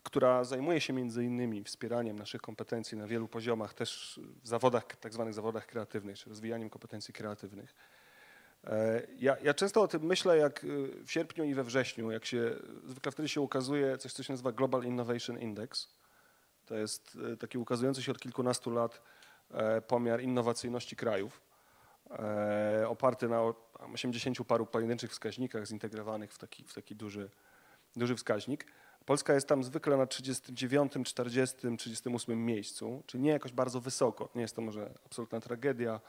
która 0.03 0.43
zajmuje 0.43 0.81
się 0.81 0.93
między 0.93 1.23
innymi 1.23 1.63
wspieraniem 1.63 2.19
naszych 2.19 2.41
kompetencji 2.41 2.97
na 2.97 3.07
wielu 3.07 3.27
poziomach, 3.27 3.73
też 3.73 4.19
w 4.43 4.47
zawodach, 4.47 4.85
tak 4.85 5.13
zwanych 5.13 5.33
zawodach 5.33 5.65
kreatywnych, 5.65 6.17
czy 6.19 6.29
rozwijaniem 6.29 6.69
kompetencji 6.69 7.13
kreatywnych. 7.13 7.75
E, 8.63 9.07
Ja, 9.17 9.37
ja 9.43 9.53
często 9.53 9.81
o 9.81 9.87
tym 9.87 10.03
myślę, 10.03 10.37
jak 10.37 10.63
y, 10.63 11.03
w 11.05 11.11
sierpniu 11.11 11.43
i 11.43 11.53
we 11.53 11.63
wrześniu, 11.63 12.11
jak 12.11 12.25
się, 12.25 12.55
zwykle 12.85 13.11
wtedy 13.11 13.29
się 13.29 13.41
ukazuje 13.41 13.97
coś, 13.97 14.13
co 14.13 14.23
się 14.23 14.33
nazywa 14.33 14.51
Global 14.51 14.83
Innovation 14.83 15.39
Index. 15.39 15.89
To 16.65 16.75
jest 16.75 17.17
taki 17.39 17.57
ukazujący 17.57 18.03
się 18.03 18.11
od 18.11 18.19
kilkunastu 18.19 18.71
lat 18.71 19.01
e, 19.51 19.81
pomiar 19.81 20.21
innowacyjności 20.21 20.95
krajów, 20.95 21.41
e, 21.41 21.50
oparty 22.87 23.27
na 23.29 23.41
o- 23.41 23.71
tam 23.79 23.93
80 23.93 24.43
paru 24.47 24.65
pojedynczych 24.65 25.11
wskaźnikach 25.11 25.65
zintegrowanych 25.67 26.33
w 26.33 26.37
taki, 26.37 26.63
w 26.63 26.73
taki 26.73 26.95
duży, 26.95 27.29
duży 27.95 28.15
wskaźnik. 28.15 28.65
Polska 29.05 29.33
jest 29.33 29.47
tam 29.47 29.63
zwykle 29.63 29.97
na 29.97 30.05
39, 30.05 30.93
40, 31.05 31.77
38 31.77 32.45
miejscu, 32.45 33.03
czyli 33.07 33.23
nie 33.23 33.31
jakoś 33.31 33.51
bardzo 33.51 33.81
wysoko. 33.81 34.29
Nie 34.35 34.41
jest 34.41 34.55
to 34.55 34.61
może 34.61 34.93
absolutna 35.05 35.39
tragedia, 35.39 35.99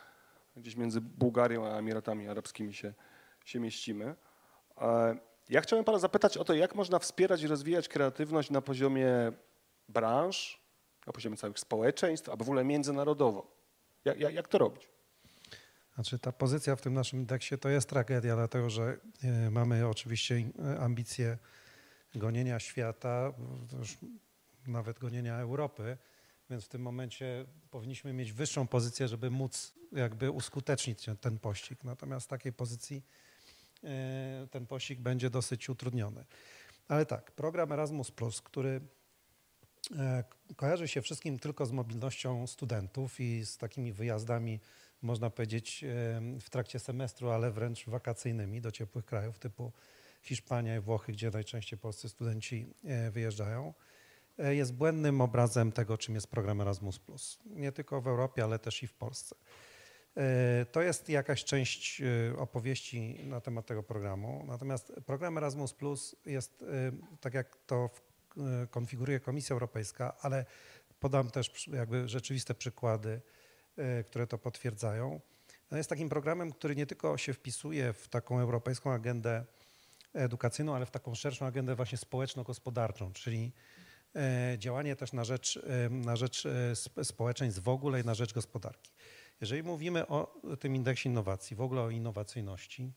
gdzieś 0.57 0.77
między 0.77 1.01
Bułgarią 1.01 1.67
a 1.67 1.79
Emiratami 1.79 2.29
Arabskimi 2.29 2.75
się, 2.75 2.95
się 3.45 3.61
mieścimy. 3.61 4.15
E, 4.81 5.17
Ja 5.49 5.61
chciałem 5.61 5.85
Pana 5.85 5.99
zapytać 5.99 6.37
o 6.39 6.45
to, 6.45 6.55
jak 6.55 6.75
można 6.75 6.99
wspierać 6.99 7.43
i 7.43 7.47
rozwijać 7.47 7.89
kreatywność 7.89 8.51
na 8.51 8.61
poziomie 8.61 9.33
branż, 9.89 10.61
na 11.07 11.13
poziomie 11.13 11.37
całych 11.37 11.59
społeczeństw, 11.59 12.29
a 12.29 12.37
w 12.37 12.43
ogóle 12.43 12.65
międzynarodowo. 12.65 13.47
Jak, 14.05 14.21
jak, 14.21 14.35
jak 14.35 14.49
to 14.49 14.59
robić? 14.59 14.89
Znaczy 15.95 16.19
ta 16.19 16.33
pozycja 16.33 16.77
w 16.77 16.81
tym 16.81 16.95
naszym 16.95 17.19
indeksie 17.19 17.59
to 17.59 17.69
jest 17.69 17.89
tragedia, 17.89 18.37
dlatego 18.37 18.71
że 18.71 18.97
e, 19.23 19.51
mamy 19.51 19.89
oczywiście 19.89 20.45
e, 20.59 20.81
ambicje 20.81 21.39
gonienia 22.15 22.59
świata, 22.59 23.33
nawet 24.67 24.99
gonienia 24.99 25.39
Europy, 25.39 25.97
więc 26.51 26.65
w 26.65 26.69
tym 26.69 26.83
momencie 26.83 27.47
powinniśmy 27.71 28.13
mieć 28.13 28.33
wyższą 28.33 28.67
pozycję, 28.67 29.09
żeby 29.09 29.31
móc 29.31 29.75
jakby 29.93 30.31
uskutecznić 30.31 31.07
ten- 31.21 31.39
pościg. 31.39 31.85
Natomiast 31.85 32.27
w 32.27 32.29
takiej 32.29 32.53
pozycji 32.53 33.03
e, 33.85 34.47
ten 34.51 34.67
pościg 34.67 35.01
będzie 35.01 35.31
dosyć 35.31 35.69
utrudniony. 35.69 36.25
Ale 36.89 37.07
tak, 37.07 37.31
program 37.31 37.73
Erasmus, 37.73 38.13
który 38.45 38.81
kojarzy 40.57 40.89
się 40.89 41.03
wszystkim 41.03 41.39
tylko 41.39 41.67
z 41.67 41.73
mobilnością 41.73 42.47
studentów 42.47 43.21
i 43.21 43.47
z 43.47 43.59
takimi 43.59 43.93
wyjazdami 43.93 44.61
można 45.03 45.31
powiedzieć, 45.31 45.85
w 46.41 46.51
trakcie 46.51 46.79
semestru, 46.79 47.31
ale 47.31 47.51
wręcz 47.51 47.87
wakacyjnymi 47.87 48.61
do 48.61 48.71
ciepłych 48.71 49.05
krajów 49.05 49.39
typu 49.39 49.73
Hiszpania 50.23 50.77
i 50.77 50.81
Włochy, 50.81 51.13
gdzie 51.13 51.31
najczęściej 51.31 51.79
polscy 51.79 52.09
studenci 52.09 52.67
e, 52.85 53.11
wyjeżdżają, 53.11 53.75
e, 54.39 54.55
jest 54.55 54.75
błędnym 54.75 55.21
obrazem 55.21 55.73
tego, 55.73 55.99
czym 55.99 56.15
jest 56.15 56.27
program 56.27 56.61
Erasmus. 56.61 57.01
Nie 57.47 57.73
tylko 57.73 58.01
w 58.01 58.07
Europie, 58.07 58.45
ale 58.45 58.59
też 58.59 58.83
i 58.83 58.87
w 58.87 58.95
Polsce. 58.95 59.37
E, 60.17 60.67
To 60.73 60.83
jest 60.83 61.09
jakaś 61.09 61.45
część 61.45 62.03
opowieści 62.39 63.19
na 63.25 63.41
temat 63.41 63.67
tego 63.67 63.83
programu. 63.83 64.45
Natomiast 64.47 64.93
program 65.07 65.39
Erasmus 65.39 65.75
jest, 66.27 66.63
e, 66.63 66.93
tak 67.21 67.35
jak 67.35 67.57
to 67.67 67.91
konfiguruje 68.71 69.21
Komisja 69.21 69.55
Europejska, 69.55 70.17
ale 70.21 70.45
podam 71.01 71.31
też 71.31 71.69
jakby 71.69 72.09
rzeczywiste 72.09 72.55
przykłady, 72.55 73.21
które 74.07 74.27
to 74.27 74.39
potwierdzają. 74.39 75.21
No 75.71 75.77
jest 75.77 75.91
takim 75.91 76.09
programem, 76.09 76.53
który 76.53 76.77
nie 76.77 76.87
tylko 76.87 77.19
się 77.19 77.33
wpisuje 77.33 77.93
w 77.93 78.09
taką 78.09 78.41
europejską 78.41 78.93
agendę 78.93 79.45
edukacyjną, 80.15 80.75
ale 80.77 80.87
w 80.87 80.91
taką 80.91 81.15
szerszą 81.15 81.47
agendę 81.47 81.75
właśnie 81.75 81.99
społeczno-gospodarczą, 81.99 83.13
czyli 83.13 83.53
e, 84.17 84.57
działanie 84.59 84.97
też 84.97 85.13
na 85.13 85.25
rzecz, 85.25 85.57
e, 85.57 85.91
na 85.91 86.17
rzecz 86.17 86.47
e, 86.47 86.71
sp- 86.85 87.05
społeczeństw 87.05 87.61
w 87.63 87.69
ogóle 87.69 88.01
i 88.01 88.05
na 88.05 88.15
rzecz 88.15 88.33
gospodarki. 88.33 88.93
Jeżeli 89.41 89.63
mówimy 89.63 90.07
o 90.07 90.41
tym 90.61 90.77
indeksie 90.77 91.09
innowacji, 91.09 91.57
w 91.57 91.61
ogóle 91.61 91.83
o 91.83 91.91
innowacyjności, 91.91 92.93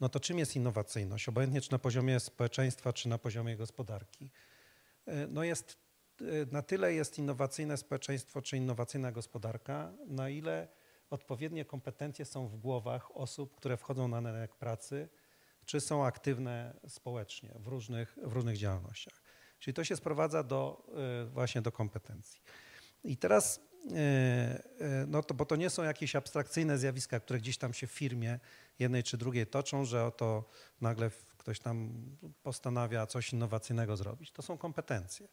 no 0.00 0.08
to 0.08 0.20
czym 0.20 0.38
jest 0.38 0.56
innowacyjność? 0.56 1.28
Obojętnie 1.28 1.60
czy 1.60 1.72
na 1.72 1.78
poziomie 1.78 2.20
społeczeństwa, 2.20 2.92
czy 2.92 3.08
na 3.08 3.18
poziomie 3.18 3.56
gospodarki. 3.56 4.30
E, 5.06 5.26
No 5.26 5.44
jest, 5.44 5.72
e, 5.72 5.76
na 6.52 6.62
tyle 6.62 6.94
jest 6.94 7.18
innowacyjne 7.18 7.76
społeczeństwo, 7.76 8.42
czy 8.42 8.56
innowacyjna 8.56 9.12
gospodarka, 9.12 9.92
na 10.06 10.28
ile 10.28 10.68
odpowiednie 11.10 11.64
kompetencje 11.64 12.24
są 12.24 12.48
w 12.48 12.56
głowach 12.56 13.16
osób, 13.16 13.56
które 13.56 13.76
wchodzą 13.76 14.08
na 14.08 14.20
rynek 14.20 14.56
pracy, 14.56 15.08
czy 15.64 15.80
są 15.80 16.04
aktywne 16.04 16.74
społecznie 16.88 17.54
w 17.58 17.66
różnych, 17.66 18.18
w 18.22 18.32
różnych 18.32 18.56
działalnościach. 18.56 19.22
Czyli 19.58 19.74
to 19.74 19.84
się 19.84 19.96
sprowadza 19.96 20.42
do, 20.42 20.86
e, 21.22 21.24
właśnie 21.24 21.62
do 21.62 21.72
kompetencji. 21.72 22.40
I 23.04 23.16
teraz, 23.16 23.60
e, 23.90 23.94
e, 23.94 25.06
no 25.06 25.22
to, 25.22 25.34
bo 25.34 25.46
to 25.46 25.56
nie 25.56 25.70
są 25.70 25.82
jakieś 25.82 26.16
abstrakcyjne 26.16 26.78
zjawiska, 26.78 27.20
które 27.20 27.38
gdzieś 27.38 27.58
tam 27.58 27.74
się 27.74 27.86
w 27.86 27.92
firmie 27.92 28.40
jednej 28.78 29.02
czy 29.02 29.16
drugiej 29.16 29.46
toczą, 29.46 29.84
że 29.84 30.04
oto 30.04 30.44
nagle 30.80 31.10
ktoś 31.38 31.60
tam 31.60 31.92
postanawia 32.42 33.06
coś 33.06 33.32
innowacyjnego 33.32 33.96
zrobić. 33.96 34.32
To 34.32 34.42
są 34.42 34.58
kompetencje. 34.58 35.28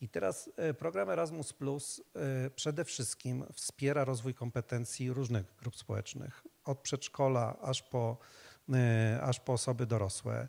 I 0.00 0.08
teraz 0.08 0.50
e, 0.56 0.74
program 0.74 1.10
Erasmus 1.10 1.52
Plus 1.52 2.02
przede 2.56 2.84
wszystkim 2.84 3.44
wspiera 3.52 4.04
rozwój 4.04 4.34
kompetencji 4.34 5.12
różnych 5.12 5.56
grup 5.56 5.76
społecznych, 5.76 6.42
od 6.64 6.78
przedszkola 6.78 7.56
aż 7.60 7.82
po, 7.82 8.18
aż 9.22 9.40
po 9.40 9.52
osoby 9.52 9.86
dorosłe. 9.86 10.48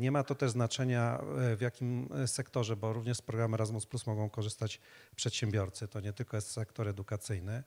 Nie 0.00 0.12
ma 0.12 0.24
to 0.24 0.34
też 0.34 0.50
znaczenia 0.50 1.20
w 1.56 1.60
jakim 1.60 2.08
sektorze, 2.26 2.76
bo 2.76 2.92
również 2.92 3.16
z 3.16 3.22
programu 3.22 3.54
Erasmus 3.54 3.86
Plus 3.86 4.06
mogą 4.06 4.30
korzystać 4.30 4.80
przedsiębiorcy. 5.16 5.88
To 5.88 6.00
nie 6.00 6.12
tylko 6.12 6.36
jest 6.36 6.50
sektor 6.50 6.88
edukacyjny. 6.88 7.62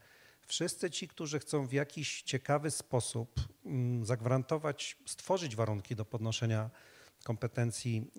Wszyscy 0.48 0.92
ci, 0.92 1.08
którzy 1.08 1.40
chcą 1.40 1.68
w 1.68 1.74
jakiś 1.74 2.22
ciekawy 2.22 2.72
sposób 2.72 3.40
mm, 3.66 4.06
zagwarantować, 4.06 4.98
stworzyć 5.06 5.56
warunki 5.56 5.96
do 5.96 6.06
podnoszenia 6.06 6.70
kompetencji 7.24 8.12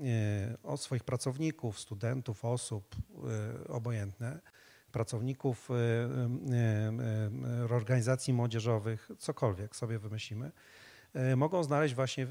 y, 0.55 0.63
o 0.63 0.77
swoich 0.77 1.05
pracowników, 1.05 1.81
studentów, 1.81 2.45
osób, 2.45 2.97
obojętne, 3.69 4.41
pracowników 4.93 5.69
organizacji 7.71 8.33
młodzieżowych, 8.33 9.11
cokolwiek 9.19 9.77
sobie 9.77 9.99
wymyślimy, 9.99 10.53
E, 11.15 11.37
mogą 11.37 11.65
znaleźć 11.65 11.95
właśnie 11.95 12.25
e, 12.25 12.29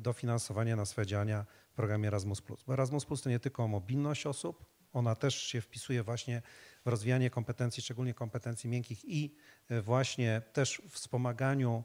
dofinansowanie 0.00 0.76
na 0.76 0.84
swoje 0.84 1.06
działania 1.06 1.44
w 1.72 1.74
programie 1.74 2.08
Erasmus+. 2.08 2.42
Bo 2.66 2.72
Erasmus 2.72 3.22
to 3.22 3.30
nie 3.30 3.40
tylko 3.40 3.68
mobilność 3.68 4.26
osób, 4.26 4.64
ona 4.92 5.14
też 5.14 5.42
się 5.42 5.60
wpisuje 5.60 6.02
właśnie 6.02 6.42
w 6.84 6.88
rozwijanie 6.88 7.30
kompetencji, 7.30 7.82
szczególnie 7.82 8.14
kompetencji 8.14 8.70
miękkich 8.70 9.04
i 9.04 9.36
e, 9.68 9.82
właśnie 9.82 10.42
też 10.52 10.82
wspomaganiu 10.90 11.84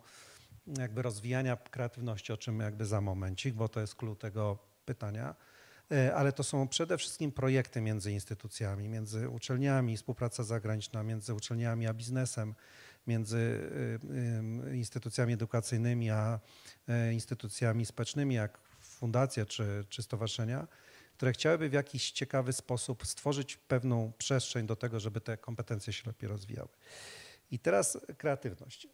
jakby 0.77 1.01
rozwijania 1.01 1.57
kreatywności, 1.57 2.33
o 2.33 2.37
czym 2.37 2.59
jakby 2.59 2.85
za 2.85 3.01
momencik, 3.01 3.55
bo 3.55 3.69
to 3.69 3.79
jest 3.79 3.95
klucz 3.95 4.19
tego 4.19 4.57
pytania. 4.85 5.35
Ale 6.15 6.31
to 6.31 6.43
są 6.43 6.67
przede 6.67 6.97
wszystkim 6.97 7.31
projekty 7.31 7.81
między 7.81 8.11
instytucjami, 8.11 8.89
między 8.89 9.29
uczelniami, 9.29 9.97
współpraca 9.97 10.43
zagraniczna 10.43 11.03
między 11.03 11.33
uczelniami 11.33 11.87
a 11.87 11.93
biznesem, 11.93 12.55
między 13.07 13.37
y, 13.37 14.69
y, 14.71 14.77
instytucjami 14.77 15.33
edukacyjnymi 15.33 16.09
a 16.09 16.39
e, 16.87 17.13
instytucjami 17.13 17.85
społecznymi, 17.85 18.35
jak 18.35 18.57
fundacja 18.81 19.45
czy, 19.45 19.85
czy 19.89 20.03
stowarzyszenia, 20.03 20.67
które 21.13 21.31
chciałyby 21.31 21.69
w 21.69 21.73
jakiś 21.73 22.11
ciekawy 22.11 22.53
sposób 22.53 23.07
stworzyć 23.07 23.57
pewną 23.57 24.11
przestrzeń 24.17 24.67
do 24.67 24.75
tego, 24.75 24.99
żeby 24.99 25.21
te 25.21 25.37
kompetencje 25.37 25.93
się 25.93 26.03
lepiej 26.07 26.29
rozwijały. 26.29 26.69
I 27.51 27.59
teraz 27.59 27.97
kreatywność. 28.17 28.87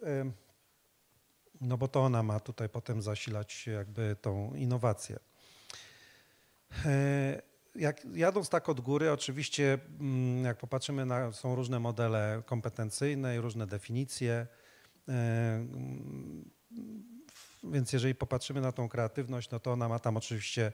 No 1.62 1.78
bo 1.78 1.88
to 1.88 2.03
ona 2.03 2.24
ma 2.24 2.39
tutaj 2.39 2.70
potem 2.70 3.01
zasilać 3.01 3.68
jakby 3.68 4.16
tą 4.22 4.53
innowację. 4.56 5.20
E, 6.86 7.41
jak 7.76 8.06
jadąc 8.14 8.49
tak 8.49 8.70
od 8.70 8.82
góry, 8.82 9.12
oczywiście 9.12 9.78
mm, 9.99 10.45
jak 10.45 10.58
popatrzymy 10.58 11.06
na, 11.06 11.32
są 11.32 11.56
różne 11.56 11.80
modele 11.80 12.41
kompetencyjne 12.45 13.36
i 13.36 13.39
różne 13.39 13.68
definicje, 13.68 14.47
e, 15.08 15.12
mm, 15.12 16.49
więc 17.64 17.93
jeżeli 17.93 18.16
popatrzymy 18.16 18.62
na 18.62 18.72
tą 18.72 18.89
kreatywność, 18.89 19.49
no 19.49 19.60
to 19.60 19.72
ona 19.72 19.89
ma 19.89 19.99
tam 19.99 20.18
oczywiście 20.18 20.72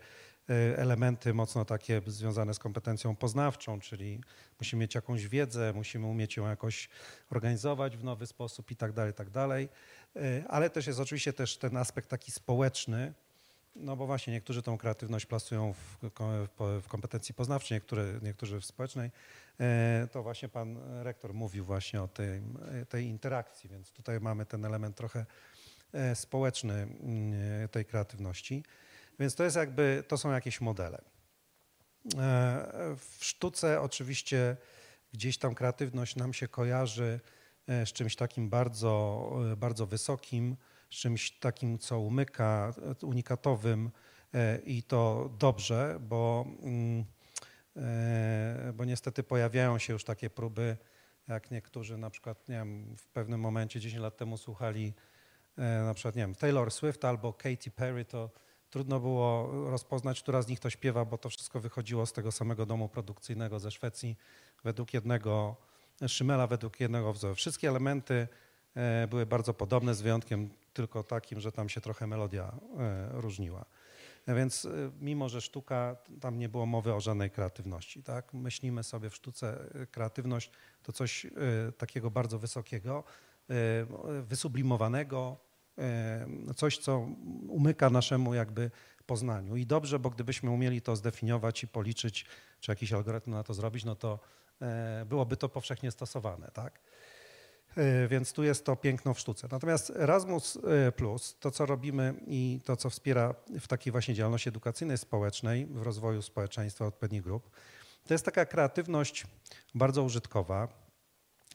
elementy 0.77 1.33
mocno 1.33 1.65
takie 1.65 2.01
związane 2.07 2.53
z 2.53 2.59
kompetencją 2.59 3.15
poznawczą, 3.15 3.79
czyli 3.79 4.21
musimy 4.59 4.81
mieć 4.81 4.95
jakąś 4.95 5.27
wiedzę, 5.27 5.73
musimy 5.73 6.07
umieć 6.07 6.37
ją 6.37 6.47
jakoś 6.47 6.89
organizować 7.29 7.97
w 7.97 8.03
nowy 8.03 8.27
sposób 8.27 8.71
i 8.71 8.75
tak 8.75 8.93
dalej, 8.93 9.13
tak 9.13 9.29
dalej. 9.29 9.69
E, 10.15 10.43
ale 10.47 10.69
też 10.69 10.87
jest 10.87 10.99
oczywiście 10.99 11.33
też 11.33 11.57
ten 11.57 11.77
aspekt 11.77 12.09
taki 12.09 12.31
społeczny, 12.31 13.13
no 13.75 13.95
bo 13.95 14.05
właśnie 14.05 14.33
niektórzy 14.33 14.61
tą 14.61 14.77
kreatywność 14.77 15.25
plasują 15.25 15.73
w, 15.73 15.97
w 16.59 16.87
kompetencji 16.87 17.35
poznawczej, 17.35 17.75
niektóre, 17.75 18.05
niektórzy 18.21 18.59
w 18.59 18.65
społecznej. 18.65 19.11
E, 19.59 20.07
to 20.11 20.23
właśnie 20.23 20.49
pan 20.49 20.77
rektor 21.03 21.33
mówił 21.33 21.65
właśnie 21.65 22.01
o 22.01 22.07
tej, 22.07 22.41
tej 22.89 23.05
interakcji, 23.05 23.69
więc 23.69 23.91
tutaj 23.91 24.19
mamy 24.19 24.45
ten 24.45 24.65
element 24.65 24.95
trochę 24.95 25.25
społeczny 26.13 26.87
tej 27.71 27.85
kreatywności. 27.85 28.63
Więc 29.21 29.35
to 29.35 29.43
jest 29.43 29.55
jakby, 29.55 30.03
to 30.07 30.17
są 30.17 30.31
jakieś 30.31 30.61
modele. 30.61 31.01
E, 32.17 32.95
w 32.97 33.17
sztuce 33.25 33.81
oczywiście 33.81 34.57
gdzieś 35.13 35.37
tam 35.37 35.55
kreatywność 35.55 36.15
nam 36.15 36.33
się 36.33 36.47
kojarzy 36.47 37.19
z 37.67 37.93
czymś 37.93 38.15
takim 38.15 38.49
bardzo, 38.49 39.29
bardzo 39.57 39.85
wysokim, 39.85 40.57
z 40.91 40.95
czymś 40.95 41.31
takim, 41.31 41.79
co 41.79 41.99
umyka, 41.99 42.73
unikatowym 43.01 43.91
e, 44.33 44.59
i 44.65 44.83
to 44.83 45.29
dobrze, 45.39 45.97
bo, 46.01 46.45
mm, 46.61 47.05
e, 47.75 48.73
bo 48.73 48.85
niestety 48.85 49.23
pojawiają 49.23 49.77
się 49.77 49.93
już 49.93 50.03
takie 50.03 50.29
próby, 50.29 50.77
jak 51.27 51.51
niektórzy 51.51 51.97
na 51.97 52.09
przykład, 52.09 52.49
nie 52.49 52.55
wiem, 52.55 52.95
w 52.97 53.07
pewnym 53.07 53.39
momencie 53.39 53.79
10 53.79 54.01
lat 54.01 54.17
temu 54.17 54.37
słuchali 54.37 54.93
e, 55.57 55.81
na 55.81 55.93
przykład, 55.93 56.15
nie 56.15 56.21
wiem, 56.21 56.35
Taylor 56.35 56.71
Swift 56.71 57.05
albo 57.05 57.33
Katy 57.33 57.71
Perry, 57.71 58.05
to 58.05 58.29
trudno 58.71 58.99
było 58.99 59.49
rozpoznać, 59.69 60.21
która 60.21 60.41
z 60.41 60.47
nich 60.47 60.59
to 60.59 60.69
śpiewa, 60.69 61.05
bo 61.05 61.17
to 61.17 61.29
wszystko 61.29 61.59
wychodziło 61.59 62.05
z 62.05 62.13
tego 62.13 62.31
samego 62.31 62.65
domu 62.65 62.89
produkcyjnego 62.89 63.59
ze 63.59 63.71
Szwecji 63.71 64.15
według 64.63 64.93
jednego 64.93 65.55
Szymela, 66.07 66.47
według 66.47 66.79
jednego 66.79 67.13
wzoru. 67.13 67.35
Wszystkie 67.35 67.69
elementy 67.69 68.27
były 69.09 69.25
bardzo 69.25 69.53
podobne, 69.53 69.95
z 69.95 70.01
wyjątkiem 70.01 70.49
tylko 70.73 71.03
takim, 71.03 71.39
że 71.39 71.51
tam 71.51 71.69
się 71.69 71.81
trochę 71.81 72.07
melodia 72.07 72.51
e, 72.79 73.09
różniła. 73.11 73.65
E, 74.27 74.35
więc 74.35 74.65
e, 74.65 74.69
mimo, 74.99 75.29
że 75.29 75.41
sztuka, 75.41 75.95
tam 76.21 76.39
nie 76.39 76.49
było 76.49 76.65
mowy 76.65 76.93
o 76.93 77.01
żadnej 77.01 77.29
kreatywności. 77.29 78.03
Tak? 78.03 78.33
Myślimy 78.33 78.83
sobie 78.83 79.09
w 79.09 79.15
sztuce 79.15 79.69
kreatywność 79.91 80.51
to 80.83 80.91
coś 80.91 81.27
takiego 81.77 82.11
bardzo 82.11 82.39
wysokiego, 82.39 83.03
wysublimowanego, 84.21 85.37
coś, 86.55 86.77
co 86.77 87.07
umyka 87.47 87.89
naszemu 87.89 88.33
jakby 88.33 88.71
poznaniu. 89.05 89.55
I 89.55 89.65
dobrze, 89.65 89.99
bo 89.99 90.09
gdybyśmy 90.09 90.51
umieli 90.51 90.81
to 90.81 90.95
zdefiniować 90.95 91.63
i 91.63 91.67
policzyć, 91.67 92.25
czy 92.59 92.71
jakiś 92.71 92.93
algorytm 92.93 93.31
na 93.31 93.43
to 93.43 93.53
zrobić, 93.53 93.83
no 93.83 93.95
to 93.95 94.19
byłoby 95.05 95.37
to 95.37 95.49
powszechnie 95.49 95.91
stosowane. 95.91 96.51
Tak? 96.53 96.79
E, 97.77 98.07
więc 98.07 98.33
tu 98.33 98.43
jest 98.43 98.65
to 98.65 98.75
piękno 98.75 99.13
w 99.13 99.19
sztuce. 99.19 99.47
Natomiast 99.51 99.89
Erasmus 99.89 100.57
e, 100.87 100.91
Plus, 100.91 101.35
to 101.39 101.51
co 101.51 101.65
robimy 101.65 102.13
i 102.27 102.59
to 102.65 102.77
co 102.77 102.89
wspiera 102.89 103.35
w 103.59 103.67
takiej 103.67 103.91
właśnie 103.91 104.13
działalności 104.13 104.49
edukacyjnej, 104.49 104.97
społecznej, 104.97 105.65
w 105.65 105.81
rozwoju 105.81 106.21
społeczeństwa 106.21 106.85
odpowiednich 106.85 107.21
grup, 107.21 107.49
to 108.07 108.13
jest 108.13 108.25
taka 108.25 108.45
kreatywność 108.45 109.27
bardzo 109.75 110.03
użytkowa, 110.03 110.67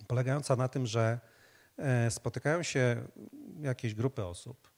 polegająca 0.06 0.56
na 0.56 0.68
tym, 0.68 0.86
że 0.86 1.00
e, 1.02 1.20
spotykają 2.10 2.62
się 2.62 3.08
jakieś 3.60 3.94
grupy 3.94 4.24
osób, 4.24 4.70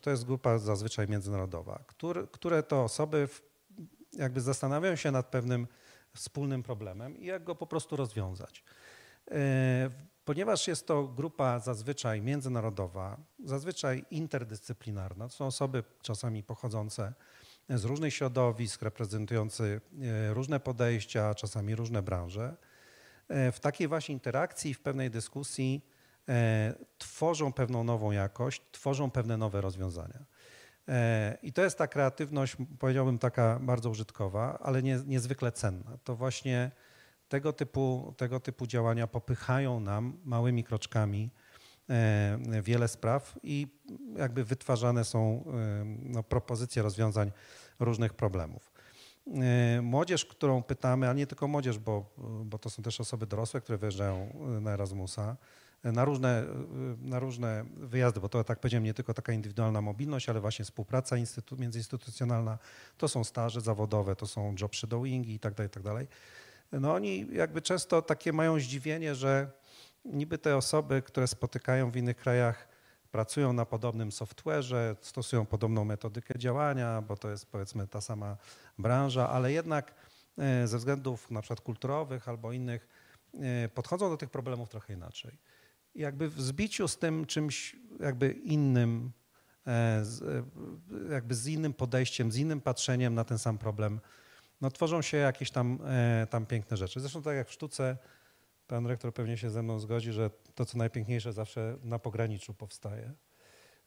to 0.00 0.10
jest 0.10 0.24
grupa 0.24 0.58
zazwyczaj 0.58 1.08
międzynarodowa, 1.08 1.84
które, 1.86 2.26
które 2.26 2.62
to 2.62 2.84
osoby 2.84 3.28
jakby 4.12 4.40
zastanawiają 4.40 4.96
się 4.96 5.10
nad 5.10 5.26
pewnym 5.26 5.66
wspólnym 6.14 6.62
problemem 6.62 7.18
i 7.18 7.24
jak 7.24 7.44
go 7.44 7.54
po 7.54 7.66
prostu 7.66 7.96
rozwiązać. 7.96 8.64
Ponieważ 10.24 10.68
jest 10.68 10.86
to 10.86 11.04
grupa 11.04 11.58
zazwyczaj 11.58 12.22
międzynarodowa, 12.22 13.16
zazwyczaj 13.44 14.04
interdyscyplinarna, 14.10 15.28
to 15.28 15.34
są 15.34 15.46
osoby 15.46 15.84
czasami 16.02 16.42
pochodzące 16.42 17.14
z 17.68 17.84
różnych 17.84 18.14
środowisk, 18.14 18.82
reprezentujące 18.82 19.64
e, 19.64 19.80
różne 20.34 20.60
podejścia, 20.60 21.34
czasami 21.34 21.74
różne 21.74 22.02
branże, 22.02 22.56
e, 23.28 23.52
w 23.52 23.60
takiej 23.60 23.88
właśnie 23.88 24.12
interakcji, 24.12 24.74
w 24.74 24.80
pewnej 24.80 25.10
dyskusji 25.10 25.86
e, 25.88 25.93
tworzą 26.98 27.52
pewną 27.52 27.84
nową 27.84 28.10
jakość, 28.10 28.62
tworzą 28.72 29.10
pewne 29.10 29.36
nowe 29.36 29.60
rozwiązania. 29.60 30.24
I 31.42 31.52
to 31.52 31.62
jest 31.62 31.78
ta 31.78 31.86
kreatywność, 31.86 32.56
powiedziałbym, 32.78 33.18
taka 33.18 33.58
bardzo 33.62 33.90
użytkowa, 33.90 34.58
ale 34.62 34.82
nie, 34.82 35.00
niezwykle 35.06 35.52
cenna. 35.52 35.98
To 36.04 36.16
właśnie 36.16 36.70
tego 37.28 37.52
typu, 37.52 38.14
tego 38.16 38.40
typu 38.40 38.66
działania 38.66 39.06
popychają 39.06 39.80
nam 39.80 40.18
małymi 40.24 40.64
kroczkami 40.64 41.30
e, 41.90 42.62
wiele 42.62 42.88
spraw 42.88 43.38
i 43.42 43.66
jakby 44.16 44.44
wytwarzane 44.44 45.04
są 45.04 45.44
e, 45.46 45.84
no, 45.84 46.22
propozycje 46.22 46.82
rozwiązań 46.82 47.32
różnych 47.80 48.14
problemów. 48.14 48.72
E, 49.26 49.82
młodzież, 49.82 50.24
którą 50.24 50.62
pytamy, 50.62 51.08
a 51.08 51.12
nie 51.12 51.26
tylko 51.26 51.48
młodzież, 51.48 51.78
bo, 51.78 52.14
bo 52.44 52.58
to 52.58 52.70
są 52.70 52.82
też 52.82 53.00
osoby 53.00 53.26
dorosłe, 53.26 53.60
które 53.60 53.78
wyjeżdżają 53.78 54.34
na 54.60 54.72
Erasmusa, 54.72 55.36
na 55.84 56.04
różne, 56.04 56.44
na 57.02 57.18
różne 57.18 57.64
wyjazdy, 57.76 58.20
bo 58.20 58.28
to 58.28 58.44
tak 58.44 58.60
powiedziałem, 58.60 58.84
nie 58.84 58.94
tylko 58.94 59.14
taka 59.14 59.32
indywidualna 59.32 59.80
mobilność, 59.80 60.28
ale 60.28 60.40
właśnie 60.40 60.64
współpraca 60.64 61.16
międzyinstytucjonalna, 61.58 62.58
to 62.98 63.08
są 63.08 63.24
staże 63.24 63.60
zawodowe, 63.60 64.16
to 64.16 64.26
są 64.26 64.54
job 64.60 64.76
shadowingi 64.76 65.34
i 65.34 65.38
tak 65.38 65.54
dalej, 65.54 65.70
tak 65.70 65.82
dalej. 65.82 66.06
no 66.72 66.94
oni 66.94 67.26
jakby 67.32 67.62
często 67.62 68.02
takie 68.02 68.32
mają 68.32 68.60
zdziwienie, 68.60 69.14
że 69.14 69.50
niby 70.04 70.38
te 70.38 70.56
osoby, 70.56 71.02
które 71.02 71.26
spotykają 71.26 71.90
w 71.90 71.96
innych 71.96 72.16
krajach, 72.16 72.68
pracują 73.14 73.52
na 73.52 73.66
podobnym 73.66 74.10
software'ze, 74.10 74.96
stosują 75.00 75.46
podobną 75.46 75.84
metodykę 75.84 76.38
działania, 76.38 77.02
bo 77.02 77.16
to 77.16 77.30
jest 77.30 77.46
powiedzmy 77.46 77.86
ta 77.86 78.00
sama 78.00 78.36
branża, 78.78 79.30
ale 79.30 79.52
jednak 79.52 79.94
e, 80.38 80.66
ze 80.66 80.78
względów 80.78 81.30
na 81.30 81.42
przykład 81.42 81.60
kulturowych 81.60 82.28
albo 82.28 82.52
innych 82.52 82.88
e, 83.34 83.68
podchodzą 83.68 84.10
do 84.10 84.16
tych 84.16 84.30
problemów 84.30 84.68
trochę 84.68 84.92
inaczej. 84.92 85.38
Jakby 85.94 86.28
w 86.28 86.40
zbiciu 86.40 86.88
z 86.88 86.98
tym 86.98 87.26
czymś 87.26 87.76
jakby 88.00 88.32
innym, 88.32 89.12
e, 89.66 90.04
z, 90.04 90.44
jakby 91.10 91.34
z 91.34 91.46
innym 91.46 91.74
podejściem, 91.74 92.32
z 92.32 92.36
innym 92.36 92.60
patrzeniem 92.60 93.14
na 93.14 93.24
ten 93.24 93.38
sam 93.38 93.58
problem, 93.58 94.00
no 94.60 94.70
tworzą 94.70 95.02
się 95.02 95.16
jakieś 95.16 95.50
tam, 95.50 95.78
tam 96.30 96.46
piękne 96.46 96.76
rzeczy. 96.76 97.00
Zresztą 97.00 97.22
tak 97.22 97.36
jak 97.36 97.48
w 97.48 97.52
sztuce, 97.52 97.96
pan 98.66 98.86
rektor 98.86 99.14
pewnie 99.14 99.36
się 99.36 99.50
ze 99.50 99.62
mną 99.62 99.78
zgodzi, 99.78 100.12
że 100.12 100.30
to, 100.54 100.64
co 100.64 100.78
najpiękniejsze, 100.78 101.32
zawsze 101.32 101.78
na 101.82 101.98
pograniczu 101.98 102.54
powstaje, 102.54 103.12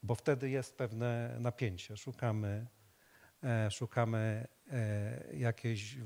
bo 0.04 0.16
wtedy 0.16 0.50
jest 0.50 0.78
pewne 0.78 1.38
napięcie. 1.40 1.98
Szukamy, 1.98 2.68
e, 3.44 3.72
szukamy 3.72 4.48
e, 4.72 5.24
jakiejś, 5.34 5.98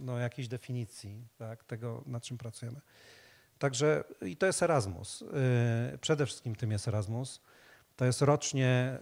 no, 0.00 0.18
jakiejś 0.18 0.48
definicji 0.48 1.28
tak, 1.36 1.64
tego, 1.64 2.02
nad 2.06 2.22
czym 2.22 2.38
pracujemy. 2.38 2.80
Także 3.62 4.04
i 4.22 4.36
to 4.36 4.46
jest 4.46 4.62
Erasmus. 4.62 5.24
E, 5.94 5.98
przede 5.98 6.26
wszystkim 6.26 6.54
tym 6.54 6.70
jest 6.70 6.88
Erasmus. 6.88 7.40
To 7.96 8.04
jest 8.04 8.22
rocznie, 8.22 8.98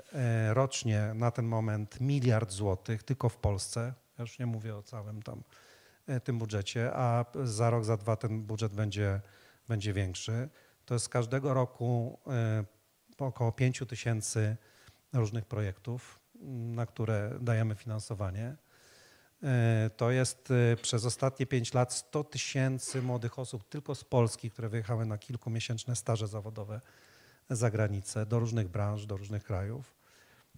rocznie 0.52 1.12
na 1.14 1.30
ten 1.30 1.44
moment 1.44 2.00
miliard 2.00 2.50
złotych 2.50 3.02
tylko 3.02 3.28
w 3.28 3.36
Polsce. 3.36 3.94
Ja 4.18 4.22
już 4.22 4.38
nie 4.38 4.46
mówię 4.46 4.76
o 4.76 4.82
całym 4.82 5.22
tam 5.22 5.42
tym 6.24 6.38
budżecie, 6.38 6.90
a 6.94 7.24
za 7.44 7.70
rok, 7.70 7.84
za 7.84 7.96
dwa 7.96 8.16
ten 8.16 8.42
budżet 8.42 8.74
będzie 8.74 9.20
będzie 9.68 9.92
większy. 9.92 10.48
To 10.84 10.94
jest 10.94 11.08
każdego 11.08 11.54
roku 11.54 12.18
około 13.18 13.52
5 13.52 13.82
tysięcy 13.88 14.56
różnych 15.12 15.44
projektów, 15.44 16.20
na 16.74 16.86
które 16.86 17.38
dajemy 17.40 17.74
finansowanie. 17.74 18.56
E, 19.42 19.90
to 19.96 20.10
jest 20.10 20.50
e, 20.50 20.76
przez 20.76 21.04
ostatnie 21.04 21.46
5 21.46 21.74
lat 21.74 21.92
100 21.92 22.24
tysięcy 22.24 23.02
młodych 23.02 23.38
osób 23.38 23.68
tylko 23.68 23.94
z 23.94 24.04
Polski, 24.04 24.50
które 24.50 24.68
wyjechały 24.68 25.06
na 25.06 25.18
kilkumiesięczne 25.18 25.96
staże 25.96 26.28
zawodowe 26.28 26.80
za 27.50 27.70
granicę, 27.70 28.26
do 28.26 28.38
różnych 28.38 28.68
branż, 28.68 29.06
do 29.06 29.16
różnych 29.16 29.44
krajów. 29.44 29.94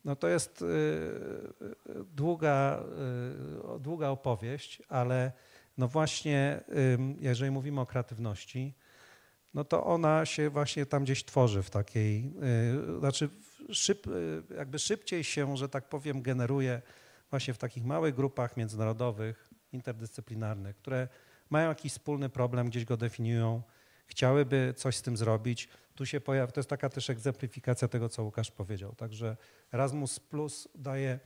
No 0.05 0.17
to 0.17 0.29
jest 0.29 0.65
długa, 2.15 2.83
długa 3.81 4.09
opowieść, 4.09 4.83
ale 4.89 5.33
no 5.79 5.89
właśnie, 5.89 6.61
jeżeli 7.21 7.51
mówimy 7.51 7.81
o 7.81 7.87
kreatywności, 7.87 8.75
no 9.55 9.65
to 9.65 9.85
ona 9.85 10.27
się 10.27 10.51
właśnie 10.51 10.87
tam 10.87 11.05
gdzieś 11.05 11.25
tworzy 11.25 11.63
w 11.63 11.71
takiej, 11.71 12.33
znaczy 12.99 13.29
szyb, 13.73 14.07
jakby 14.57 14.79
szybciej 14.79 15.25
się, 15.25 15.57
że 15.57 15.69
tak 15.69 15.89
powiem, 15.89 16.23
generuje 16.23 16.83
właśnie 17.33 17.55
w 17.55 17.59
takich 17.59 17.85
małych 17.85 18.15
grupach 18.15 18.57
międzynarodowych, 18.57 19.51
interdyscyplinarnych, 19.73 20.77
które 20.77 21.09
mają 21.51 21.69
jakiś 21.69 21.93
wspólny 21.93 22.29
problem, 22.29 22.69
gdzieś 22.69 22.85
go 22.85 22.97
definiują, 22.97 23.63
chciałyby 24.07 24.75
coś 24.77 24.97
z 24.97 25.03
tym 25.03 25.17
zrobić. 25.17 25.69
Tu 25.95 26.07
się 26.07 26.21
pojawia, 26.21 26.53
to 26.53 26.61
jest 26.61 26.71
taka 26.71 26.89
też 26.89 27.11
egzemplifikacja 27.11 27.89
tego, 27.89 28.09
co 28.09 28.25
Łukasz 28.25 28.51
powiedział. 28.51 28.95
Także 28.95 29.37
Erasmus 29.73 30.21
Plus 30.21 30.69
daje, 30.75 31.21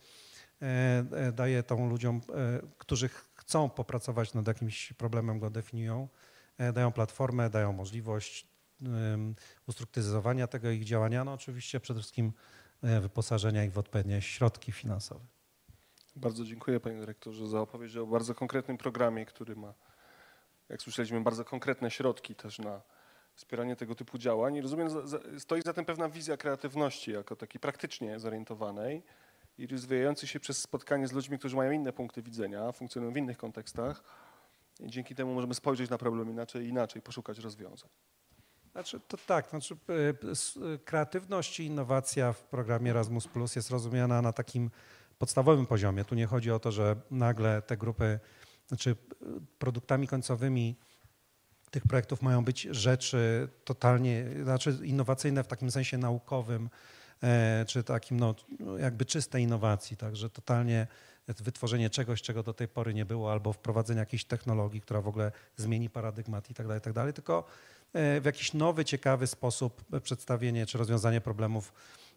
e, 0.63 0.67
e, 1.13 1.33
daje 1.33 1.63
tą 1.63 1.89
ludziom, 1.89 2.21
e, 2.35 2.61
którzy 2.79 3.09
chcą 3.35 3.71
popracować 3.71 4.35
nad 4.35 4.47
jakimś 4.47 4.93
problemem, 4.93 5.39
go 5.39 5.51
definiują 5.51 6.09
dają 6.73 6.93
platformę, 6.93 7.51
dają 7.51 7.73
możliwość 7.73 8.47
ustrukturyzowania 9.67 10.47
tego 10.47 10.71
ich 10.71 10.85
działania, 10.85 11.25
no 11.25 11.33
oczywiście 11.33 11.81
przede 11.81 12.01
wszystkim 12.01 12.33
wyposażenia 12.83 13.65
ich 13.65 13.73
w 13.73 13.79
odpowiednie 13.79 14.23
środki 14.23 14.73
finansowe. 14.73 15.36
Bardzo 16.17 16.45
dziękuję 16.45 16.81
panie 16.81 17.01
dyrektorze 17.01 17.49
za 17.49 17.61
opowieść 17.61 17.97
o 17.97 18.07
bardzo 18.07 18.35
konkretnym 18.35 18.79
programie, 18.79 19.27
który 19.27 19.57
ma, 19.57 19.75
jak 20.69 20.83
słyszeliśmy, 20.83 21.21
bardzo 21.21 21.45
konkretne 21.45 21.91
środki 21.91 22.35
też 22.35 22.59
na 22.59 22.81
wspieranie 23.35 23.77
tego 23.77 23.95
typu 23.95 24.19
działań. 24.19 24.57
I 24.57 24.61
rozumiem, 24.61 24.89
stoi 25.39 25.63
za 25.63 25.73
tym 25.73 25.85
pewna 25.85 26.09
wizja 26.09 26.37
kreatywności 26.37 27.13
jako 27.13 27.37
takiej 27.37 27.61
praktycznie 27.61 28.19
zorientowanej 28.19 29.03
i 29.59 29.67
rozwijającej 29.67 30.29
się 30.29 30.41
przez 30.41 30.59
spotkanie 30.59 31.09
z 31.09 31.13
ludźmi, 31.13 31.39
którzy 31.39 31.57
mają 31.57 31.71
inne 31.71 31.93
punkty 31.93 32.23
widzenia, 32.23 32.73
funkcjonują 32.73 33.13
w 33.13 33.17
innych 33.17 33.37
kontekstach 33.39 34.03
i 34.81 34.91
dzięki 34.91 35.15
temu 35.15 35.35
możemy 35.35 35.55
spojrzeć 35.55 35.91
na 35.91 35.99
problem 35.99 36.31
inaczej, 36.31 36.67
inaczej 36.67 37.03
poszukać 37.03 37.39
rozwiązań. 37.39 37.91
Znaczy, 38.73 39.01
to 39.09 39.17
tak, 39.27 39.51
znaczy, 39.51 39.77
kreatywność 40.85 41.61
i 41.61 41.67
innowacja 41.67 42.33
w 42.33 42.43
programie 42.43 42.91
Erasmus 42.91 43.29
Plus 43.29 43.57
jest 43.57 43.71
rozumiana 43.71 44.23
na 44.23 44.33
takim 44.33 44.71
podstawowym 45.19 45.67
poziomie. 45.67 46.05
Tu 46.05 46.15
nie 46.15 46.27
chodzi 46.27 46.51
o 46.51 46.59
to, 46.59 46.73
że 46.73 46.97
nagle 47.11 47.63
te 47.63 47.77
grupy, 47.77 48.21
znaczy 48.69 48.97
produktami 49.59 50.09
końcowymi 50.09 50.77
tych 51.71 51.87
projektów 51.87 52.23
mają 52.23 52.45
być 52.45 52.63
rzeczy 52.63 53.49
totalnie, 53.65 54.25
znaczy 54.43 54.79
innowacyjne 54.85 55.45
w 55.45 55.47
takim 55.47 55.71
sensie 55.71 55.99
naukowym, 55.99 56.71
e, 57.23 57.65
czy 57.69 57.85
takim 57.85 58.21
no, 58.21 58.35
jakby 58.79 59.05
czystej 59.05 59.43
innowacji, 59.43 59.97
także 59.97 60.31
totalnie 60.31 60.87
wytworzenie 61.29 61.91
czegoś, 61.91 62.23
czego 62.23 62.43
do 62.43 62.55
tej 62.55 62.69
pory 62.69 62.95
nie 62.95 63.05
było, 63.05 63.33
albo 63.33 63.53
wprowadzenie 63.53 64.01
jakiejś 64.01 64.25
technologii, 64.25 64.81
która 64.81 65.01
w 65.01 65.09
ogóle 65.09 65.33
zmieni 65.57 65.91
paradygmat 65.91 66.51
i 66.51 66.55
tak 66.55 66.67
dalej, 66.67 66.81
tak 66.81 66.93
dalej, 66.93 67.13
tylko 67.13 67.45
e, 67.93 68.21
w 68.21 68.25
jakiś 68.25 68.53
nowy, 68.53 68.85
ciekawy 68.85 69.27
sposób 69.27 69.85
przedstawienie 70.03 70.67
czy 70.67 70.79
rozwiązanie 70.79 71.21
problemów, 71.21 71.73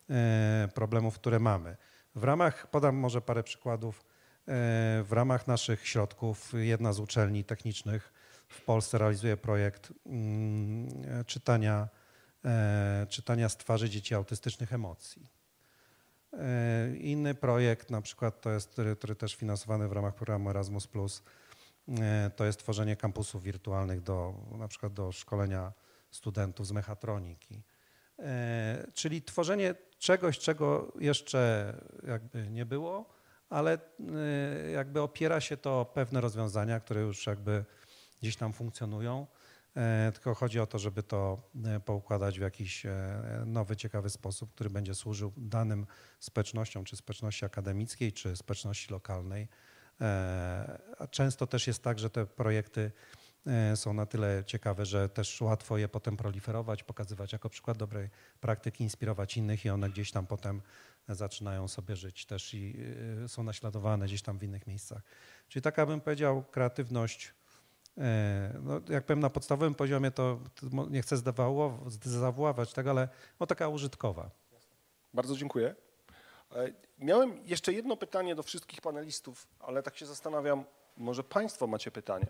e, 0.10 0.70
problemów, 0.74 1.16
które 1.16 1.40
mamy. 1.40 1.78
W 2.16 2.24
ramach, 2.24 2.68
podam 2.68 2.96
może 2.96 3.22
parę 3.22 3.44
przykładów, 3.44 4.00
e, 4.00 4.04
w 5.04 5.10
ramach 5.12 5.48
naszych 5.48 5.88
środków 5.88 6.54
jedna 6.54 6.94
z 6.94 7.00
uczelni 7.00 7.44
technicznych 7.44 8.14
w 8.48 8.62
Polsce 8.62 8.98
realizuje 8.98 9.38
projekt 9.38 9.94
mm, 10.06 11.26
czytania, 11.26 11.88
czytania 13.10 13.50
z 13.50 13.58
twarzy 13.58 13.90
dzieci 13.90 14.16
autystycznych 14.16 14.74
emocji. 14.74 15.30
E, 16.34 16.96
inny 16.98 17.36
projekt, 17.36 17.90
na 17.90 18.02
przykład 18.02 18.42
to 18.42 18.52
jest, 18.52 18.70
który, 18.98 19.16
też 19.16 19.36
finansowany 19.36 19.88
w 19.88 19.92
ramach 19.92 20.16
programu 20.16 20.50
Erasmus+, 20.50 20.88
e, 21.88 22.32
to 22.36 22.46
jest 22.46 22.60
tworzenie 22.60 22.96
kampusów 22.96 23.44
wirtualnych 23.44 24.02
do, 24.02 24.34
na 24.58 24.68
przykład 24.68 24.94
do 24.94 25.12
szkolenia 25.12 25.74
studentów 26.12 26.68
z 26.68 26.72
mechatroniki. 26.72 27.62
E, 28.20 28.88
czyli 28.94 29.22
tworzenie 29.22 29.76
czegoś, 30.00 30.40
czego 30.40 30.94
jeszcze 31.00 31.74
jakby 32.08 32.50
nie 32.50 32.66
było, 32.66 33.10
ale 33.50 33.78
jakby 34.74 35.02
opiera 35.02 35.42
się 35.42 35.58
to 35.58 35.82
o 35.82 35.86
pewne 35.86 36.22
rozwiązania, 36.22 36.80
które 36.80 37.02
już 37.02 37.28
jakby 37.28 37.66
gdzieś 38.22 38.36
tam 38.36 38.54
funkcjonują 38.54 39.28
E, 39.76 40.12
tylko 40.12 40.36
chodzi 40.36 40.60
o 40.60 40.68
to, 40.68 40.80
żeby 40.80 41.04
to 41.04 41.42
e, 41.66 41.80
poukładać 41.80 42.40
w 42.40 42.42
jakiś 42.42 42.86
e, 42.86 43.44
nowy, 43.46 43.76
ciekawy 43.76 44.10
sposób, 44.10 44.54
który 44.54 44.70
będzie 44.70 44.96
służył 44.96 45.34
danym 45.38 45.86
społecznościom, 46.20 46.86
czy 46.86 46.96
społeczności 46.96 47.46
akademickiej, 47.46 48.14
czy 48.14 48.36
społeczności 48.36 48.94
lokalnej. 48.94 49.48
Często 51.12 51.48
też 51.48 51.68
jest 51.68 51.84
tak, 51.84 52.00
że 52.00 52.10
te 52.10 52.26
projekty 52.26 52.92
są 53.76 53.94
na 53.94 54.06
tyle 54.06 54.44
ciekawe, 54.46 54.86
że 54.86 55.10
też 55.10 55.42
łatwo 55.42 55.78
je 55.78 55.88
potem 55.90 56.18
proliferować, 56.18 56.84
pokazywać 56.84 57.34
jako 57.34 57.50
przykład 57.50 57.78
dobrej 57.78 58.10
praktyki, 58.42 58.84
inspirować 58.84 59.38
innych 59.38 59.66
i 59.66 59.70
one 59.70 59.90
gdzieś 59.90 60.12
tam 60.12 60.28
potem 60.28 60.62
zaczynają 61.08 61.68
sobie 61.68 61.96
żyć 61.96 62.26
też 62.26 62.54
i 62.54 62.76
są 63.28 63.44
naśladowane 63.44 64.06
gdzieś 64.06 64.22
tam 64.22 64.40
w 64.40 64.44
innych 64.44 64.68
miejscach. 64.68 65.02
Czyli 65.48 65.64
taka 65.64 65.86
bym 65.86 66.02
powiedział 66.02 66.44
kreatywność 66.44 67.34
E, 68.00 68.54
no, 68.62 68.82
jak 68.90 69.06
powiem 69.06 69.20
na 69.20 69.30
podstawowym 69.30 69.76
poziomie, 69.76 70.12
to, 70.12 70.40
nie 70.90 71.02
chcę 71.02 71.18
zdezawuować 71.88 72.74
tego, 72.74 72.90
ale 72.90 73.10
no, 73.40 73.48
taka 73.48 73.68
użytkowa. 73.68 74.30
Bardzo 75.14 75.36
dziękuję. 75.36 75.76
E, 76.56 76.74
miałem 77.00 77.48
jeszcze 77.48 77.74
jedno 77.74 77.98
pytanie 77.98 78.36
do 78.36 78.44
wszystkich 78.44 78.82
panelistów, 78.82 79.48
ale 79.60 79.84
tak 79.84 79.98
się 79.98 80.06
zastanawiam, 80.06 80.64
może 80.98 81.24
Państwo 81.24 81.68
macie 81.68 81.92
pytania, 81.92 82.28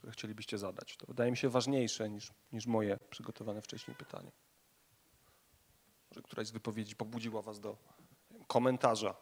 które 0.00 0.12
chcielibyście 0.12 0.58
zadać. 0.58 0.96
To 0.96 1.06
wydaje 1.06 1.30
mi 1.30 1.36
się 1.36 1.48
ważniejsze 1.48 2.10
niż, 2.10 2.32
niż 2.52 2.66
moje 2.66 2.98
przygotowane 3.10 3.62
wcześniej 3.62 3.96
pytanie. 3.96 4.32
Może 6.10 6.22
któraś 6.22 6.46
z 6.46 6.50
wypowiedzi 6.50 6.96
pobudziła 6.96 7.42
Was 7.42 7.60
do 7.60 7.76
komentarza, 8.46 9.14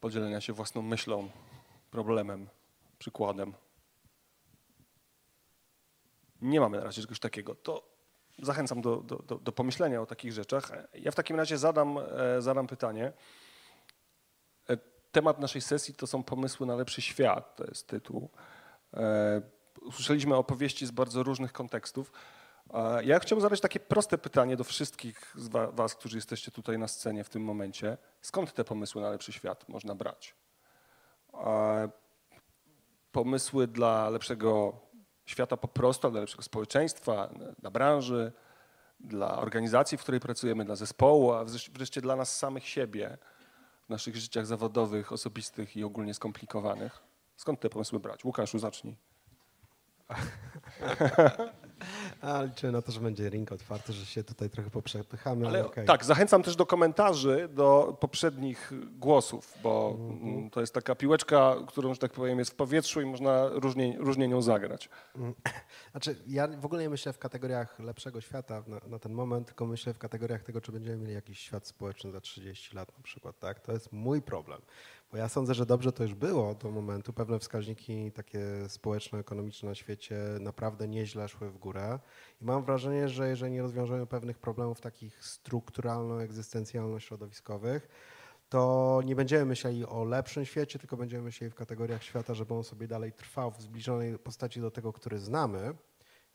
podzielenia 0.00 0.40
się 0.40 0.52
własną 0.52 0.82
myślą, 0.82 1.30
problemem, 1.90 2.48
przykładem 2.98 3.54
nie 6.42 6.60
mamy 6.60 6.78
na 6.78 6.84
razie 6.84 7.02
czegoś 7.02 7.18
takiego. 7.18 7.54
To 7.54 7.82
zachęcam 8.38 8.80
do, 8.82 8.96
do, 8.96 9.16
do, 9.16 9.38
do 9.38 9.52
pomyślenia 9.52 10.02
o 10.02 10.06
takich 10.06 10.32
rzeczach. 10.32 10.72
Ja 10.94 11.10
w 11.10 11.14
takim 11.14 11.36
razie 11.36 11.58
zadam, 11.58 11.98
e, 11.98 12.42
zadam 12.42 12.66
pytanie. 12.66 13.12
E, 14.70 14.76
temat 15.12 15.38
naszej 15.38 15.62
sesji 15.62 15.94
to 15.94 16.06
są 16.06 16.22
pomysły 16.22 16.66
na 16.66 16.76
lepszy 16.76 17.02
świat, 17.02 17.56
to 17.56 17.64
jest 17.64 17.86
tytuł. 17.86 18.30
Usłyszeliśmy 19.82 20.36
opowieści 20.36 20.86
z 20.86 20.90
bardzo 20.90 21.22
różnych 21.22 21.52
kontekstów. 21.52 22.12
Ja 23.04 23.18
chciałbym 23.18 23.42
zadać 23.42 23.60
takie 23.60 23.80
proste 23.80 24.18
pytanie 24.18 24.56
do 24.56 24.64
wszystkich 24.64 25.34
z 25.36 25.48
wa- 25.48 25.70
was, 25.70 25.94
którzy 25.94 26.16
jesteście 26.16 26.50
tutaj 26.50 26.78
na 26.78 26.88
scenie 26.88 27.24
w 27.24 27.28
tym 27.28 27.42
momencie. 27.44 27.96
Skąd 28.20 28.52
te 28.54 28.64
pomysły 28.64 29.02
na 29.02 29.10
lepszy 29.10 29.32
świat 29.32 29.68
można 29.68 29.94
brać? 29.94 30.34
Pomysły 33.12 33.66
dla 33.66 34.08
lepszego 34.08 34.80
świata 35.26 35.56
po 35.56 35.68
prostu, 35.68 36.10
dla 36.10 36.20
lepszego 36.20 36.42
społeczeństwa, 36.42 37.30
dla 37.58 37.70
branży, 37.70 38.32
dla 39.00 39.38
organizacji, 39.38 39.98
w 39.98 40.02
której 40.02 40.20
pracujemy, 40.20 40.64
dla 40.64 40.76
zespołu, 40.76 41.32
a 41.32 41.44
wreszcie 41.72 42.00
dla 42.00 42.16
nas 42.16 42.36
samych 42.36 42.68
siebie 42.68 43.18
w 43.86 43.88
naszych 43.88 44.16
życiach 44.16 44.46
zawodowych, 44.46 45.12
osobistych 45.12 45.76
i 45.76 45.84
ogólnie 45.84 46.14
skomplikowanych. 46.14 47.02
Skąd 47.36 47.60
te 47.60 47.70
pomysły 47.70 48.00
brać? 48.00 48.24
Łukaszu, 48.24 48.58
zacznij. 48.58 48.96
A 52.20 52.42
liczę 52.48 52.72
na 52.72 52.82
to, 52.82 52.92
że 52.92 53.00
będzie 53.00 53.28
ring 53.28 53.52
otwarty, 53.52 53.92
że 53.92 54.06
się 54.06 54.24
tutaj 54.24 54.50
trochę 54.50 54.70
poprzepychamy, 54.70 55.46
ale, 55.46 55.58
Ale 55.58 55.66
okej. 55.68 55.86
tak, 55.86 56.04
zachęcam 56.04 56.42
też 56.42 56.56
do 56.56 56.66
komentarzy 56.66 57.48
do 57.52 57.96
poprzednich 58.00 58.72
głosów, 58.98 59.54
bo 59.62 59.96
mm, 59.98 60.50
to 60.50 60.60
jest 60.60 60.74
taka 60.74 60.94
piłeczka, 60.94 61.56
którą, 61.66 61.94
że 61.94 62.00
tak 62.00 62.12
powiem, 62.12 62.38
jest 62.38 62.50
w 62.50 62.54
powietrzu 62.54 63.00
i 63.00 63.06
można 63.06 63.48
różnie, 63.48 63.96
różnie 63.98 64.28
nią 64.28 64.42
zagrać. 64.42 64.88
Znaczy, 65.90 66.16
ja 66.26 66.48
w 66.48 66.64
ogóle 66.64 66.82
nie 66.82 66.90
myślę 66.90 67.12
w 67.12 67.18
kategoriach 67.18 67.78
lepszego 67.78 68.20
świata 68.20 68.62
na, 68.66 68.80
na 68.86 68.98
ten 68.98 69.12
moment, 69.12 69.46
tylko 69.46 69.66
myślę 69.66 69.94
w 69.94 69.98
kategoriach 69.98 70.42
tego, 70.42 70.60
czy 70.60 70.72
będziemy 70.72 70.96
mieli 70.96 71.14
jakiś 71.14 71.38
świat 71.38 71.66
społeczny 71.66 72.12
za 72.12 72.20
30 72.20 72.76
lat 72.76 72.98
na 72.98 73.02
przykład, 73.02 73.38
tak? 73.38 73.60
To 73.60 73.72
jest 73.72 73.92
mój 73.92 74.22
problem. 74.22 74.60
Bo 75.10 75.16
ja 75.16 75.28
sądzę, 75.28 75.54
że 75.54 75.66
dobrze 75.66 75.92
to 75.92 76.02
już 76.02 76.14
było 76.14 76.54
do 76.54 76.70
momentu. 76.70 77.12
Pewne 77.12 77.38
wskaźniki 77.38 78.12
takie 78.12 78.40
społeczno-ekonomiczne 78.68 79.68
na 79.68 79.74
świecie 79.74 80.16
naprawdę 80.40 80.88
nieźle 80.88 81.28
szły 81.28 81.50
w 81.50 81.58
górę. 81.58 81.98
I 82.40 82.44
mam 82.44 82.64
wrażenie, 82.64 83.08
że 83.08 83.28
jeżeli 83.28 83.52
nie 83.52 83.62
rozwiążemy 83.62 84.06
pewnych 84.06 84.38
problemów 84.38 84.80
takich 84.80 85.24
strukturalno-egzystencjalno-środowiskowych, 85.24 87.88
to 88.48 89.00
nie 89.04 89.16
będziemy 89.16 89.44
myśleli 89.44 89.86
o 89.86 90.04
lepszym 90.04 90.44
świecie, 90.44 90.78
tylko 90.78 90.96
będziemy 90.96 91.22
myśleli 91.22 91.50
w 91.50 91.54
kategoriach 91.54 92.02
świata, 92.02 92.34
żeby 92.34 92.54
on 92.54 92.64
sobie 92.64 92.88
dalej 92.88 93.12
trwał 93.12 93.50
w 93.50 93.62
zbliżonej 93.62 94.18
postaci 94.18 94.60
do 94.60 94.70
tego, 94.70 94.92
który 94.92 95.18
znamy. 95.18 95.74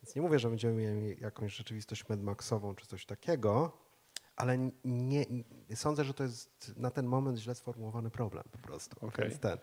Więc 0.03 0.15
nie 0.15 0.21
mówię, 0.21 0.39
że 0.39 0.49
będziemy 0.49 0.73
mieli 0.73 1.21
jakąś 1.21 1.55
rzeczywistość 1.55 2.09
medmaxową 2.09 2.75
czy 2.75 2.87
coś 2.87 3.05
takiego, 3.05 3.82
ale 4.35 4.57
nie, 4.85 5.25
sądzę, 5.75 6.03
że 6.03 6.13
to 6.13 6.23
jest 6.23 6.73
na 6.77 6.91
ten 6.91 7.05
moment 7.05 7.37
źle 7.37 7.55
sformułowany 7.55 8.09
problem 8.09 8.43
po 8.51 8.57
prostu. 8.57 8.95
Więc 9.29 9.39
ten. 9.39 9.57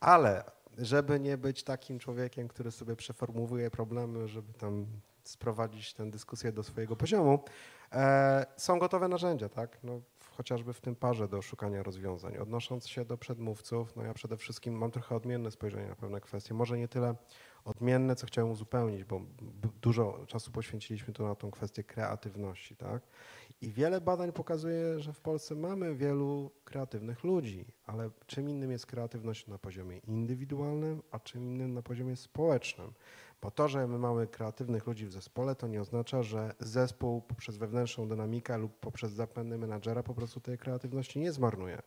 Ale 0.00 0.44
żeby 0.78 1.20
nie 1.20 1.38
być 1.38 1.64
takim 1.64 1.98
człowiekiem, 1.98 2.48
który 2.48 2.70
sobie 2.70 2.96
przeformułuje 2.96 3.70
problemy, 3.70 4.28
żeby 4.28 4.52
tam 4.52 4.86
sprowadzić 5.24 5.94
tę 5.94 6.10
dyskusję 6.10 6.52
do 6.52 6.62
swojego 6.62 6.96
poziomu, 6.96 7.44
e, 7.92 8.46
są 8.56 8.78
gotowe 8.78 9.08
narzędzia, 9.08 9.48
tak? 9.48 9.78
No, 9.82 10.00
chociażby 10.36 10.72
w 10.72 10.80
tym 10.80 10.96
parze 10.96 11.28
do 11.28 11.42
szukania 11.42 11.82
rozwiązań. 11.82 12.36
Odnosząc 12.36 12.88
się 12.88 13.04
do 13.04 13.18
przedmówców, 13.18 13.96
no 13.96 14.02
ja 14.02 14.14
przede 14.14 14.36
wszystkim 14.36 14.74
mam 14.74 14.90
trochę 14.90 15.14
odmienne 15.16 15.50
spojrzenie 15.50 15.88
na 15.88 15.96
pewne 15.96 16.20
kwestie. 16.20 16.54
Może 16.54 16.78
nie 16.78 16.88
tyle 16.88 17.14
odmienne, 17.64 18.16
co 18.16 18.26
chciałem 18.26 18.50
uzupełnić, 18.50 19.04
bo 19.04 19.20
dużo 19.82 20.24
czasu 20.26 20.50
poświęciliśmy 20.50 21.14
tu 21.14 21.26
na 21.26 21.34
tą 21.34 21.50
kwestię 21.50 21.84
kreatywności, 21.84 22.76
tak? 22.76 23.02
I 23.62 23.72
wiele 23.72 24.00
badań 24.00 24.32
pokazuje, 24.32 25.00
że 25.00 25.12
w 25.12 25.20
Polsce 25.20 25.54
mamy 25.54 25.94
wielu 25.94 26.50
kreatywnych 26.64 27.24
ludzi, 27.24 27.64
ale 27.86 28.10
czym 28.26 28.50
innym 28.50 28.70
jest 28.70 28.86
kreatywność 28.86 29.46
na 29.46 29.58
poziomie 29.58 29.98
indywidualnym, 29.98 31.02
a 31.10 31.18
czym 31.18 31.42
innym 31.42 31.74
na 31.74 31.82
poziomie 31.82 32.16
społecznym. 32.16 32.92
Bo 33.42 33.50
to, 33.50 33.68
że 33.68 33.86
my 33.86 33.98
mamy 33.98 34.26
kreatywnych 34.26 34.86
ludzi 34.86 35.06
w 35.06 35.12
zespole, 35.12 35.54
to 35.54 35.66
nie 35.66 35.80
oznacza, 35.80 36.22
że 36.22 36.54
zespół 36.60 37.20
poprzez 37.20 37.56
wewnętrzną 37.56 38.08
dynamikę 38.08 38.58
lub 38.58 38.80
poprzez 38.80 39.12
zapędy 39.12 39.58
menadżera 39.58 40.02
po 40.02 40.14
prostu 40.14 40.40
tej 40.40 40.58
kreatywności 40.58 41.18
nie 41.18 41.32
zmarnuje. 41.32 41.82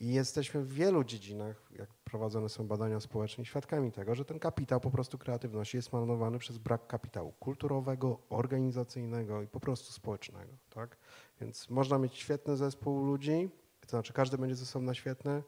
I 0.00 0.08
jesteśmy 0.08 0.62
w 0.62 0.72
wielu 0.72 1.04
dziedzinach, 1.04 1.62
jak 1.78 1.88
prowadzone 2.14 2.48
są 2.48 2.66
badania 2.66 3.00
społeczne, 3.00 3.44
świadkami 3.44 3.92
tego, 3.92 4.14
że 4.14 4.24
ten 4.24 4.38
kapitał 4.38 4.80
po 4.80 4.90
prostu 4.90 5.18
kreatywności 5.18 5.76
jest 5.76 5.92
marnowany 5.92 6.38
przez 6.38 6.58
brak 6.58 6.86
kapitału 6.86 7.32
kulturowego, 7.32 8.18
organizacyjnego 8.30 9.42
i 9.42 9.46
po 9.46 9.60
prostu 9.60 9.92
społecznego. 9.92 10.52
Tak? 10.70 10.96
Więc 11.40 11.70
można 11.70 11.98
mieć 11.98 12.14
świetny 12.14 12.56
zespół 12.56 13.04
ludzi, 13.04 13.50
to 13.80 13.90
znaczy 13.90 14.12
każdy 14.12 14.38
będzie 14.38 14.54
ze 14.54 14.66
sobą 14.66 14.84
na 14.84 14.94
świetny, 14.94 15.42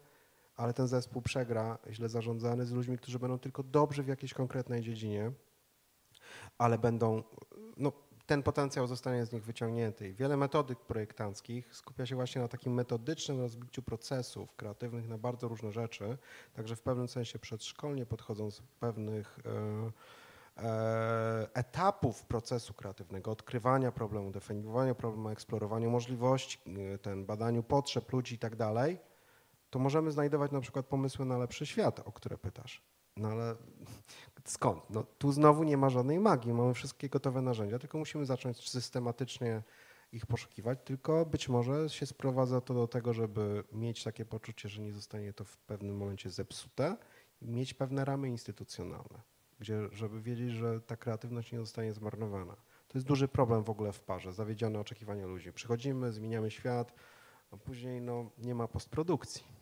ale 0.56 0.74
ten 0.74 0.86
zespół 0.86 1.22
przegra, 1.22 1.78
źle 1.90 2.08
zarządzany, 2.08 2.66
z 2.66 2.72
ludźmi, 2.72 2.98
którzy 2.98 3.18
będą 3.18 3.38
tylko 3.38 3.62
dobrzy 3.62 4.02
w 4.02 4.08
jakiejś 4.08 4.34
konkretnej 4.34 4.82
dziedzinie, 4.82 5.32
ale 6.58 6.78
będą, 6.78 7.22
no, 7.76 7.92
ten 8.26 8.42
potencjał 8.42 8.86
zostanie 8.86 9.26
z 9.26 9.32
nich 9.32 9.44
wyciągnięty. 9.44 10.14
Wiele 10.14 10.36
metodyk 10.36 10.80
projektanckich 10.80 11.76
skupia 11.76 12.06
się 12.06 12.16
właśnie 12.16 12.42
na 12.42 12.48
takim 12.48 12.74
metodycznym 12.74 13.40
rozbiciu 13.40 13.82
procesów 13.82 14.56
kreatywnych 14.56 15.08
na 15.08 15.18
bardzo 15.18 15.48
różne 15.48 15.72
rzeczy, 15.72 16.18
także 16.52 16.76
w 16.76 16.82
pewnym 16.82 17.08
sensie 17.08 17.38
przedszkolnie 17.38 18.06
podchodzą 18.06 18.50
z 18.50 18.62
pewnych 18.80 19.38
e, 20.58 20.62
e, 20.62 21.48
etapów 21.54 22.24
procesu 22.24 22.74
kreatywnego, 22.74 23.30
odkrywania 23.30 23.92
problemu, 23.92 24.30
definiowania 24.30 24.94
problemu, 24.94 25.28
eksplorowania 25.28 25.88
możliwości, 25.88 26.58
e, 26.94 26.98
ten 26.98 27.26
badaniu 27.26 27.62
potrzeb 27.62 28.12
ludzi 28.12 28.34
i 28.34 28.38
tak 28.38 28.56
dalej, 28.56 28.98
to 29.70 29.78
możemy 29.78 30.10
znajdować 30.10 30.52
na 30.52 30.60
przykład 30.60 30.86
pomysły 30.86 31.24
na 31.24 31.38
lepszy 31.38 31.66
świat, 31.66 32.00
o 32.00 32.12
które 32.12 32.38
pytasz. 32.38 32.82
No 33.16 33.28
ale 33.28 33.56
skąd? 34.50 34.90
No, 34.90 35.04
tu 35.18 35.32
znowu 35.32 35.64
nie 35.64 35.76
ma 35.76 35.90
żadnej 35.90 36.20
magii, 36.20 36.52
mamy 36.52 36.74
wszystkie 36.74 37.08
gotowe 37.08 37.42
narzędzia, 37.42 37.78
tylko 37.78 37.98
musimy 37.98 38.26
zacząć 38.26 38.70
systematycznie 38.70 39.62
ich 40.12 40.26
poszukiwać, 40.26 40.78
tylko 40.84 41.26
być 41.26 41.48
może 41.48 41.90
się 41.90 42.06
sprowadza 42.06 42.60
to 42.60 42.74
do 42.74 42.88
tego, 42.88 43.12
żeby 43.12 43.64
mieć 43.72 44.04
takie 44.04 44.24
poczucie, 44.24 44.68
że 44.68 44.82
nie 44.82 44.92
zostanie 44.92 45.32
to 45.32 45.44
w 45.44 45.58
pewnym 45.58 45.96
momencie 45.96 46.30
zepsute 46.30 46.96
i 47.40 47.48
mieć 47.48 47.74
pewne 47.74 48.04
ramy 48.04 48.28
instytucjonalne, 48.28 49.22
gdzie, 49.58 49.88
żeby 49.92 50.22
wiedzieć, 50.22 50.50
że 50.50 50.80
ta 50.80 50.96
kreatywność 50.96 51.52
nie 51.52 51.58
zostanie 51.58 51.92
zmarnowana. 51.92 52.56
To 52.88 52.98
jest 52.98 53.06
duży 53.06 53.28
problem 53.28 53.64
w 53.64 53.70
ogóle 53.70 53.92
w 53.92 54.00
parze, 54.00 54.32
zawiedzione 54.32 54.80
oczekiwania 54.80 55.26
ludzi. 55.26 55.52
Przychodzimy, 55.52 56.12
zmieniamy 56.12 56.50
świat, 56.50 56.94
a 57.50 57.56
później 57.56 58.00
no, 58.00 58.30
nie 58.38 58.54
ma 58.54 58.68
postprodukcji. 58.68 59.55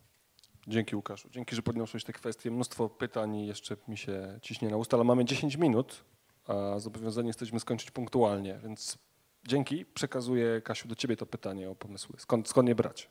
Dzięki 0.67 0.97
Łukaszu. 0.97 1.29
Dzięki, 1.31 1.57
że 1.57 1.63
podniosłeś 1.63 2.05
te 2.05 2.13
kwestie. 2.13 2.51
Mnóstwo 2.51 2.89
pytań 2.89 3.37
i 3.37 3.47
jeszcze 3.47 3.77
mi 3.89 3.97
się 3.97 4.39
ciśnie 4.43 4.69
na 4.69 4.77
usta, 4.77 4.97
ale 4.97 5.05
mamy 5.05 5.25
10 5.25 5.57
minut, 5.57 6.05
a 6.47 6.79
zobowiązani 6.79 7.27
jesteśmy 7.27 7.61
skończyć 7.61 7.91
punktualnie, 7.91 8.59
więc 8.63 8.99
dzięki. 9.47 9.85
Przekazuję 9.85 10.61
Kasiu 10.63 10.89
do 10.89 10.95
ciebie 10.95 11.17
to 11.17 11.27
pytanie 11.27 11.71
o 11.71 11.75
pomysły. 11.75 12.17
Skąd, 12.19 12.49
skąd 12.49 12.69
je 12.69 12.75
brać? 12.75 13.11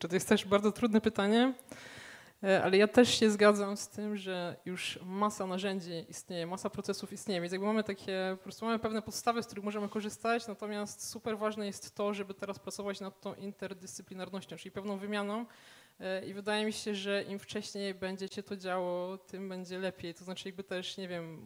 To 0.00 0.14
jest 0.14 0.28
też 0.28 0.44
bardzo 0.44 0.72
trudne 0.72 1.00
pytanie, 1.00 1.54
e, 2.42 2.62
ale 2.62 2.76
ja 2.76 2.88
też 2.88 3.18
się 3.18 3.30
zgadzam 3.30 3.76
z 3.76 3.88
tym, 3.88 4.16
że 4.16 4.56
już 4.64 4.98
masa 5.02 5.46
narzędzi 5.46 6.04
istnieje, 6.08 6.46
masa 6.46 6.70
procesów 6.70 7.12
istnieje, 7.12 7.40
więc 7.40 7.52
jakby 7.52 7.66
mamy 7.66 7.84
takie, 7.84 8.36
po 8.38 8.42
prostu 8.42 8.64
mamy 8.64 8.78
pewne 8.78 9.02
podstawy, 9.02 9.42
z 9.42 9.46
których 9.46 9.64
możemy 9.64 9.88
korzystać, 9.88 10.48
natomiast 10.48 11.08
super 11.08 11.38
ważne 11.38 11.66
jest 11.66 11.94
to, 11.94 12.14
żeby 12.14 12.34
teraz 12.34 12.58
pracować 12.58 13.00
nad 13.00 13.20
tą 13.20 13.34
interdyscyplinarnością, 13.34 14.56
czyli 14.56 14.72
pewną 14.72 14.98
wymianą 14.98 15.46
i 16.26 16.34
wydaje 16.34 16.64
mi 16.66 16.72
się, 16.72 16.94
że 16.94 17.22
im 17.22 17.38
wcześniej 17.38 17.94
będzie 17.94 18.28
się 18.28 18.42
to 18.42 18.56
działo, 18.56 19.18
tym 19.18 19.48
będzie 19.48 19.78
lepiej, 19.78 20.14
to 20.14 20.24
znaczy 20.24 20.48
jakby 20.48 20.64
też, 20.64 20.96
nie 20.96 21.08
wiem, 21.08 21.44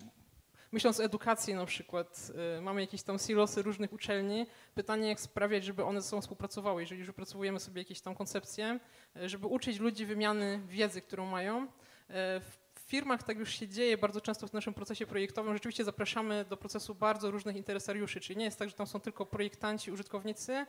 myśląc 0.72 1.00
o 1.00 1.04
edukacji 1.04 1.54
na 1.54 1.66
przykład, 1.66 2.30
e, 2.58 2.60
mamy 2.60 2.80
jakieś 2.80 3.02
tam 3.02 3.18
silosy 3.18 3.62
różnych 3.62 3.92
uczelni, 3.92 4.46
pytanie 4.74 5.08
jak 5.08 5.20
sprawiać, 5.20 5.64
żeby 5.64 5.84
one 5.84 6.00
ze 6.02 6.08
sobą 6.08 6.22
współpracowały, 6.22 6.80
jeżeli 6.82 6.98
już 6.98 7.06
wypracowujemy 7.06 7.60
sobie 7.60 7.80
jakieś 7.80 8.00
tam 8.00 8.14
koncepcje, 8.14 8.80
e, 9.16 9.28
żeby 9.28 9.46
uczyć 9.46 9.78
ludzi 9.78 10.06
wymiany 10.06 10.60
wiedzy, 10.68 11.00
którą 11.00 11.26
mają. 11.26 11.62
E, 12.10 12.40
W 12.40 12.88
firmach 12.88 13.22
tak 13.22 13.38
już 13.38 13.50
się 13.54 13.68
dzieje 13.68 13.98
bardzo 13.98 14.20
często 14.20 14.46
w 14.48 14.52
naszym 14.52 14.74
procesie 14.74 15.06
projektowym. 15.06 15.52
Rzeczywiście 15.54 15.84
zapraszamy 15.84 16.44
do 16.44 16.56
procesu 16.56 16.94
bardzo 16.94 17.30
różnych 17.30 17.56
interesariuszy, 17.56 18.20
czyli 18.20 18.36
nie 18.36 18.44
jest 18.44 18.58
tak, 18.58 18.68
że 18.68 18.74
tam 18.74 18.86
są 18.86 19.00
tylko 19.00 19.26
projektanci, 19.26 19.90
użytkownicy, 19.90 20.52
e, 20.52 20.66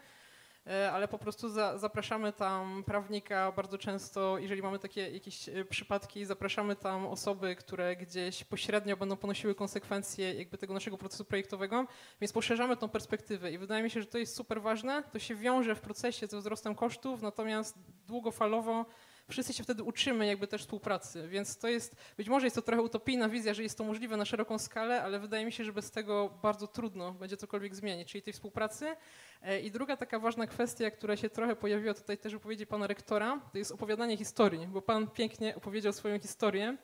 ale 0.92 1.08
po 1.08 1.18
prostu 1.18 1.50
za, 1.50 1.78
zapraszamy 1.78 2.34
tam 2.34 2.84
prawnika 2.84 3.52
bardzo 3.52 3.78
często, 3.78 4.38
jeżeli 4.38 4.62
mamy 4.62 4.80
takie 4.80 5.10
jakieś 5.10 5.50
e, 5.50 5.66
przypadki, 5.66 6.26
zapraszamy 6.26 6.76
tam 6.76 7.06
osoby, 7.06 7.56
które 7.56 7.96
gdzieś 7.96 8.44
pośrednio 8.44 8.98
będą 8.98 9.18
ponosiły 9.18 9.56
konsekwencje 9.56 10.34
jakby 10.34 10.58
tego 10.58 10.74
naszego 10.74 10.98
procesu 10.98 11.26
projektowego, 11.26 11.88
więc 12.22 12.34
poszerzamy 12.34 12.78
tą 12.78 12.90
perspektywę. 12.90 13.52
I 13.52 13.58
wydaje 13.58 13.84
mi 13.84 13.90
się, 13.90 14.02
że 14.02 14.08
to 14.08 14.18
jest 14.18 14.36
super 14.36 14.62
ważne. 14.62 15.04
To 15.12 15.20
się 15.20 15.36
wiąże 15.36 15.76
w 15.76 15.82
procesie 15.82 16.28
ze 16.28 16.38
wzrostem 16.38 16.76
kosztów, 16.76 17.22
natomiast 17.22 17.78
długofalowo 18.08 18.86
wszyscy 19.30 19.54
się 19.54 19.64
wtedy 19.64 19.84
uczymy 19.84 20.28
jakby 20.28 20.48
też 20.48 20.62
współpracy, 20.62 21.28
więc 21.28 21.58
to 21.58 21.68
jest, 21.68 21.96
być 22.18 22.30
może 22.30 22.46
jest 22.46 22.56
to 22.56 22.62
trochę 22.62 22.82
utopijna 22.82 23.30
wizja, 23.30 23.54
że 23.54 23.64
jest 23.64 23.78
to 23.78 23.84
możliwe 23.84 24.18
na 24.18 24.26
szeroką 24.26 24.60
skalę, 24.60 25.04
ale 25.04 25.20
wydaje 25.20 25.46
mi 25.46 25.52
się, 25.52 25.64
że 25.64 25.74
bez 25.74 25.92
tego 25.92 26.40
bardzo 26.42 26.68
trudno 26.68 27.12
będzie 27.12 27.38
cokolwiek 27.38 27.76
zmienić, 27.76 28.12
czyli 28.12 28.22
tej 28.22 28.34
współpracy. 28.34 28.96
E, 29.42 29.62
I 29.62 29.72
druga 29.72 29.98
taka 29.98 30.20
ważna 30.20 30.48
kwestia, 30.48 30.92
która 30.92 31.18
się 31.18 31.30
trochę 31.30 31.56
pojawiła 31.56 31.94
tutaj 31.94 32.18
też 32.18 32.34
w 32.34 32.36
wypowiedzi 32.36 32.68
pana 32.68 32.88
rektora, 32.88 33.42
to 33.52 33.58
jest 33.58 33.72
opowiadanie 33.72 34.18
historii, 34.18 34.68
bo 34.68 34.82
pan 34.82 35.08
pięknie 35.08 35.56
opowiedział 35.56 35.94
swoją 35.94 36.20
historię. 36.20 36.78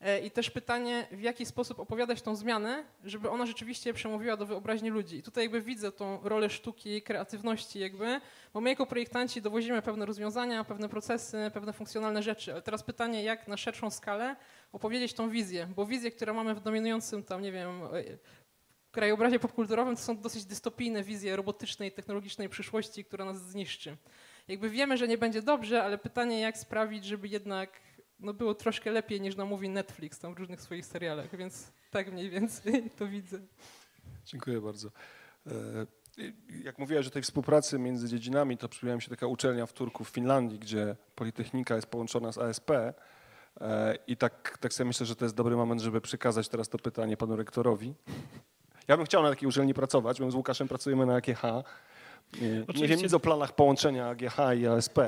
E, 0.00 0.20
I 0.20 0.30
też 0.30 0.50
pytanie, 0.50 1.06
w 1.10 1.20
jaki 1.20 1.46
sposób 1.46 1.80
opowiadać 1.80 2.22
tą 2.22 2.36
zmianę, 2.36 2.84
żeby 3.04 3.30
ona 3.30 3.46
rzeczywiście 3.46 3.94
przemówiła 3.94 4.36
do 4.36 4.46
wyobraźni 4.46 4.90
ludzi. 4.90 5.16
I 5.16 5.22
tutaj 5.22 5.44
jakby 5.44 5.62
widzę 5.62 5.92
tą 5.92 6.20
rolę 6.22 6.50
sztuki, 6.50 7.02
kreatywności 7.02 7.78
jakby, 7.78 8.20
bo 8.54 8.60
my 8.60 8.70
jako 8.70 8.86
projektanci 8.86 9.42
dowozimy 9.42 9.82
pewne 9.82 10.06
rozwiązania, 10.06 10.64
pewne 10.64 10.88
procesy, 10.88 11.50
pewne 11.54 11.72
funkcjonalne 11.72 12.22
rzeczy, 12.22 12.52
ale 12.52 12.62
teraz 12.62 12.82
pytanie, 12.82 13.22
jak 13.22 13.48
na 13.48 13.56
szerszą 13.56 13.90
skalę 13.90 14.36
opowiedzieć 14.72 15.12
tą 15.12 15.30
wizję, 15.30 15.68
bo 15.76 15.86
wizje, 15.86 16.10
które 16.10 16.32
mamy 16.32 16.54
w 16.54 16.60
dominującym 16.60 17.22
tam, 17.24 17.42
nie 17.42 17.52
wiem, 17.52 17.82
e, 17.82 18.02
krajobrazie 18.90 19.38
popkulturowym, 19.38 19.96
to 19.96 20.02
są 20.02 20.18
dosyć 20.18 20.44
dystopijne 20.44 21.02
wizje 21.02 21.36
robotycznej, 21.36 21.92
technologicznej 21.92 22.48
przyszłości, 22.48 23.04
która 23.04 23.24
nas 23.24 23.50
zniszczy. 23.50 23.96
Jakby 24.48 24.70
wiemy, 24.70 24.96
że 24.96 25.08
nie 25.08 25.18
będzie 25.18 25.42
dobrze, 25.42 25.82
ale 25.82 25.98
pytanie, 25.98 26.40
jak 26.40 26.58
sprawić, 26.58 27.04
żeby 27.04 27.28
jednak 27.28 27.70
no 28.20 28.34
było 28.34 28.54
troszkę 28.54 28.90
lepiej 28.90 29.20
niż 29.20 29.36
nam 29.36 29.48
mówi 29.48 29.68
Netflix 29.68 30.18
tam 30.18 30.34
w 30.34 30.38
różnych 30.38 30.60
swoich 30.60 30.86
serialach, 30.86 31.36
więc 31.36 31.72
tak 31.90 32.12
mniej 32.12 32.30
więcej 32.30 32.90
to 32.98 33.06
widzę. 33.06 33.38
Dziękuję 34.24 34.60
bardzo. 34.60 34.88
E, 35.46 35.52
jak 36.64 36.78
mówiłaś 36.78 37.06
o 37.06 37.10
tej 37.10 37.22
współpracy 37.22 37.78
między 37.78 38.08
dziedzinami, 38.08 38.56
to 38.56 38.68
przypomniała 38.68 38.96
mi 38.96 39.02
się 39.02 39.10
taka 39.10 39.26
uczelnia 39.26 39.66
w 39.66 39.72
Turku 39.72 40.04
w 40.04 40.08
Finlandii, 40.08 40.58
gdzie 40.58 40.96
Politechnika 41.14 41.74
jest 41.74 41.86
połączona 41.86 42.32
z 42.32 42.38
ASP 42.38 42.70
e, 42.70 42.94
i 44.06 44.16
tak, 44.16 44.58
tak 44.60 44.72
sobie 44.72 44.88
myślę, 44.88 45.06
że 45.06 45.16
to 45.16 45.24
jest 45.24 45.34
dobry 45.34 45.56
moment, 45.56 45.80
żeby 45.80 46.00
przekazać 46.00 46.48
teraz 46.48 46.68
to 46.68 46.78
pytanie 46.78 47.16
panu 47.16 47.36
rektorowi. 47.36 47.94
Ja 48.88 48.96
bym 48.96 49.06
chciał 49.06 49.22
na 49.22 49.30
takiej 49.30 49.48
uczelni 49.48 49.74
pracować, 49.74 50.20
my 50.20 50.30
z 50.30 50.34
Łukaszem 50.34 50.68
pracujemy 50.68 51.06
na 51.06 51.14
AGH. 51.14 51.42
Nie 52.40 52.62
Oczywiście. 52.62 52.88
wiem 52.88 52.98
nic 52.98 53.14
o 53.14 53.20
planach 53.20 53.54
połączenia 53.54 54.08
AGH 54.08 54.36
i 54.56 54.66
ASP, 54.66 54.98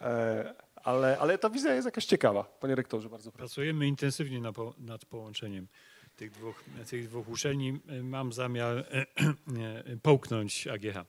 e, 0.00 0.54
ale, 0.84 1.18
ale 1.18 1.38
ta 1.38 1.50
wizja 1.50 1.74
jest 1.74 1.84
jakaś 1.84 2.04
ciekawa. 2.04 2.44
Panie 2.44 2.74
rektorze, 2.74 3.08
bardzo 3.08 3.32
proszę. 3.32 3.38
Pracujemy 3.38 3.86
intensywnie 3.86 4.40
na 4.40 4.52
po, 4.52 4.74
nad 4.78 5.04
połączeniem 5.04 5.66
tych 6.16 6.30
dwóch, 6.30 6.64
tych 6.90 7.08
dwóch 7.08 7.28
uczelni. 7.28 7.80
Mam 8.02 8.32
zamiar 8.32 8.76
e, 8.78 8.84
e, 8.92 9.04
połknąć 10.02 10.66
AGH. 10.66 11.04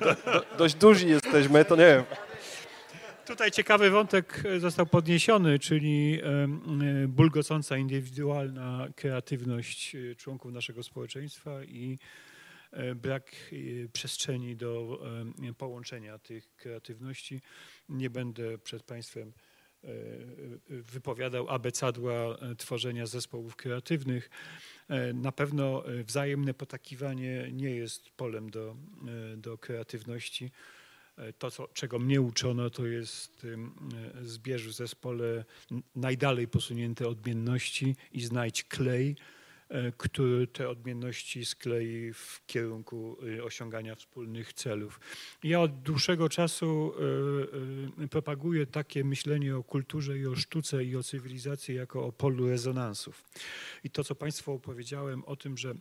Do, 0.00 0.44
dość 0.58 0.74
duzi 0.74 1.08
jesteśmy, 1.08 1.64
to 1.64 1.76
nie 1.76 1.86
wiem. 1.86 2.04
Tutaj 3.26 3.50
ciekawy 3.50 3.90
wątek 3.90 4.42
został 4.58 4.86
podniesiony, 4.86 5.58
czyli 5.58 6.20
em, 6.22 6.80
e, 7.04 7.08
bulgocąca 7.08 7.76
indywidualna 7.76 8.88
kreatywność 8.96 9.94
e, 9.94 10.14
członków 10.14 10.52
naszego 10.52 10.82
społeczeństwa 10.82 11.64
i 11.64 11.98
e, 12.02 12.29
brak 12.94 13.32
e, 13.52 13.88
przestrzeni 13.88 14.56
do 14.56 15.00
em, 15.42 15.54
połączenia 15.54 16.18
tych 16.18 16.56
kreatywności. 16.56 17.40
Nie 17.88 18.10
będę 18.10 18.58
przed 18.58 18.82
Państwem 18.82 19.32
e, 19.84 19.88
e, 19.88 19.92
wypowiadał 20.68 21.48
abecadła 21.48 22.12
e, 22.38 22.54
tworzenia 22.54 23.06
zespołów 23.06 23.56
kreatywnych. 23.56 24.30
E, 24.88 25.12
Na 25.12 25.32
pewno 25.32 25.86
e, 25.86 26.04
wzajemne 26.04 26.54
potakiwanie 26.54 27.48
nie 27.52 27.70
jest 27.70 28.10
polem 28.10 28.50
do, 28.50 28.76
e, 29.32 29.36
do 29.36 29.58
kreatywności. 29.58 30.50
E, 31.16 31.32
To, 31.32 31.50
co, 31.50 31.68
czego 31.68 31.98
mnie 31.98 32.20
uczono, 32.20 32.70
to 32.70 32.86
jest 32.86 33.46
e, 34.22 34.26
zbierz 34.26 34.68
w 34.68 34.72
zespole 34.72 35.44
najdalej 35.94 36.48
posunięte 36.48 37.08
odmienności 37.08 37.96
i 38.12 38.20
znajdź 38.20 38.64
klej, 38.64 39.10
e, 39.10 39.39
który 39.96 40.46
te 40.46 40.68
odmienności 40.68 41.44
sklei 41.44 42.12
w 42.12 42.42
kierunku 42.46 43.16
y, 43.38 43.44
osiągania 43.44 43.94
wspólnych 43.94 44.52
celów. 44.52 45.00
Ja 45.42 45.60
od 45.60 45.82
dłuższego 45.82 46.28
czasu 46.28 46.92
y, 48.02 48.08
propaguję 48.08 48.66
takie 48.66 49.04
myślenie 49.04 49.56
o 49.56 49.62
kulturze 49.62 50.18
i 50.18 50.26
o 50.26 50.36
sztuce 50.36 50.84
i 50.84 50.96
o 50.96 51.02
cywilizacji 51.02 51.74
jako 51.74 52.06
o 52.06 52.12
polu 52.12 52.48
rezonansów. 52.48 53.24
I 53.84 53.90
to, 53.90 54.04
co 54.04 54.14
Państwu 54.14 54.52
opowiedziałem 54.52 55.24
o 55.24 55.36
tym, 55.36 55.56
że 55.56 55.70
e, 55.70 55.74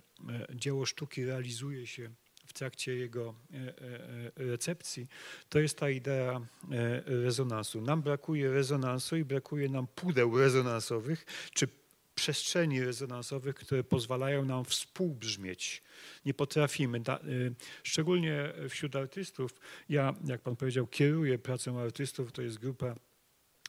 dzieło 0.55 0.85
sztuki 0.85 1.25
realizuje 1.25 1.87
się 1.87 2.09
w 2.49 2.53
trakcie 2.53 2.95
jego 2.95 3.35
e, 3.53 3.57
e, 3.57 3.65
e, 3.65 4.31
recepcji, 4.35 5.07
to 5.49 5.59
jest 5.59 5.77
ta 5.77 5.89
idea 5.89 6.41
e, 6.71 7.01
rezonansu. 7.05 7.81
Nam 7.81 8.01
brakuje 8.01 8.51
rezonansu 8.51 9.17
i 9.17 9.25
brakuje 9.25 9.69
nam 9.69 9.87
pudeł 9.87 10.37
rezonansowych, 10.37 11.25
czy 11.53 11.67
przestrzeni 12.19 12.83
rezonansowych, 12.83 13.55
które 13.55 13.83
pozwalają 13.83 14.45
nam 14.45 14.65
współbrzmieć. 14.65 15.83
Nie 16.25 16.33
potrafimy, 16.33 16.97
y, 16.97 17.55
szczególnie 17.83 18.53
wśród 18.69 18.95
artystów. 18.95 19.51
Ja, 19.89 20.13
jak 20.25 20.41
pan 20.41 20.55
powiedział, 20.55 20.87
kieruję 20.87 21.39
pracą 21.39 21.79
artystów, 21.79 22.31
to 22.31 22.41
jest 22.41 22.59
grupa 22.59 22.95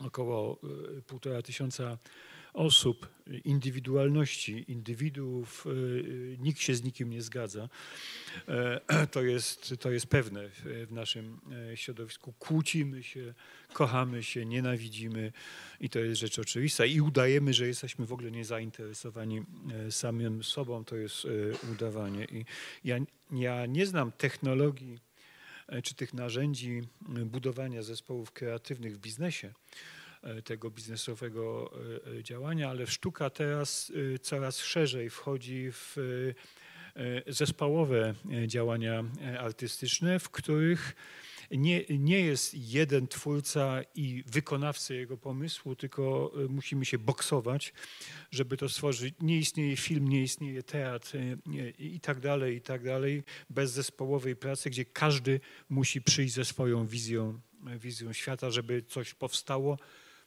około 0.01 0.61
y, 0.98 1.03
półtora 1.03 1.42
tysiąca 1.42 1.98
osób, 2.53 3.09
indywidualności, 3.44 4.64
indywiduów, 4.68 5.66
y, 5.66 5.70
y, 5.70 6.36
nikt 6.40 6.61
się 6.61 6.74
z 6.74 6.82
nikim 6.82 7.11
nie 7.11 7.22
zgadza. 7.22 7.68
E, 8.48 8.80
To 9.11 9.22
jest, 9.22 9.74
to 9.80 9.90
jest 9.90 10.07
pewne 10.07 10.48
w 10.86 10.92
naszym 10.92 11.40
e, 11.72 11.76
środowisku. 11.76 12.32
Kłócimy 12.38 13.03
się, 13.03 13.34
kochamy 13.72 14.22
się, 14.22 14.46
nienawidzimy 14.46 15.32
i 15.80 15.90
to 15.90 15.98
jest 15.98 16.20
rzecz 16.20 16.38
oczywista. 16.38 16.84
I 16.84 17.01
udajemy, 17.01 17.55
że 17.55 17.66
jesteśmy 17.66 18.07
w 18.07 18.12
ogóle 18.12 18.30
niezainteresowani 18.30 19.42
e, 19.72 19.92
samym 19.92 20.44
sobą, 20.44 20.84
to 20.84 20.96
jest 20.96 21.24
e, 21.24 21.28
udawanie. 21.72 22.24
I 22.24 22.44
ja, 22.84 22.96
ja 23.32 23.66
nie 23.66 23.86
znam 23.86 24.12
technologii 24.12 24.98
e, 25.68 25.82
czy 25.82 25.94
tych 25.94 26.14
narzędzi 26.14 26.82
e, 27.16 27.24
budowania 27.24 27.82
zespołów 27.82 28.32
kreatywnych 28.32 28.94
w 28.94 28.98
biznesie, 28.98 29.48
e, 29.48 29.53
tego 30.45 30.71
biznesowego 30.71 31.73
e, 32.07 32.18
e, 32.18 32.23
działania, 32.23 32.71
ale 32.71 32.87
sztuka 32.87 33.31
teraz 33.31 33.93
e, 34.14 34.18
coraz 34.18 34.59
szerzej 34.59 35.11
wchodzi 35.11 35.73
w 35.73 35.97
e, 36.97 37.01
e, 37.03 37.33
zespołowe 37.33 38.14
e, 38.33 38.49
działania 38.49 39.05
e, 39.23 39.41
artystyczne, 39.41 40.18
w 40.18 40.31
których 40.31 40.95
nie, 41.51 41.85
nie 41.89 42.21
jest 42.21 42.55
jeden 42.55 43.09
twórca 43.09 43.81
i 43.95 44.25
wykonawca 44.27 44.95
jego 44.95 45.16
pomysłu, 45.16 45.77
tylko 45.77 46.33
e, 46.45 46.49
musimy 46.49 46.85
się 46.85 46.99
boksować, 46.99 47.73
żeby 48.31 48.57
to 48.57 48.68
stworzyć. 48.68 49.14
Nie 49.21 49.39
istnieje 49.39 49.77
film, 49.77 50.09
nie 50.09 50.23
istnieje 50.23 50.62
teatr 50.62 51.16
e, 51.16 51.37
i 51.79 52.01
tak 52.01 52.21
dalej, 52.21 52.57
i 52.57 52.61
tak 52.61 52.85
dalej, 52.85 53.23
bez 53.51 53.71
zespołowej 53.71 54.37
pracy, 54.37 54.71
gdzie 54.71 54.85
każdy 54.85 55.41
musi 55.68 56.03
przyjść 56.03 56.35
ze 56.35 56.45
swoją 56.45 56.87
wizją, 56.87 57.41
e, 57.66 57.79
wizją 57.79 58.12
świata, 58.12 58.51
żeby 58.51 58.83
coś 58.83 59.14
powstało. 59.14 59.79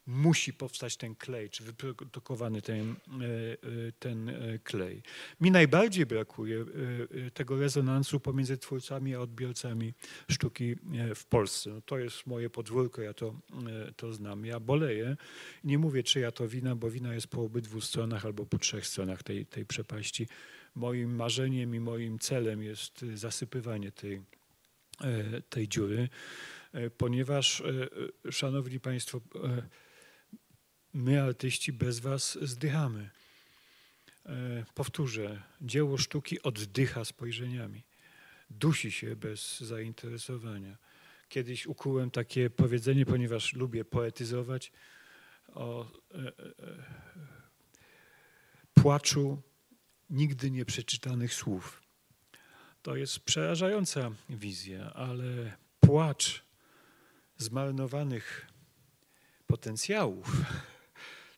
Musi 0.08 0.54
powstać 0.54 0.98
ten 0.98 1.16
klej, 1.16 1.50
czy 1.50 1.64
wyprodukowany 1.64 2.62
ten, 2.62 2.92
e, 2.92 2.96
e, 2.96 3.92
ten 4.00 4.30
e, 4.30 4.60
klej. 4.60 5.04
Mi 5.42 5.52
najbardziej 5.52 6.06
brakuje 6.06 6.66
tego 7.34 7.60
rezonansu 7.60 8.20
pomiędzy 8.20 8.58
twórcami 8.58 9.16
a 9.16 9.20
odbiorcami 9.20 9.94
sztuki 10.32 10.76
w 11.16 11.26
Polsce. 11.26 11.70
No 11.70 11.82
to 11.82 12.00
jest 12.00 12.28
moje 12.28 12.50
podwórko, 12.50 13.02
ja 13.02 13.14
to, 13.14 13.36
to 13.96 14.14
znam. 14.14 14.46
Ja 14.46 14.60
boleję. 14.60 15.18
Nie 15.64 15.78
mówię, 15.78 16.04
czyja 16.04 16.32
to 16.32 16.48
wina, 16.48 16.76
bo 16.76 16.90
wina 16.90 17.14
jest 17.14 17.28
po 17.28 17.42
obydwu 17.42 17.82
stronach 17.82 18.26
albo 18.26 18.46
po 18.46 18.58
trzech 18.58 18.88
stronach 18.88 19.24
tej, 19.24 19.46
tej 19.46 19.66
przepaści. 19.66 20.28
Moim 20.76 21.16
marzeniem 21.16 21.76
i 21.76 21.80
moim 21.80 22.20
celem 22.20 22.64
jest 22.64 23.06
zasypywanie 23.14 23.92
tej, 23.92 24.22
tej 25.50 25.68
dziury, 25.68 26.10
ponieważ, 26.98 27.64
szanowni 28.32 28.80
państwo, 28.80 29.22
my 30.94 31.22
artyści 31.22 31.74
bez 31.74 32.00
was 32.00 32.38
zdychamy. 32.42 33.10
E, 34.26 34.66
Powtórzę, 34.74 35.44
dzieło 35.62 35.98
sztuki 35.98 36.42
oddycha 36.42 37.06
spojrzeniami. 37.06 37.84
Dusi 38.50 38.92
się 38.92 39.16
bez 39.16 39.60
zainteresowania. 39.60 40.78
Kiedyś 41.30 41.68
ukułem 41.68 42.12
takie 42.12 42.50
powiedzenie, 42.50 43.06
ponieważ 43.06 43.54
lubię 43.54 43.86
poetyzować, 43.86 44.72
o 45.54 45.86
e, 45.86 46.18
e, 46.18 46.22
e, 46.22 46.84
płaczu 48.74 49.42
nigdy 50.10 50.52
nie 50.52 50.66
przeczytanych 50.66 51.34
słów. 51.34 51.84
To 52.82 52.96
jest 52.96 53.20
przerażająca 53.20 54.12
wizja, 54.30 54.94
ale 54.94 55.58
płacz 55.80 56.44
zmarnowanych 57.38 58.48
potencjałów 59.48 60.42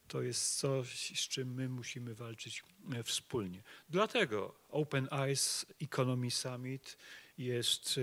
to 0.08 0.22
jest 0.22 0.58
coś, 0.58 1.20
z 1.20 1.28
czym 1.28 1.54
my 1.54 1.70
musimy 1.70 2.16
walczyć 2.16 2.64
e, 2.94 3.04
wspólnie. 3.04 3.62
Dlatego 3.90 4.56
Open 4.70 5.08
Eyes 5.12 5.66
Economy 5.82 6.32
Summit 6.32 6.98
jest 7.38 8.00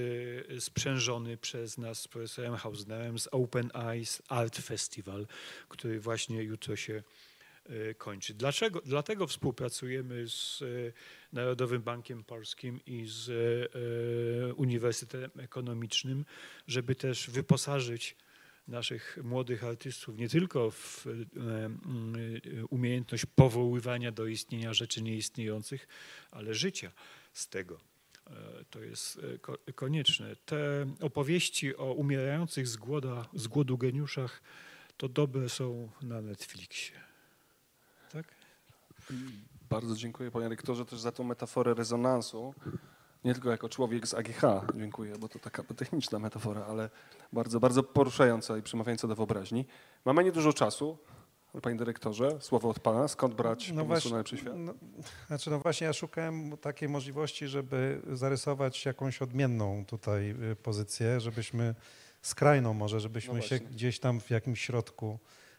e, 0.54 0.60
sprzężony 0.60 1.36
przez 1.36 1.78
nas 1.78 2.00
z 2.00 2.08
profesorem 2.08 2.56
Hausnerem 2.56 3.18
z 3.18 3.28
Open 3.30 3.70
Eyes 3.74 4.22
Art 4.28 4.58
Festival, 4.58 5.26
który 5.68 6.00
właśnie 6.00 6.42
jutro 6.42 6.76
się 6.76 7.02
e, 7.66 7.94
kończy. 7.94 8.34
Dlaczego? 8.34 8.80
Dlatego 8.84 9.26
współpracujemy 9.26 10.28
z 10.28 10.64
Narodowym 11.32 11.82
Bankiem 11.82 12.24
Polskim 12.24 12.80
i 12.86 13.04
z 13.06 13.30
Uniwersytetem 14.56 15.30
Ekonomicznym, 15.40 16.24
żeby 16.66 16.94
też 16.94 17.30
wyposażyć 17.30 18.16
naszych 18.72 19.18
młodych 19.22 19.64
artystów 19.64 20.16
nie 20.16 20.28
tylko 20.28 20.70
w 20.70 21.06
umiejętność 22.70 23.26
powoływania 23.26 24.12
do 24.12 24.26
istnienia 24.26 24.74
rzeczy 24.74 25.02
nieistniejących, 25.02 25.88
ale 26.30 26.54
życia 26.54 26.92
z 27.32 27.48
tego. 27.48 27.80
To 28.70 28.82
jest 28.82 29.20
konieczne. 29.74 30.36
Te 30.36 30.86
opowieści 31.00 31.76
o 31.76 31.92
umierających 31.92 32.68
z, 32.68 32.76
głoda, 32.76 33.28
z 33.34 33.48
głodu 33.48 33.78
geniuszach 33.78 34.42
to 34.96 35.08
dobre 35.08 35.48
są 35.48 35.90
na 36.02 36.20
Netflixie. 36.20 37.00
Tak? 38.12 38.34
Bardzo 39.70 39.96
dziękuję 39.96 40.30
panie 40.30 40.48
rektorze 40.48 40.84
też 40.84 41.00
za 41.00 41.12
tą 41.12 41.24
metaforę 41.24 41.74
rezonansu. 41.74 42.54
Nie 43.24 43.34
tylko 43.34 43.50
jako 43.50 43.68
człowiek 43.68 44.06
z 44.06 44.14
AGH 44.14 44.42
dziękuję, 44.74 45.14
bo 45.18 45.28
to 45.28 45.38
taka 45.38 45.62
techniczna 45.76 46.18
metafora, 46.18 46.64
ale 46.64 46.90
bardzo, 47.32 47.60
bardzo 47.60 47.82
poruszająca 47.82 48.58
i 48.58 48.62
przemawiająca 48.62 49.08
do 49.08 49.14
wyobraźni. 49.14 49.66
Mamy 50.04 50.24
niedużo 50.24 50.52
czasu. 50.52 50.98
Panie 51.62 51.76
dyrektorze, 51.76 52.40
słowo 52.40 52.68
od 52.68 52.80
pana. 52.80 53.08
Skąd 53.08 53.34
brać 53.34 53.72
no 53.72 53.84
pomysł 53.84 54.10
na 54.10 54.16
lepszy 54.16 54.36
świat? 54.36 54.54
No, 54.56 54.74
znaczy 55.26 55.50
no 55.50 55.58
właśnie 55.58 55.86
ja 55.86 55.92
szukałem 55.92 56.56
takiej 56.56 56.88
możliwości, 56.88 57.48
żeby 57.48 58.02
zarysować 58.12 58.84
jakąś 58.84 59.22
odmienną 59.22 59.84
tutaj 59.86 60.34
y, 60.52 60.56
pozycję, 60.56 61.20
żebyśmy 61.20 61.74
skrajną 62.22 62.74
może, 62.74 63.00
żebyśmy 63.00 63.34
no 63.34 63.40
się 63.40 63.58
gdzieś 63.58 64.00
tam 64.00 64.20
w 64.20 64.30
jakimś 64.30 64.60
środku 64.60 65.18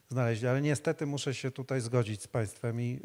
znaleźli. 0.10 0.48
Ale 0.48 0.62
niestety 0.62 1.06
muszę 1.06 1.34
się 1.34 1.52
tutaj 1.52 1.82
zgodzić 1.82 2.22
z 2.22 2.28
państwem 2.28 2.82
i 2.82 3.00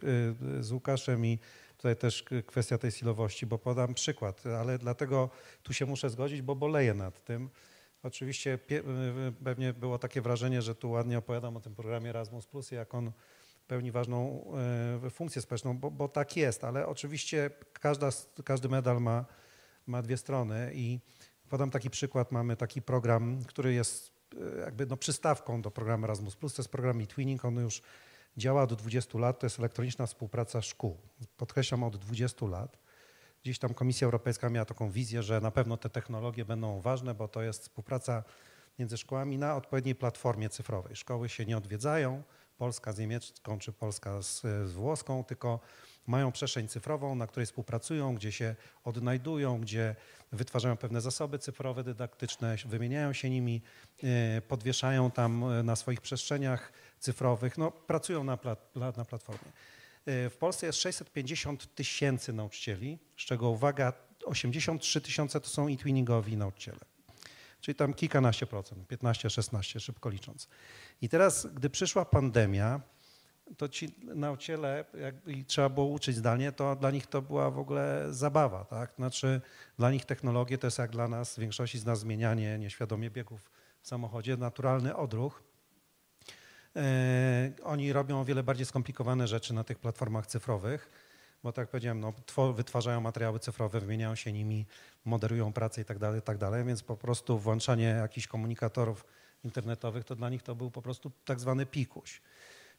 y, 0.58 0.62
z 0.62 0.72
Łukaszem 0.72 1.26
i 1.26 1.38
tutaj 1.78 1.96
też 1.96 2.24
kwestia 2.46 2.78
tej 2.78 2.90
silowości, 2.90 3.46
bo 3.46 3.58
podam 3.58 3.94
przykład, 3.94 4.46
ale 4.46 4.78
dlatego 4.78 5.30
tu 5.62 5.72
się 5.72 5.86
muszę 5.86 6.10
zgodzić, 6.10 6.42
bo 6.42 6.56
boleję 6.56 6.94
nad 6.94 7.24
tym. 7.24 7.50
Oczywiście 8.02 8.58
y, 8.70 9.32
pewnie 9.44 9.72
było 9.72 9.98
takie 9.98 10.20
wrażenie, 10.20 10.62
że 10.62 10.74
tu 10.74 10.90
ładnie 10.90 11.18
opowiadam 11.18 11.56
o 11.56 11.60
tym 11.60 11.74
programie 11.74 12.10
Erasmus+, 12.10 12.70
jak 12.70 12.94
on 12.94 13.12
pełni 13.68 13.92
ważną 13.92 14.44
y, 15.06 15.10
funkcję 15.10 15.42
społeczną, 15.42 15.78
bo, 15.78 15.90
bo 15.90 16.08
tak 16.08 16.36
jest, 16.36 16.64
ale 16.64 16.86
oczywiście 16.86 17.50
każda, 17.72 18.08
każdy 18.44 18.68
medal 18.68 19.00
ma, 19.00 19.24
ma 19.86 20.02
dwie 20.02 20.16
strony 20.16 20.70
i 20.74 21.00
podam 21.48 21.70
taki 21.70 21.90
przykład, 21.90 22.32
mamy 22.32 22.56
taki 22.56 22.82
program, 22.82 23.44
który 23.44 23.74
jest 23.74 24.12
jakby 24.60 24.86
no 24.86 24.96
przystawką 24.96 25.62
do 25.62 25.70
programu 25.70 26.04
Erasmus+, 26.04 26.36
to 26.36 26.46
jest 26.58 26.68
program 26.68 27.00
e-twinning, 27.00 27.44
on 27.44 27.56
już 27.56 27.82
działa 28.38 28.62
od 28.62 28.74
20 28.74 29.18
lat, 29.18 29.38
to 29.38 29.46
jest 29.46 29.58
elektroniczna 29.58 30.06
współpraca 30.06 30.62
szkół. 30.62 30.96
Podkreślam 31.36 31.84
od 31.84 31.96
20 31.96 32.46
lat. 32.46 32.78
Gdzieś 33.42 33.58
tam 33.58 33.74
Komisja 33.74 34.04
Europejska 34.04 34.50
miała 34.50 34.64
taką 34.64 34.90
wizję, 34.90 35.22
że 35.22 35.40
na 35.40 35.50
pewno 35.50 35.76
te 35.76 35.90
technologie 35.90 36.44
będą 36.44 36.80
ważne, 36.80 37.14
bo 37.14 37.28
to 37.28 37.42
jest 37.42 37.62
współpraca 37.62 38.24
między 38.78 38.96
szkołami 38.96 39.38
na 39.38 39.56
odpowiedniej 39.56 39.94
platformie 39.94 40.48
cyfrowej. 40.48 40.96
Szkoły 40.96 41.28
się 41.28 41.44
nie 41.44 41.56
odwiedzają, 41.56 42.22
Polska 42.58 42.92
z 42.92 42.98
niemiecką 42.98 43.58
czy 43.58 43.72
Polska 43.72 44.22
z, 44.22 44.40
z 44.40 44.72
włoską, 44.72 45.24
tylko 45.24 45.60
mają 46.06 46.32
przestrzeń 46.32 46.68
cyfrową, 46.68 47.14
na 47.14 47.26
której 47.26 47.46
współpracują, 47.46 48.14
gdzie 48.14 48.32
się 48.32 48.56
odnajdują, 48.84 49.60
gdzie 49.60 49.96
wytwarzają 50.32 50.76
pewne 50.76 51.00
zasoby 51.00 51.38
cyfrowe, 51.38 51.84
dydaktyczne, 51.84 52.56
wymieniają 52.66 53.12
się 53.12 53.30
nimi, 53.30 53.62
e, 54.02 54.40
podwieszają 54.40 55.10
tam 55.10 55.44
e, 55.44 55.62
na 55.62 55.76
swoich 55.76 56.00
przestrzeniach 56.00 56.72
cyfrowych, 56.98 57.58
no, 57.58 57.70
pracują 57.70 58.24
na, 58.24 58.38
na 58.96 59.04
platformie. 59.04 59.52
E, 60.06 60.30
w 60.30 60.36
Polsce 60.36 60.66
jest 60.66 60.78
650 60.78 61.74
tysięcy 61.74 62.32
nauczycieli, 62.32 62.98
z 63.16 63.20
czego 63.20 63.50
uwaga, 63.50 63.92
83 64.24 65.00
tysiące 65.00 65.40
to 65.40 65.48
są 65.48 65.68
e-twinningowi 65.68 66.36
nauczyciele. 66.36 66.80
Czyli 67.60 67.74
tam 67.74 67.94
kilkanaście 67.94 68.46
procent, 68.46 68.86
15, 68.86 69.30
16, 69.30 69.80
szybko 69.80 70.08
licząc. 70.08 70.48
I 71.02 71.08
teraz, 71.08 71.46
gdy 71.46 71.70
przyszła 71.70 72.04
pandemia, 72.04 72.80
to 73.56 73.68
ci 73.68 73.94
nauczyciele, 74.02 74.84
jak 75.00 75.14
trzeba 75.46 75.68
było 75.68 75.86
uczyć 75.86 76.16
zdalnie, 76.16 76.52
to 76.52 76.76
dla 76.76 76.90
nich 76.90 77.06
to 77.06 77.22
była 77.22 77.50
w 77.50 77.58
ogóle 77.58 78.06
zabawa. 78.10 78.64
Tak? 78.64 78.92
Znaczy, 78.96 79.40
dla 79.78 79.90
nich 79.90 80.04
technologie 80.04 80.58
to 80.58 80.66
jest 80.66 80.78
jak 80.78 80.90
dla 80.90 81.08
nas, 81.08 81.38
większości 81.38 81.78
z 81.78 81.84
nas 81.84 81.98
zmienianie 81.98 82.58
nieświadomie 82.58 83.10
biegów 83.10 83.50
w 83.80 83.88
samochodzie, 83.88 84.36
naturalny 84.36 84.96
odruch. 84.96 85.42
E, 86.78 87.50
oni 87.64 87.92
robią 87.92 88.20
o 88.20 88.24
wiele 88.24 88.42
bardziej 88.42 88.66
skomplikowane 88.66 89.28
rzeczy 89.28 89.54
na 89.54 89.64
tych 89.64 89.78
platformach 89.78 90.26
cyfrowych, 90.26 90.90
bo 91.42 91.52
tak 91.52 91.62
jak 91.62 91.70
powiedziałem, 91.70 92.00
no, 92.00 92.12
wytwarzają 92.52 93.00
materiały 93.00 93.38
cyfrowe, 93.38 93.80
wymieniają 93.80 94.14
się 94.14 94.32
nimi, 94.32 94.66
moderują 95.04 95.52
pracę 95.52 95.80
i 95.80 95.84
tak 95.84 95.98
dalej, 95.98 96.22
tak 96.22 96.38
dalej, 96.38 96.64
więc 96.64 96.82
po 96.82 96.96
prostu 96.96 97.38
włączanie 97.38 97.84
jakichś 97.84 98.26
komunikatorów 98.26 99.04
internetowych, 99.44 100.04
to 100.04 100.16
dla 100.16 100.30
nich 100.30 100.42
to 100.42 100.54
był 100.54 100.70
po 100.70 100.82
prostu 100.82 101.10
tak 101.24 101.40
zwany 101.40 101.66
pikuś 101.66 102.20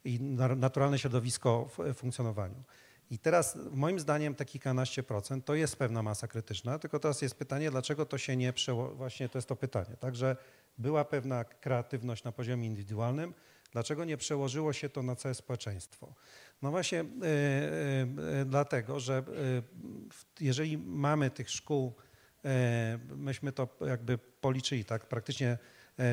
i 0.06 0.22
naturalne 0.56 1.00
środowisko 1.00 1.70
w 1.78 1.94
funkcjonowaniu. 1.94 2.64
I 3.12 3.20
teraz 3.20 3.58
moim 3.72 4.00
zdaniem 4.00 4.36
te 4.36 4.46
kilkanaście 4.46 5.04
procent 5.04 5.46
to 5.46 5.56
jest 5.56 5.76
pewna 5.76 6.04
masa 6.04 6.28
krytyczna, 6.28 6.80
tylko 6.80 7.00
teraz 7.00 7.22
jest 7.22 7.36
pytanie, 7.36 7.72
dlaczego 7.72 8.06
to 8.06 8.18
się 8.18 8.36
nie 8.36 8.54
przełożyło, 8.54 8.96
właśnie 8.96 9.30
to 9.30 9.38
jest 9.38 9.48
to 9.48 9.56
pytanie. 9.56 9.98
Także 10.00 10.36
była 10.78 11.06
pewna 11.06 11.44
kreatywność 11.44 12.24
na 12.24 12.32
poziomie 12.32 12.68
indywidualnym, 12.68 13.34
dlaczego 13.72 14.06
nie 14.06 14.18
przełożyło 14.18 14.74
się 14.74 14.90
to 14.90 15.04
na 15.04 15.16
całe 15.16 15.36
społeczeństwo? 15.36 16.14
No 16.62 16.72
właśnie 16.72 16.98
yy, 16.98 17.06
yy, 18.38 18.46
dlatego, 18.46 19.00
że 19.00 19.24
jeżeli 20.40 20.78
mamy 20.78 21.30
tych 21.30 21.50
szkół, 21.50 21.94
myśmy 23.16 23.52
to 23.52 23.68
jakby 23.88 24.18
policzyli, 24.18 24.86
tak, 24.86 25.06
praktycznie 25.06 25.58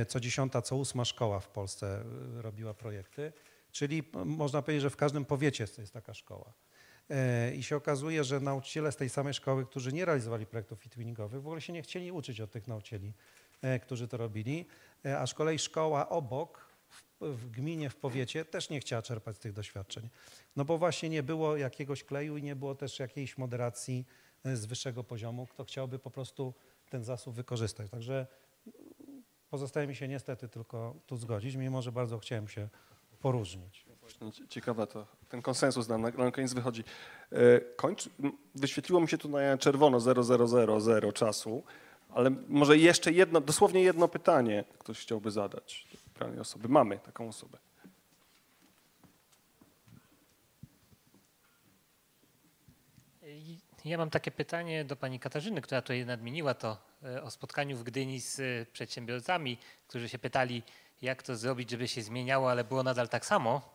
co 0.09 0.21
dziesiąta, 0.21 0.63
co 0.63 0.77
ósma 0.77 1.05
szkoła 1.05 1.41
w 1.41 1.49
Polsce 1.49 2.05
robiła 2.43 2.75
projekty, 2.75 3.33
Czyli 3.77 4.03
można 4.25 4.63
powiedzieć, 4.63 4.83
że 4.83 4.91
w 4.91 4.97
każdym 4.97 5.25
powiecie 5.25 5.67
jest 5.79 5.93
taka 5.93 6.15
szkoła. 6.15 6.53
E, 7.11 7.55
I 7.55 7.63
się 7.63 7.77
okazuje, 7.77 8.25
że 8.25 8.41
nauczyciele 8.41 8.93
z 8.93 8.97
tej 8.97 9.09
samej 9.09 9.35
szkoły, 9.35 9.67
którzy 9.67 9.93
nie 9.93 10.05
realizowali 10.05 10.47
projektów 10.47 10.87
e-twinningowych, 10.87 11.43
w 11.43 11.47
ogóle 11.47 11.61
się 11.61 11.73
nie 11.73 11.83
chcieli 11.83 12.13
uczyć 12.13 12.41
od 12.41 12.51
tych 12.51 12.69
nauczycieli, 12.69 13.13
e, 13.63 13.81
którzy 13.81 14.09
to 14.09 14.17
robili, 14.17 14.67
e, 15.05 15.19
a 15.19 15.27
z 15.27 15.35
kolei 15.35 15.59
szkoła 15.59 16.09
obok, 16.09 16.66
w 17.21 17.51
gminie, 17.51 17.91
w 17.91 17.97
powiecie 17.97 18.45
też 18.45 18.71
nie 18.71 18.81
chciała 18.81 19.03
czerpać 19.03 19.37
z 19.37 19.39
tych 19.39 19.53
doświadczeń. 19.53 20.09
No 20.57 20.65
bo 20.65 20.79
właśnie 20.79 21.09
nie 21.09 21.23
było 21.23 21.57
jakiegoś 21.57 22.05
kleju 22.05 22.37
i 22.37 22.43
nie 22.43 22.57
było 22.57 22.75
też 22.75 22.99
jakiejś 22.99 23.39
moderacji 23.39 24.05
z 24.45 24.67
wyższego 24.67 25.05
poziomu, 25.05 25.47
kto 25.47 25.65
chciałby 25.65 25.99
po 25.99 26.11
prostu 26.11 26.55
ten 26.91 27.05
zasób 27.05 27.35
wykorzystać. 27.35 27.91
Także 27.91 28.27
pozostaje 29.51 29.87
mi 29.87 29.97
się 29.97 30.09
niestety 30.09 30.49
tylko 30.49 30.95
tu 31.07 31.17
zgodzić, 31.17 31.57
mimo 31.57 31.83
że 31.83 31.93
bardzo 31.93 32.19
chciałem 32.19 32.49
się 32.49 32.69
poróżnić. 33.21 33.87
Ciekawe 34.49 34.87
to, 34.87 35.07
ten 35.29 35.43
konsensus 35.43 35.89
nam 35.89 36.03
na, 36.03 36.11
na 36.11 36.31
koniec 36.31 36.53
wychodzi. 36.53 36.85
E, 37.33 37.61
kończ, 37.61 38.09
wyświetliło 38.55 39.01
mi 39.01 39.09
się 39.09 39.19
tu 39.19 39.29
na 39.29 39.59
czerwono 39.59 40.01
0000 40.01 41.13
czasu, 41.13 41.63
ale 42.11 42.31
może 42.49 42.79
jeszcze 42.79 43.13
jedno, 43.13 43.41
dosłownie 43.41 43.83
jedno 43.83 44.09
pytanie 44.09 44.65
ktoś 44.79 45.01
chciałby 45.01 45.31
zadać 45.31 45.87
danej 46.19 46.41
osoby. 46.41 46.69
Mamy 46.69 46.99
taką 46.99 47.29
osobę. 47.29 47.59
Ja 53.87 53.99
mam 53.99 54.11
takie 54.11 54.31
pytanie 54.31 54.85
do 54.85 54.97
pani 54.97 55.21
Katarzyny, 55.21 55.63
która 55.63 55.83
tutaj 55.83 56.07
nadmieniła 56.07 56.55
to 56.55 56.79
e, 57.05 57.23
o 57.23 57.31
spotkaniu 57.31 57.77
w 57.77 57.83
Gdyni 57.83 58.21
z 58.21 58.41
e, 58.41 58.67
przedsiębiorcami, 58.73 59.59
którzy 59.89 60.09
się 60.09 60.19
pytali, 60.19 60.63
jak 61.03 61.23
to 61.23 61.37
zrobić, 61.37 61.71
żeby 61.71 61.89
się 61.89 62.03
zmieniało, 62.03 62.51
ale 62.51 62.65
było 62.65 62.83
nadal 62.83 63.09
tak 63.09 63.27
samo. 63.27 63.75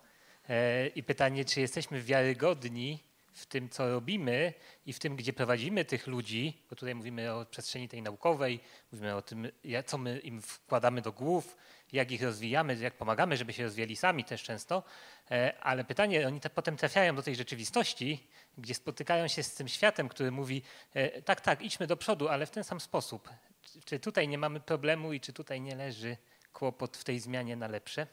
E, 0.50 0.88
I 0.88 1.04
pytanie, 1.04 1.46
czy 1.46 1.62
jesteśmy 1.62 2.02
wiarygodni 2.02 3.00
w 3.34 3.46
tym, 3.46 3.70
co 3.70 3.90
robimy 3.90 4.54
i 4.86 4.94
w 4.94 5.00
tym, 5.00 5.16
gdzie 5.16 5.34
prowadzimy 5.34 5.86
tych 5.86 6.08
ludzi, 6.08 6.62
bo 6.70 6.76
tutaj 6.76 6.96
mówimy 6.96 7.34
o 7.34 7.46
przestrzeni 7.46 7.90
tej 7.90 8.02
naukowej, 8.02 8.60
mówimy 8.92 9.16
o 9.16 9.22
tym, 9.22 9.48
co 9.86 9.98
my 9.98 10.20
im 10.20 10.42
wkładamy 10.42 11.02
do 11.02 11.12
głów, 11.12 11.58
jak 11.92 12.12
ich 12.12 12.24
rozwijamy, 12.24 12.76
jak 12.76 12.94
pomagamy, 12.94 13.38
żeby 13.38 13.54
się 13.54 13.64
rozwijali 13.64 13.96
sami 13.96 14.24
też 14.24 14.44
często, 14.44 14.84
e, 15.32 15.54
ale 15.62 15.84
pytanie, 15.84 16.28
oni 16.28 16.40
te 16.40 16.50
potem 16.50 16.78
trafiają 16.78 17.16
do 17.16 17.24
tej 17.24 17.36
rzeczywistości, 17.36 18.28
gdzie 18.58 18.74
spotykają 18.74 19.28
się 19.28 19.44
z 19.44 19.56
tym 19.56 19.68
światem, 19.68 20.10
który 20.10 20.32
mówi, 20.32 20.62
e, 20.94 21.22
tak, 21.22 21.42
tak, 21.42 21.62
idźmy 21.62 21.88
do 21.88 21.98
przodu, 21.98 22.30
ale 22.30 22.46
w 22.46 22.52
ten 22.52 22.64
sam 22.64 22.80
sposób. 22.80 23.30
Czy 23.86 24.00
tutaj 24.00 24.28
nie 24.28 24.38
mamy 24.38 24.60
problemu 24.60 25.14
i 25.14 25.20
czy 25.20 25.34
tutaj 25.34 25.62
nie 25.62 25.76
leży 25.76 26.18
kłopot 26.54 26.98
w 26.98 27.04
tej 27.04 27.20
zmianie 27.20 27.56
na 27.56 27.68
lepsze? 27.68 28.08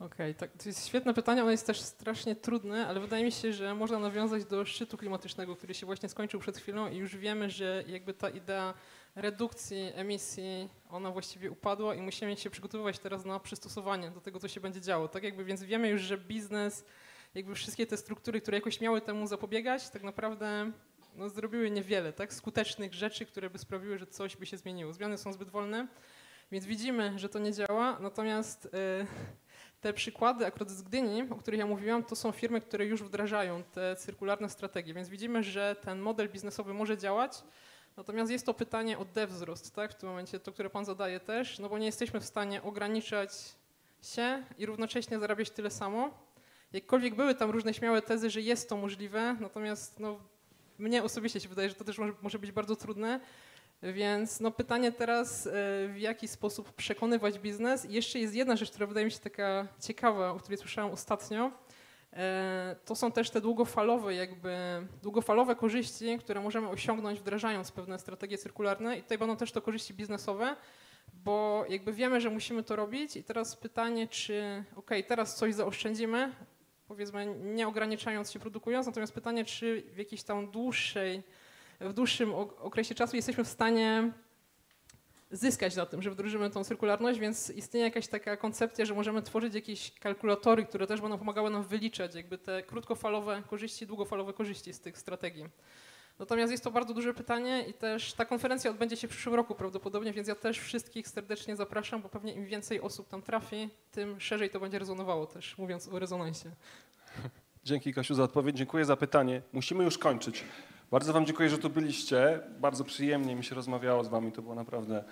Okej, 0.00 0.30
okay, 0.30 0.34
tak, 0.34 0.62
to 0.62 0.68
jest 0.68 0.86
świetne 0.86 1.14
pytanie, 1.14 1.42
ono 1.42 1.50
jest 1.50 1.66
też 1.66 1.80
strasznie 1.80 2.36
trudne, 2.36 2.86
ale 2.86 3.00
wydaje 3.00 3.24
mi 3.24 3.32
się, 3.32 3.52
że 3.52 3.74
można 3.74 3.98
nawiązać 3.98 4.44
do 4.44 4.64
szczytu 4.64 4.96
klimatycznego, 4.96 5.56
który 5.56 5.74
się 5.74 5.86
właśnie 5.86 6.08
skończył 6.08 6.40
przed 6.40 6.58
chwilą 6.58 6.88
i 6.88 6.96
już 6.96 7.16
wiemy, 7.16 7.50
że 7.50 7.84
jakby 7.86 8.14
ta 8.14 8.28
idea 8.28 8.74
redukcji 9.14 9.92
emisji, 9.94 10.68
ona 10.90 11.10
właściwie 11.10 11.50
upadła 11.50 11.94
i 11.94 12.02
musimy 12.02 12.36
się 12.36 12.50
przygotowywać 12.50 12.98
teraz 12.98 13.24
na 13.24 13.40
przystosowanie 13.40 14.10
do 14.10 14.20
tego, 14.20 14.40
co 14.40 14.48
się 14.48 14.60
będzie 14.60 14.80
działo. 14.80 15.08
Tak 15.08 15.22
jakby 15.22 15.44
więc 15.44 15.62
wiemy 15.62 15.88
już, 15.88 16.02
że 16.02 16.18
biznes, 16.18 16.84
jakby 17.34 17.54
wszystkie 17.54 17.86
te 17.86 17.96
struktury, 17.96 18.40
które 18.40 18.58
jakoś 18.58 18.80
miały 18.80 19.00
temu 19.00 19.26
zapobiegać, 19.26 19.90
tak 19.90 20.02
naprawdę 20.02 20.72
no, 21.16 21.28
zrobiły 21.28 21.70
niewiele, 21.70 22.12
tak, 22.12 22.34
skutecznych 22.34 22.94
rzeczy, 22.94 23.26
które 23.26 23.50
by 23.50 23.58
sprawiły, 23.58 23.98
że 23.98 24.06
coś 24.06 24.36
by 24.36 24.46
się 24.46 24.56
zmieniło. 24.56 24.92
Zmiany 24.92 25.18
są 25.18 25.32
zbyt 25.32 25.50
wolne 25.50 25.88
Więc 26.52 26.66
widzimy, 26.66 27.18
że 27.18 27.28
to 27.28 27.38
nie 27.38 27.52
działa, 27.52 27.98
natomiast 28.00 28.68
e, 28.74 29.06
te 29.80 29.92
przykłady 29.92 30.46
akurat 30.46 30.70
z 30.70 30.82
Gdyni, 30.82 31.22
o 31.30 31.36
których 31.36 31.60
ja 31.60 31.66
mówiłam, 31.66 32.04
to 32.04 32.16
są 32.16 32.32
firmy, 32.32 32.60
które 32.60 32.86
już 32.86 33.02
wdrażają 33.02 33.62
te 33.62 33.96
cyrkularne 33.96 34.50
strategie, 34.50 34.94
więc 34.94 35.08
widzimy, 35.08 35.42
że 35.42 35.76
ten 35.82 36.00
model 36.00 36.28
biznesowy 36.28 36.74
może 36.74 36.98
działać, 36.98 37.42
natomiast 37.96 38.32
jest 38.32 38.46
to 38.46 38.54
pytanie 38.54 38.98
o 38.98 39.04
dewzrost, 39.04 39.74
tak, 39.74 39.92
w 39.92 39.94
tym 39.94 40.08
momencie, 40.08 40.40
to, 40.40 40.52
które 40.52 40.70
Pan 40.70 40.84
zadaje 40.84 41.20
też, 41.20 41.58
no 41.58 41.68
bo 41.68 41.78
nie 41.78 41.86
jesteśmy 41.86 42.20
w 42.20 42.24
stanie 42.24 42.62
ograniczać 42.62 43.30
się 44.02 44.44
i 44.58 44.66
równocześnie 44.66 45.18
zarabiać 45.18 45.50
tyle 45.50 45.70
samo. 45.70 46.10
Jakkolwiek 46.72 47.14
były 47.14 47.34
tam 47.34 47.50
różne 47.50 47.74
śmiałe 47.74 48.02
tezy, 48.02 48.30
że 48.30 48.40
jest 48.40 48.68
to 48.68 48.76
możliwe, 48.76 49.36
natomiast 49.40 50.00
no, 50.00 50.18
mnie 50.78 51.02
osobiście 51.02 51.40
się 51.40 51.48
wydaje, 51.48 51.68
że 51.68 51.74
to 51.74 51.84
też 51.84 51.98
może, 51.98 52.12
może 52.22 52.38
być 52.38 52.52
bardzo 52.52 52.76
trudne, 52.76 53.20
więc 53.82 54.40
no 54.40 54.50
pytanie 54.50 54.92
teraz, 54.92 55.46
e, 55.46 55.50
w 55.88 55.94
jaki 55.98 56.28
sposób 56.28 56.72
przekonywać 56.72 57.38
biznes. 57.38 57.84
I 57.84 57.92
jeszcze 57.92 58.18
jest 58.18 58.34
jedna 58.34 58.56
rzecz, 58.56 58.70
która 58.70 58.86
wydaje 58.86 59.06
mi 59.06 59.12
się 59.12 59.18
taka 59.18 59.66
ciekawa, 59.80 60.30
o 60.30 60.38
której 60.38 60.58
słyszałam 60.58 60.92
ostatnio. 60.92 61.50
E, 62.12 62.76
To 62.84 62.94
są 62.94 63.12
też 63.12 63.30
te 63.30 63.40
długofalowe 63.40 64.14
jakby, 64.14 64.56
długofalowe 65.02 65.56
korzyści, 65.56 66.18
które 66.18 66.40
możemy 66.40 66.68
osiągnąć 66.68 67.20
wdrażając 67.20 67.72
pewne 67.72 67.98
strategie 67.98 68.38
cyrkularne. 68.38 68.98
I 68.98 69.02
tutaj 69.02 69.18
będą 69.18 69.36
też 69.36 69.52
to 69.52 69.62
korzyści 69.62 69.94
biznesowe, 69.94 70.56
bo 71.12 71.64
jakby 71.68 71.92
wiemy, 71.92 72.20
że 72.20 72.30
musimy 72.30 72.62
to 72.62 72.76
robić. 72.76 73.16
I 73.16 73.24
teraz 73.24 73.56
pytanie, 73.56 74.08
czy 74.08 74.64
ok, 74.76 74.90
teraz 75.08 75.36
coś 75.36 75.54
zaoszczędzimy, 75.54 76.32
powiedzmy 76.88 77.26
nie 77.40 77.68
ograniczając 77.68 78.32
się 78.32 78.38
produkując, 78.38 78.86
natomiast 78.86 79.12
pytanie, 79.12 79.44
czy 79.44 79.82
w 79.92 79.98
jakiejś 79.98 80.22
tam 80.22 80.50
dłuższej 80.50 81.22
w 81.80 81.92
dłuższym 81.92 82.34
ok- 82.34 82.60
okresie 82.60 82.94
czasu 82.94 83.16
jesteśmy 83.16 83.44
w 83.44 83.48
stanie 83.48 84.12
zyskać 85.30 85.76
na 85.76 85.86
tym, 85.86 86.02
że 86.02 86.10
wdrożymy 86.10 86.50
tą 86.50 86.64
cyrkularność, 86.64 87.18
więc 87.18 87.50
istnieje 87.50 87.86
jakaś 87.86 88.08
taka 88.08 88.36
koncepcja, 88.36 88.84
że 88.84 88.94
możemy 88.94 89.22
tworzyć 89.22 89.54
jakieś 89.54 89.92
kalkulatory, 89.98 90.64
które 90.64 90.86
też 90.86 91.00
będą 91.00 91.18
pomagały 91.18 91.50
nam 91.50 91.62
wyliczać 91.62 92.14
jakby 92.14 92.38
te 92.38 92.62
krótkofalowe 92.62 93.42
korzyści, 93.50 93.86
długofalowe 93.86 94.32
korzyści 94.32 94.72
z 94.72 94.80
tych 94.80 94.98
strategii. 94.98 95.44
Natomiast 96.18 96.50
jest 96.50 96.64
to 96.64 96.70
bardzo 96.70 96.94
duże 96.94 97.14
pytanie 97.14 97.64
i 97.68 97.74
też 97.74 98.12
ta 98.12 98.24
konferencja 98.24 98.70
odbędzie 98.70 98.96
się 98.96 99.08
w 99.08 99.10
przyszłym 99.10 99.34
roku 99.34 99.54
prawdopodobnie, 99.54 100.12
więc 100.12 100.28
ja 100.28 100.34
też 100.34 100.58
wszystkich 100.58 101.08
serdecznie 101.08 101.56
zapraszam, 101.56 102.02
bo 102.02 102.08
pewnie 102.08 102.32
im 102.32 102.46
więcej 102.46 102.80
osób 102.80 103.08
tam 103.08 103.22
trafi, 103.22 103.68
tym 103.90 104.20
szerzej 104.20 104.50
to 104.50 104.60
będzie 104.60 104.78
rezonowało 104.78 105.26
też, 105.26 105.58
mówiąc 105.58 105.88
o 105.88 105.98
rezonansie. 105.98 106.50
Dzięki 107.64 107.94
Kasiu 107.94 108.14
za 108.14 108.22
odpowiedź, 108.22 108.56
dziękuję 108.56 108.84
za 108.84 108.96
pytanie. 108.96 109.42
Musimy 109.52 109.84
już 109.84 109.98
kończyć. 109.98 110.44
Bardzo 110.90 111.12
Wam 111.12 111.26
dziękuję, 111.26 111.48
że 111.48 111.58
tu 111.58 111.70
byliście. 111.70 112.40
Bardzo 112.60 112.84
przyjemnie 112.84 113.36
mi 113.36 113.44
się 113.44 113.54
rozmawiało 113.54 114.04
z 114.04 114.08
Wami. 114.08 114.32
To 114.32 114.42
była 114.42 114.54
naprawdę 114.54 115.04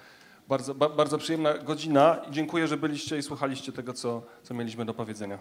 bardzo, 0.48 0.74
ba, 0.74 0.88
bardzo 0.88 1.18
przyjemna 1.18 1.58
godzina. 1.58 2.22
I 2.28 2.32
dziękuję, 2.32 2.68
że 2.68 2.76
byliście 2.76 3.18
i 3.18 3.22
słuchaliście 3.22 3.72
tego, 3.72 3.92
co, 3.92 4.22
co 4.42 4.54
mieliśmy 4.54 4.84
do 4.84 4.94
powiedzenia. 4.94 5.38